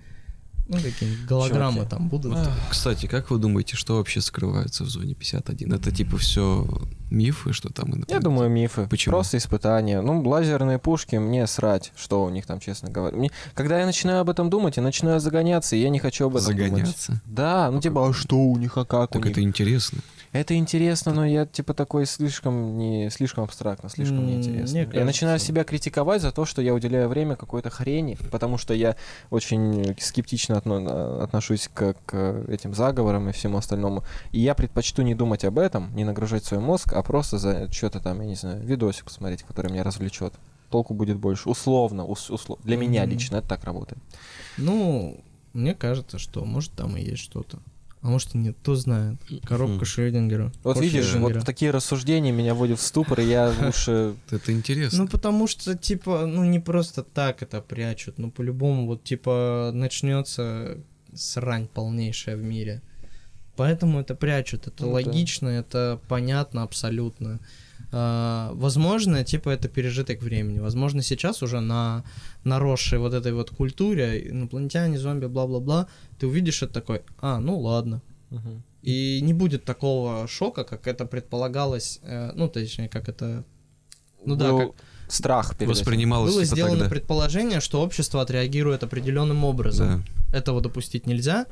Ну, 0.67 0.77
какие-нибудь 0.77 1.25
голограммы 1.25 1.79
Чёрки. 1.79 1.89
там 1.89 2.07
будут. 2.07 2.37
Кстати, 2.69 3.05
как 3.05 3.29
вы 3.31 3.37
думаете, 3.37 3.75
что 3.75 3.97
вообще 3.97 4.21
скрывается 4.21 4.83
в 4.85 4.87
зоне 4.89 5.13
51? 5.13 5.73
Это 5.73 5.91
типа 5.91 6.17
все 6.17 6.65
мифы, 7.11 7.51
что 7.53 7.69
там 7.71 7.87
Я 7.89 7.95
инопланетяне? 7.97 8.21
думаю, 8.21 8.49
мифы. 8.49 8.87
Почему? 8.89 9.13
Просто 9.13 9.37
испытания. 9.37 10.01
Ну, 10.01 10.21
лазерные 10.27 10.79
пушки, 10.79 11.17
мне 11.17 11.45
срать, 11.47 11.91
что 11.97 12.23
у 12.23 12.29
них 12.29 12.45
там, 12.45 12.59
честно 12.59 12.89
говоря. 12.89 13.15
Мне- 13.17 13.31
Когда 13.53 13.79
я 13.79 13.85
начинаю 13.85 14.21
об 14.21 14.29
этом 14.29 14.49
думать, 14.49 14.77
я 14.77 14.83
начинаю 14.83 15.19
загоняться, 15.19 15.75
и 15.75 15.81
я 15.81 15.89
не 15.89 15.99
хочу 15.99 16.25
об 16.27 16.35
этом 16.37 16.55
думать. 16.55 16.69
загоняться. 16.71 17.21
Да, 17.25 17.69
ну 17.69 17.81
типа, 17.81 18.09
а 18.09 18.13
что 18.13 18.37
у 18.37 18.57
них, 18.57 18.77
а 18.77 18.85
как 18.85 19.11
у 19.11 19.13
Так 19.13 19.23
них? 19.25 19.31
это 19.33 19.41
интересно. 19.41 19.99
Это 20.33 20.55
интересно, 20.55 21.13
но 21.13 21.25
я 21.25 21.45
типа 21.45 21.73
такой 21.75 22.05
слишком 22.07 22.77
не 22.77 23.09
слишком 23.11 23.43
абстрактно, 23.43 23.87
слишком 23.89 24.25
неинтересно. 24.25 24.73
мне 24.73 24.81
я 24.99 25.05
начинаю 25.05 25.37
себя 25.39 25.63
критиковать 25.63 26.21
за 26.23 26.31
то, 26.31 26.43
что 26.45 26.61
я 26.61 26.73
уделяю 26.73 27.07
время 27.07 27.35
какой-то 27.35 27.69
хрени, 27.69 28.17
потому 28.31 28.57
что 28.57 28.73
я 28.73 28.95
очень 29.29 29.95
скептично 29.99 30.55
отно- 30.55 31.21
отношусь 31.23 31.69
к, 31.71 31.95
к 32.07 32.45
этим 32.49 32.73
заговорам 32.73 33.29
и 33.29 33.31
всему 33.31 33.57
остальному. 33.59 34.03
И 34.31 34.39
я 34.39 34.55
предпочту 34.55 35.03
не 35.03 35.13
думать 35.15 35.45
об 35.45 35.59
этом, 35.59 35.95
не 35.95 36.03
нагружать 36.03 36.43
свой 36.43 36.59
мозг, 36.59 36.93
а 36.93 37.03
просто 37.03 37.37
за 37.37 37.71
что-то 37.71 37.99
там, 37.99 38.19
я 38.21 38.27
не 38.27 38.35
знаю, 38.35 38.59
видосик 38.65 39.05
посмотреть, 39.05 39.43
который 39.43 39.71
меня 39.71 39.83
развлечет. 39.83 40.33
Толку 40.71 40.95
будет 40.95 41.17
больше. 41.17 41.47
Условно, 41.47 42.05
ус- 42.05 42.31
усло- 42.31 42.57
для 42.63 42.75
меня 42.77 43.05
лично 43.05 43.35
это 43.37 43.47
так 43.49 43.63
работает. 43.65 44.01
Ну, 44.57 45.23
мне 45.53 45.75
кажется, 45.75 46.17
что 46.17 46.43
может 46.43 46.71
там 46.71 46.97
и 46.97 47.01
есть 47.03 47.21
что-то. 47.21 47.59
А 48.03 48.09
может 48.09 48.35
и 48.35 48.37
нет, 48.37 48.57
кто 48.61 48.75
знает. 48.75 49.15
Коробка. 49.45 49.85
Шрёдингера. 49.85 50.51
Вот 50.63 50.73
Кот 50.73 50.83
видишь, 50.83 51.05
Шрёдингера. 51.05 51.37
вот 51.39 51.45
такие 51.45 51.71
рассуждения 51.71 52.33
меня 52.33 52.53
вводят 52.53 52.79
в 52.79 52.83
ступор, 52.83 53.21
и 53.21 53.25
я 53.25 53.51
лучше 53.61 54.15
Это 54.29 54.51
интересно. 54.51 55.03
Ну, 55.03 55.07
потому 55.07 55.47
что, 55.47 55.77
типа, 55.77 56.25
ну, 56.25 56.43
не 56.43 56.59
просто 56.59 57.03
так 57.03 57.41
это 57.41 57.61
прячут. 57.61 58.19
Ну, 58.19 58.29
по-любому, 58.29 58.87
вот, 58.87 59.05
типа, 59.05 59.71
начнется 59.73 60.77
срань 61.13 61.67
полнейшая 61.67 62.35
в 62.35 62.43
мире. 62.43 62.81
Поэтому 63.55 64.01
это 64.01 64.15
прячут. 64.15 64.67
Это 64.67 64.83
Ну 64.83 64.87
да. 64.87 64.93
логично, 64.95 65.47
это 65.47 65.99
понятно 66.09 66.63
абсолютно. 66.63 67.39
А, 67.95 68.51
возможно, 68.55 69.23
типа, 69.23 69.49
это 69.49 69.69
пережиток 69.69 70.23
времени. 70.23 70.57
Возможно, 70.57 71.03
сейчас 71.03 71.43
уже 71.43 71.59
на 71.59 72.03
наросшей 72.43 72.97
вот 72.97 73.13
этой 73.13 73.33
вот 73.33 73.51
культуре, 73.51 74.29
инопланетяне, 74.29 74.97
зомби, 74.97 75.27
бла-бла-бла, 75.27 75.87
ты 76.17 76.25
увидишь 76.25 76.63
это 76.63 76.73
такой, 76.73 77.01
а, 77.21 77.39
ну 77.39 77.59
ладно. 77.59 78.01
И 78.81 79.21
не 79.21 79.33
будет 79.33 79.63
такого 79.63 80.27
шока, 80.27 80.63
как 80.63 80.87
это 80.87 81.05
предполагалось, 81.05 81.99
э, 82.01 82.31
ну, 82.35 82.49
точнее, 82.49 82.89
как 82.89 83.07
это... 83.07 83.45
Ну 84.25 84.35
да, 84.35 84.51
Был 84.51 84.59
как 84.59 84.71
страх 85.07 85.55
перед. 85.55 85.69
Воспринималось 85.69 86.33
было 86.33 86.43
типа 86.43 86.55
сделано 86.55 86.79
тогда. 86.79 86.89
предположение, 86.89 87.61
что 87.61 87.81
общество 87.81 88.21
отреагирует 88.21 88.83
определенным 88.83 89.45
образом. 89.45 90.03
Да. 90.29 90.37
Этого 90.37 90.61
допустить 90.61 91.05
нельзя. 91.05 91.45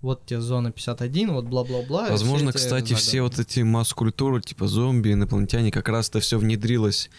Вот 0.00 0.24
тебе 0.26 0.40
зона 0.40 0.70
51, 0.70 1.32
вот 1.32 1.46
бла-бла-бла. 1.46 2.08
Возможно, 2.10 2.52
все 2.52 2.58
эти 2.58 2.64
кстати, 2.64 2.94
все 2.94 3.22
вот 3.22 3.38
эти 3.38 3.60
масс-культуры, 3.60 4.40
типа 4.40 4.68
зомби, 4.68 5.12
инопланетяне, 5.12 5.72
как 5.72 5.88
раз 5.88 6.08
это 6.08 6.20
все 6.20 6.38
внедрилось, 6.38 7.10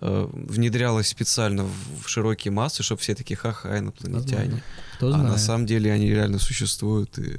э, 0.00 0.28
внедрялось 0.32 1.06
специально 1.08 1.62
в, 1.64 2.02
в 2.04 2.08
широкие 2.08 2.50
массы, 2.50 2.82
чтобы 2.82 3.00
все 3.00 3.14
такие 3.14 3.36
ха-ха, 3.36 3.78
инопланетяне. 3.78 4.62
Кто 4.96 5.08
А 5.08 5.12
знает. 5.12 5.28
на 5.28 5.38
самом 5.38 5.66
деле 5.66 5.92
они 5.92 6.10
реально 6.10 6.40
существуют. 6.40 7.16
И... 7.18 7.38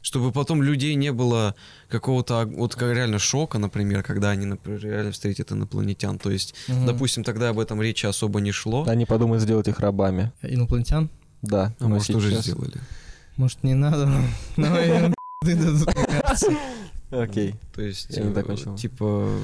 Чтобы 0.00 0.32
потом 0.32 0.62
людей 0.62 0.94
не 0.94 1.12
было 1.12 1.54
какого-то 1.90 2.40
ог- 2.40 2.56
вот 2.56 2.74
как 2.74 2.90
реально 2.94 3.18
шока, 3.18 3.58
например, 3.58 4.02
когда 4.02 4.30
они, 4.30 4.46
например, 4.46 4.80
реально 4.82 5.12
встретят 5.12 5.52
инопланетян. 5.52 6.18
То 6.18 6.30
есть, 6.30 6.54
Мгм. 6.68 6.86
допустим, 6.86 7.22
тогда 7.22 7.50
об 7.50 7.58
этом 7.60 7.82
речи 7.82 8.06
особо 8.06 8.40
не 8.40 8.50
шло. 8.50 8.84
Они 8.88 9.04
подумают 9.04 9.42
сделать 9.42 9.68
их 9.68 9.78
рабами. 9.78 10.32
Инопланетян? 10.40 11.10
Да. 11.42 11.74
А 11.78 11.86
может, 11.88 12.16
уже 12.16 12.30
сейчас- 12.30 12.44
сделали. 12.46 12.80
Может, 13.36 13.62
не 13.64 13.74
надо? 13.74 14.08
Окей. 17.10 17.54
То 17.74 17.82
есть, 17.82 18.08
Я 18.10 18.22
не 18.22 18.30
э, 18.30 18.34
закончил. 18.34 18.74
типа, 18.76 19.38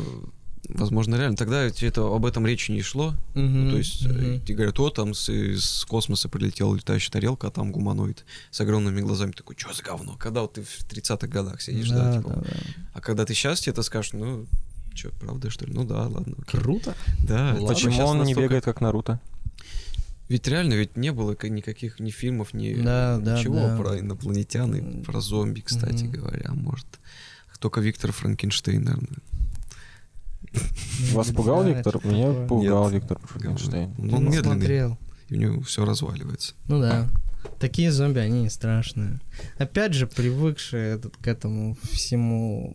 возможно, 0.69 1.17
реально. 1.17 1.37
Тогда 1.37 1.65
это, 1.65 2.15
об 2.15 2.25
этом 2.25 2.47
речи 2.47 2.71
не 2.71 2.83
шло. 2.83 3.15
Ну, 3.35 3.71
то 3.71 3.77
есть, 3.77 4.05
э, 4.05 4.09
мгм. 4.09 4.41
тебе 4.41 4.55
говорят, 4.55 4.81
о, 4.81 4.91
там 4.91 5.13
с, 5.15 5.29
из 5.29 5.85
космоса 5.85 6.29
прилетела 6.29 6.75
летающая 6.75 7.11
тарелка, 7.11 7.49
а 7.49 7.51
там 7.51 7.73
гуманоид 7.73 8.25
с 8.51 8.61
огромными 8.61 9.01
глазами. 9.01 9.33
Такой, 9.33 9.57
что 9.59 9.73
за 9.75 9.83
говно? 9.83 10.17
Когда 10.19 10.43
вот 10.43 10.55
ты 10.55 10.63
в 10.63 10.87
30-х 10.89 11.27
годах 11.27 11.61
сидишь, 11.61 11.91
да, 11.91 12.05
Да, 12.05 12.19
типа, 12.19 12.31
да, 12.31 12.41
да. 12.41 12.57
А 12.95 13.01
когда 13.01 13.25
ты 13.25 13.35
сейчас 13.35 13.61
тебе 13.61 13.73
это 13.73 13.83
скажешь, 13.83 14.13
ну, 14.15 14.47
что, 14.95 15.11
правда, 15.11 15.51
что 15.51 15.65
ли? 15.67 15.73
Ну 15.73 15.85
да, 15.85 16.09
ладно. 16.09 16.35
окей. 16.41 16.61
Круто. 16.61 16.95
Да. 17.27 17.53
Ладно. 17.53 17.69
Почему 17.69 17.93
Щас 17.93 18.09
он 18.09 18.23
не 18.25 18.35
бегает, 18.35 18.65
как 18.65 18.81
Наруто? 18.81 19.21
Ведь 20.29 20.47
реально, 20.47 20.75
ведь 20.75 20.97
не 20.97 21.11
было 21.13 21.35
ка- 21.35 21.49
никаких 21.49 22.01
ни 22.01 22.11
фильмов, 22.11 22.53
ни 22.55 22.75
Да, 22.75 23.19
да, 23.19 23.39
ничего 23.39 23.55
да. 23.69 23.77
про 23.79 23.99
инопланетян 23.99 24.75
и 24.75 25.03
про 25.05 25.21
зомби, 25.21 25.61
кстати 25.61 26.05
Мгм. 26.05 26.13
говоря. 26.13 26.51
Может, 26.53 26.87
только 27.61 27.81
Виктор 27.81 28.13
Франкенштейн, 28.13 28.85
наверное. 28.85 29.19
Вас 31.13 31.29
пугал 31.29 31.63
Да, 31.65 31.71
Виктор? 31.71 32.01
Меня 32.07 32.33
пугал. 32.47 32.91
Виктор 32.91 33.19
Франкенштейн. 33.25 33.95
Ну, 33.99 34.17
он 34.17 34.25
Не 34.25 34.37
медленный, 34.37 34.43
смотрел. 34.59 34.99
и 35.29 35.35
у 35.35 35.39
него 35.39 35.63
все 35.63 35.85
разваливается. 35.85 36.55
Ну 36.69 36.81
да. 36.81 37.09
Такие 37.59 37.91
зомби, 37.93 38.19
они 38.19 38.43
не 38.43 38.51
страшные. 38.51 39.21
Опять 39.59 39.95
же, 39.95 40.07
привыкшие 40.07 40.95
этот, 40.95 41.17
к 41.17 41.27
этому 41.27 41.77
всему... 41.91 42.75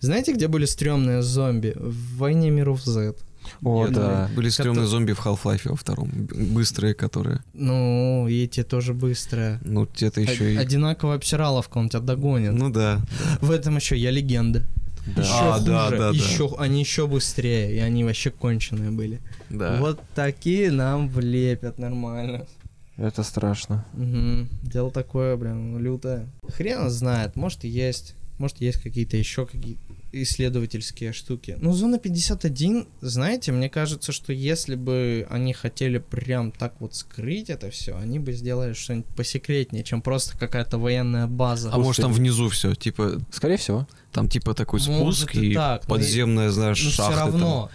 Знаете, 0.00 0.32
где 0.32 0.46
были 0.48 0.64
стрёмные 0.64 1.22
зомби? 1.22 1.72
В 1.76 2.16
«Войне 2.18 2.50
миров 2.50 2.82
Z». 2.84 3.14
О, 3.62 3.84
Нет, 3.84 3.94
да. 3.94 4.30
Были 4.36 4.48
стрёмные 4.48 4.84
Кото- 4.84 4.90
зомби 4.90 5.12
в 5.12 5.24
Half-Life 5.24 5.68
во 5.70 5.76
втором. 5.76 6.10
Быстрые, 6.12 6.94
которые. 6.94 7.42
Ну, 7.54 8.26
и 8.28 8.44
эти 8.44 8.62
тоже 8.62 8.94
быстрые. 8.94 9.60
Ну, 9.64 9.88
это 10.00 10.20
еще 10.20 10.54
и... 10.54 10.56
Одинаково 10.56 11.14
обсираловка, 11.14 11.78
он 11.78 11.88
тебя 11.88 12.00
догонит. 12.00 12.52
Ну 12.52 12.70
да. 12.70 13.00
В 13.40 13.50
этом 13.50 13.76
еще 13.76 13.96
я 13.96 14.10
легенда. 14.10 14.64
Да. 15.16 15.22
Еще 15.22 15.32
А, 15.34 15.52
хуже, 15.58 15.66
да, 15.66 15.90
да, 15.90 15.98
да. 15.98 16.08
еще, 16.10 16.54
они 16.58 16.80
еще 16.80 17.06
быстрее, 17.06 17.76
и 17.76 17.78
они 17.78 18.04
вообще 18.04 18.30
конченые 18.30 18.90
были. 18.90 19.20
Да. 19.50 19.76
Вот 19.78 20.00
такие 20.14 20.70
нам 20.70 21.08
влепят 21.08 21.78
нормально. 21.78 22.46
Это 22.96 23.22
страшно. 23.22 23.84
Мгм. 23.94 24.48
Дело 24.62 24.90
такое, 24.90 25.36
блин, 25.36 25.78
лютое. 25.78 26.26
Хрен 26.48 26.88
знает, 26.90 27.36
может 27.36 27.64
и 27.64 27.68
есть, 27.68 28.14
может 28.38 28.60
есть 28.60 28.80
какие-то 28.82 29.16
еще 29.16 29.46
какие 29.46 29.76
исследовательские 30.22 31.12
штуки. 31.12 31.56
Ну, 31.60 31.72
зона 31.72 31.98
51, 31.98 32.86
знаете, 33.00 33.52
мне 33.52 33.68
кажется, 33.68 34.12
что 34.12 34.32
если 34.32 34.74
бы 34.74 35.26
они 35.30 35.52
хотели 35.52 35.98
прям 35.98 36.52
так 36.52 36.80
вот 36.80 36.94
скрыть 36.94 37.50
это 37.50 37.70
все, 37.70 37.96
они 37.96 38.18
бы 38.18 38.32
сделали 38.32 38.72
что-нибудь 38.72 39.06
посекретнее, 39.14 39.84
чем 39.84 40.02
просто 40.02 40.36
какая-то 40.38 40.78
военная 40.78 41.26
база. 41.26 41.70
А 41.72 41.78
может 41.78 42.02
там 42.02 42.12
внизу 42.12 42.48
все, 42.48 42.74
типа, 42.74 43.20
Скорее 43.30 43.56
всего. 43.56 43.86
там 44.12 44.28
типа 44.28 44.54
такой 44.54 44.80
Может 44.86 45.18
спуск 45.18 45.34
и 45.34 45.50
и 45.50 45.54
так, 45.54 45.82
но 45.88 45.94
подземная, 45.94 46.50
знаешь, 46.50 46.82
Но 46.82 46.90
все 46.90 47.02
шахта 47.02 47.38
там. 47.38 47.68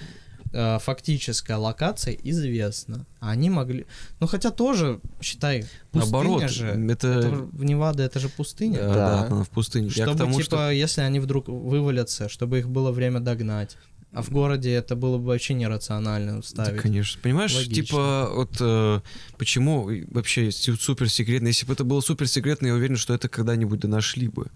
Э, 0.51 0.79
фактическая 0.79 1.57
локация 1.57 2.13
известна. 2.13 3.05
А 3.19 3.31
Они 3.31 3.49
могли... 3.49 3.85
Ну, 4.19 4.27
хотя 4.27 4.51
тоже, 4.51 4.99
считай, 5.21 5.65
пустыня 5.91 6.11
Наоборот, 6.11 6.49
же. 6.49 6.67
это... 6.67 7.07
Это 7.07 7.29
в 7.31 7.63
Невада 7.63 8.03
это 8.03 8.19
же 8.19 8.29
пустыня. 8.29 8.79
Да, 8.79 8.87
Да. 8.87 8.93
да, 8.93 9.27
она 9.27 9.43
в 9.43 9.49
пустыне. 9.49 9.89
Чтобы, 9.89 10.17
тому, 10.17 10.33
типа, 10.33 10.43
что... 10.43 10.71
если 10.71 11.01
они 11.01 11.19
вдруг 11.19 11.47
вывалятся, 11.47 12.29
чтобы 12.29 12.59
их 12.59 12.69
было 12.69 12.91
время 12.91 13.19
догнать. 13.19 13.77
А 14.11 14.23
в 14.23 14.31
городе 14.31 14.71
это 14.73 14.95
было 14.95 15.19
бы 15.19 15.25
вообще 15.25 15.53
нерационально 15.53 16.37
Да, 16.37 16.41
ставить. 16.41 16.81
конечно. 16.81 17.21
Понимаешь, 17.21 17.53
Логично. 17.55 17.75
типа, 17.75 18.29
вот 18.33 18.57
э, 18.59 19.01
почему 19.37 19.87
вообще 20.09 20.49
су- 20.51 20.77
суперсекретно, 20.77 21.47
если 21.49 21.67
бы 21.67 21.73
это 21.73 21.83
было 21.83 22.01
суперсекретно, 22.01 22.67
я 22.67 22.73
уверен, 22.73 22.95
что 22.97 23.13
это 23.13 23.29
когда-нибудь 23.29 23.79
донашли 23.79 24.27
бы. 24.27 24.47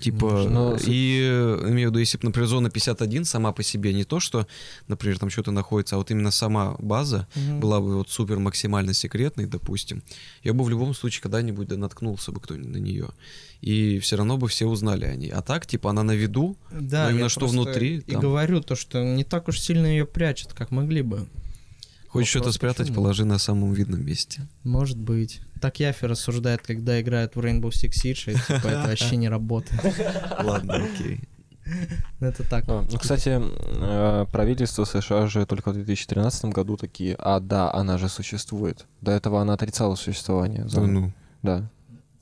Типа, 0.00 0.46
Ну, 0.48 0.78
с- 0.78 0.84
и 0.86 1.20
э, 1.22 1.68
имею 1.70 1.88
в 1.88 1.92
виду, 1.92 1.98
если 1.98 2.18
бы, 2.18 2.24
например, 2.26 2.48
зона 2.48 2.70
51 2.70 3.24
сама 3.24 3.52
по 3.52 3.62
себе, 3.62 3.92
не 3.94 4.04
то, 4.04 4.20
что, 4.20 4.46
например, 4.88 5.18
там 5.18 5.30
что-то 5.30 5.50
находится, 5.50 5.96
а 5.96 5.98
вот 5.98 6.10
именно 6.10 6.30
сама 6.30 6.76
база 6.78 7.26
Мгм. 7.34 7.60
была 7.60 7.80
бы 7.80 7.96
вот 7.96 8.10
супер 8.10 8.38
максимально 8.38 8.94
секретной, 8.94 9.46
допустим, 9.46 10.02
я 10.44 10.52
бы 10.52 10.64
в 10.64 10.70
любом 10.70 10.94
случае 10.94 11.22
когда-нибудь 11.22 11.68
да 11.68 11.76
наткнулся 11.76 12.32
бы 12.32 12.40
кто-нибудь 12.40 12.70
на 12.72 12.76
нее. 12.78 13.08
И 13.60 13.98
все 13.98 14.16
равно 14.16 14.36
бы 14.36 14.46
все 14.46 14.66
узнали 14.66 15.04
о 15.04 15.16
ней. 15.16 15.30
А 15.30 15.42
так, 15.42 15.66
типа, 15.66 15.90
она 15.90 16.02
на 16.04 16.12
виду, 16.12 16.56
Да, 16.70 17.04
Но 17.06 17.10
именно 17.10 17.28
что 17.28 17.46
внутри, 17.46 17.96
И 18.06 18.12
там. 18.12 18.20
говорю 18.20 18.60
то, 18.60 18.76
что 18.76 19.02
не 19.02 19.24
так 19.24 19.48
уж 19.48 19.58
сильно 19.60 19.86
ее 19.86 20.04
прячут, 20.06 20.52
как 20.52 20.70
могли 20.70 21.02
бы. 21.02 21.26
Хочешь 22.20 22.30
что-то 22.30 22.52
спрятать, 22.52 22.88
почему? 22.88 22.96
положи 22.96 23.24
на 23.24 23.38
самом 23.38 23.72
видном 23.72 24.04
месте. 24.04 24.42
Может 24.64 24.98
быть. 24.98 25.40
Так 25.60 25.80
Яфи 25.80 26.04
рассуждает, 26.04 26.60
когда 26.62 27.00
играет 27.00 27.34
в 27.36 27.40
Rainbow 27.40 27.70
Six 27.70 27.90
Siege, 28.04 28.32
и, 28.32 28.34
типа 28.34 28.68
это 28.68 28.82
вообще 28.88 29.16
не 29.16 29.28
работает. 29.28 29.80
Ладно, 30.42 30.74
окей. 30.76 31.20
Ну, 32.20 32.26
Это 32.28 32.44
так. 32.48 32.64
А, 32.68 32.84
Ну, 32.90 32.98
кстати, 32.98 33.38
э, 33.40 34.26
правительство 34.32 34.84
США 34.84 35.26
же 35.26 35.44
только 35.44 35.70
в 35.70 35.74
2013 35.74 36.46
году 36.46 36.76
такие, 36.76 37.14
а 37.18 37.40
да, 37.40 37.70
она 37.72 37.98
же 37.98 38.08
существует. 38.08 38.86
До 39.02 39.10
этого 39.10 39.42
она 39.42 39.52
отрицала 39.54 39.94
существование 39.96 40.64
Да 40.72 40.80
ну. 40.80 41.12
Да. 41.42 41.70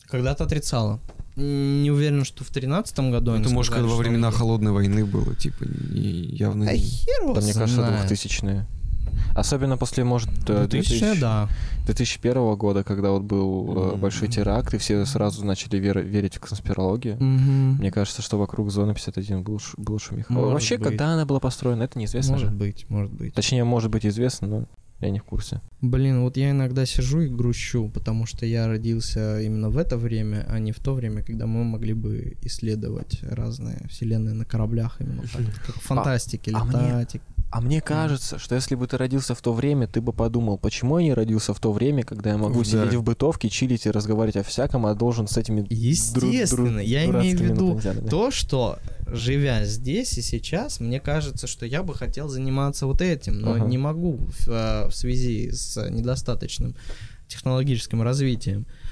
Когда-то 0.09 0.45
отрицала. 0.45 0.99
Не 1.37 1.91
уверен, 1.91 2.25
что 2.25 2.45
в 2.45 2.49
тринадцатом 2.49 3.11
году 3.11 3.33
они 3.33 3.43
Это 3.43 3.51
может, 3.53 3.71
сказали, 3.71 3.85
когда 3.87 3.97
во 3.97 4.03
времена 4.03 4.29
они- 4.29 4.37
холодной 4.37 4.73
войны 4.73 5.05
было, 5.05 5.35
типа, 5.37 5.65
не, 5.65 6.01
явно 6.35 6.65
Да 6.65 6.73
не- 6.73 6.79
хер 6.79 7.35
Да, 7.35 7.41
мне 7.41 7.53
кажется, 7.55 7.75
знает. 7.75 8.09
2000-е. 9.17 9.33
Особенно 9.35 9.77
после, 9.77 10.05
может, 10.05 10.29
э, 10.49 10.67
2000, 10.69 10.99
2000 11.01 11.21
да. 11.21 11.49
2001 11.87 12.57
года, 12.57 12.83
когда 12.85 13.11
вот 13.11 13.23
был 13.23 13.75
э, 13.77 13.91
Мгм. 13.93 14.01
большой 14.01 14.29
теракт, 14.29 14.75
и 14.75 14.79
все 14.79 15.05
сразу 15.07 15.45
начали 15.45 15.79
вер- 15.79 16.03
верить 16.03 16.37
в 16.37 16.41
конспирологию. 16.41 17.17
Мгм. 17.17 17.77
Мне 17.79 17.91
кажется, 17.91 18.23
что 18.23 18.39
вокруг 18.39 18.71
зоны 18.71 18.95
51 18.95 19.43
был, 19.43 19.59
ш- 19.59 19.75
был 19.77 19.99
шумиха. 19.99 20.33
Может 20.33 20.53
Вообще, 20.53 20.79
быть. 20.79 20.89
когда 20.89 21.13
она 21.15 21.25
была 21.25 21.41
построена, 21.41 21.85
это 21.85 21.99
неизвестно 21.99 22.33
Может 22.33 22.51
же. 22.51 22.55
быть, 22.57 22.87
может 22.89 23.13
быть. 23.13 23.35
Точнее, 23.35 23.65
может 23.65 23.91
быть 23.91 24.05
известно, 24.07 24.49
но 24.49 24.65
я 25.01 25.11
не 25.11 25.19
в 25.19 25.25
курсе. 25.25 25.61
Блин, 25.83 26.23
вот 26.23 26.37
я 26.39 26.51
иногда 26.53 26.87
сижу 26.87 27.21
и 27.21 27.29
грущу, 27.29 27.91
потому 27.93 28.25
что 28.27 28.47
я 28.47 28.67
родился 28.67 29.41
именно 29.43 29.69
в 29.69 29.77
это 29.77 29.99
время, 29.99 30.47
а 30.49 30.59
не 30.59 30.73
в 30.73 30.81
то 30.81 30.95
время, 30.95 31.23
когда 31.23 31.47
мы 31.47 31.65
могли 31.65 31.93
бы 31.93 32.37
исследовать 32.43 33.21
разные 33.23 33.87
вселенные 33.91 34.35
на 34.35 34.45
кораблях, 34.47 34.97
именно 35.01 35.23
так, 35.23 35.43
как 35.67 35.77
в 35.77 35.83
фантастике, 35.83 36.51
а 36.55 36.65
летать. 36.65 36.75
А 36.75 36.79
мне 36.95 37.07
кажется, 37.81 38.39
что 38.39 38.55
если 38.55 38.75
бы 38.75 38.87
ты 38.87 38.97
родился 38.99 39.35
в 39.35 39.41
то 39.41 39.53
время, 39.53 39.87
ты 39.87 40.01
бы 40.01 40.13
подумал, 40.13 40.59
почему 40.59 40.99
я 40.99 41.05
не 41.05 41.15
родился 41.15 41.55
в 41.55 41.61
то 41.61 41.73
время, 41.73 42.03
когда 42.03 42.31
я 42.31 42.37
могу 42.39 42.61
Да. 42.61 42.65
сидеть 42.65 42.95
в 42.95 43.03
бытовке, 43.03 43.49
чилить 43.49 43.87
и 43.87 43.91
разговаривать 43.91 44.37
о 44.37 44.43
всяком, 44.43 44.85
а 44.87 44.95
должен 44.95 45.27
с 45.29 45.37
этими 45.37 45.61
дру- 45.61 45.69
дру- 45.69 45.75
Естественно, 45.75 46.81
я 46.81 47.05
имею 47.07 47.39
в 47.39 47.41
виду 47.41 47.81
то, 48.11 48.31
что 48.31 48.79
живя 49.07 49.65
здесь 49.65 50.19
и 50.19 50.23
сейчас, 50.23 50.81
мне 50.81 51.01
кажется, 51.01 51.47
что 51.47 51.65
я 51.67 51.83
бы 51.83 51.95
хотел 51.95 52.29
заниматься 52.29 52.87
вот 52.87 53.01
этим, 53.01 53.41
но 53.41 53.53
Ага. 53.55 53.65
не 53.67 53.79
могу 53.79 54.17
в, 54.17 54.49
э, 54.49 54.89
в 54.89 54.95
связи 54.95 55.51
с 55.53 55.77
недостаточным 55.91 56.75
технологическим 57.29 58.03
развитием. 58.03 58.67
А, 58.67 58.86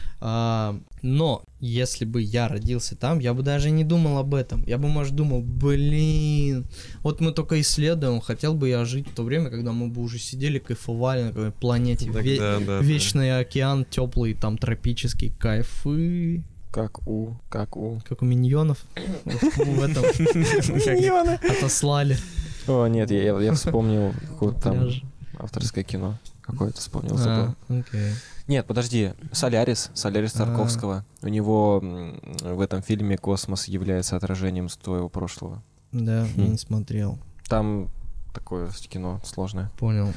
но 1.03 1.45
если 1.61 2.07
бы 2.07 2.23
я 2.23 2.49
родился 2.49 2.97
там, 2.97 3.19
я 3.19 3.35
бы 3.35 3.43
даже 3.43 3.71
не 3.71 3.85
думал 3.85 4.17
об 4.17 4.35
этом. 4.35 4.65
Я 4.65 4.79
бы, 4.79 4.89
может, 4.89 5.15
думал, 5.15 5.43
блин, 5.43 6.67
вот 7.03 7.21
мы 7.21 7.33
только 7.33 7.61
исследуем, 7.61 8.23
хотел 8.23 8.55
бы 8.55 8.71
я 8.71 8.87
жить 8.87 9.07
в 9.09 9.15
то 9.15 9.23
время, 9.23 9.51
когда 9.51 9.73
мы 9.73 9.89
бы 9.89 10.01
уже 10.01 10.19
сидели, 10.19 10.59
кайфовали 10.59 11.25
на 11.25 11.29
какой-то 11.29 11.59
планете. 11.59 12.11
Так, 12.11 12.25
Ве- 12.25 12.39
да, 12.39 12.59
да, 12.59 12.65
да. 12.67 12.79
Вечный 12.81 13.39
океан, 13.39 13.85
теплый, 13.85 14.33
там 14.33 14.57
тропический 14.57 15.31
кайфы. 15.39 16.43
Как 16.71 17.07
у, 17.07 17.37
как 17.51 17.77
у. 17.77 18.01
Как 18.09 18.23
у 18.23 18.25
миньонов 18.25 18.79
в 19.25 19.83
этом 19.83 20.05
Миньоны. 20.05 21.39
отослали. 21.51 22.17
О, 22.67 22.87
нет, 22.87 23.11
я, 23.11 23.53
вспомнил 23.53 24.15
какое-то 24.31 24.61
там 24.61 24.89
авторское 25.39 25.85
кино. 25.85 26.19
Какое-то 26.47 26.79
вспомнил, 26.79 27.17
забыл. 27.17 27.55
А, 27.69 27.79
окей. 27.81 28.13
Нет, 28.49 28.67
подожди, 28.67 29.13
Солярис, 29.33 29.91
Солярис 29.95 30.35
А. 30.37 30.39
Тарковского. 30.45 31.05
У 31.23 31.29
него 31.29 31.83
в 32.43 32.61
этом 32.61 32.83
фильме 32.83 33.17
космос 33.17 33.67
является 33.67 34.17
отражением 34.17 34.69
твоего 34.69 35.09
прошлого. 35.09 35.63
Да, 35.93 36.27
я 36.27 36.45
Хм. 36.45 36.51
не 36.53 36.59
смотрел. 36.59 37.19
Там 37.49 37.89
такое 38.35 38.69
кино 38.89 39.21
сложное. 39.25 39.71
Понял. 39.79 40.13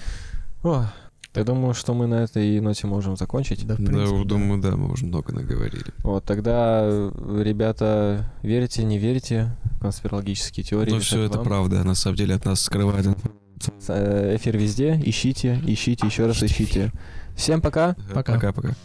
О, 0.63 0.85
я 1.33 1.43
думаю, 1.43 1.73
что 1.73 1.93
мы 1.93 2.07
на 2.07 2.15
этой 2.23 2.59
ноте 2.59 2.87
можем 2.87 3.15
закончить. 3.15 3.65
Да, 3.65 3.75
в 3.75 3.79
Да, 3.79 3.85
принципе, 3.85 4.17
да. 4.17 4.23
думаю, 4.25 4.61
да, 4.61 4.71
мы 4.75 4.91
уже 4.91 5.05
много 5.05 5.33
наговорили. 5.33 5.85
Вот, 6.03 6.25
тогда, 6.25 6.83
ребята, 6.87 8.29
верите, 8.41 8.83
не 8.83 8.97
верите 8.97 9.55
в 9.77 9.79
конспирологические 9.81 10.63
теории? 10.65 10.91
Но 10.91 10.99
все 10.99 11.21
это 11.21 11.37
вам. 11.37 11.45
правда, 11.47 11.83
на 11.83 11.95
самом 11.95 12.17
деле 12.17 12.35
от 12.35 12.43
нас 12.45 12.59
скрывает 12.61 13.05
информацию. 13.05 13.41
Э, 13.87 14.35
Эфир 14.35 14.57
везде, 14.57 14.99
ищите, 15.03 15.59
ищите, 15.65 16.05
еще 16.07 16.25
раз 16.25 16.41
ищите. 16.43 16.91
Всем 17.35 17.61
пока! 17.61 17.95
Пока. 18.13 18.33
Пока-пока. 18.33 18.75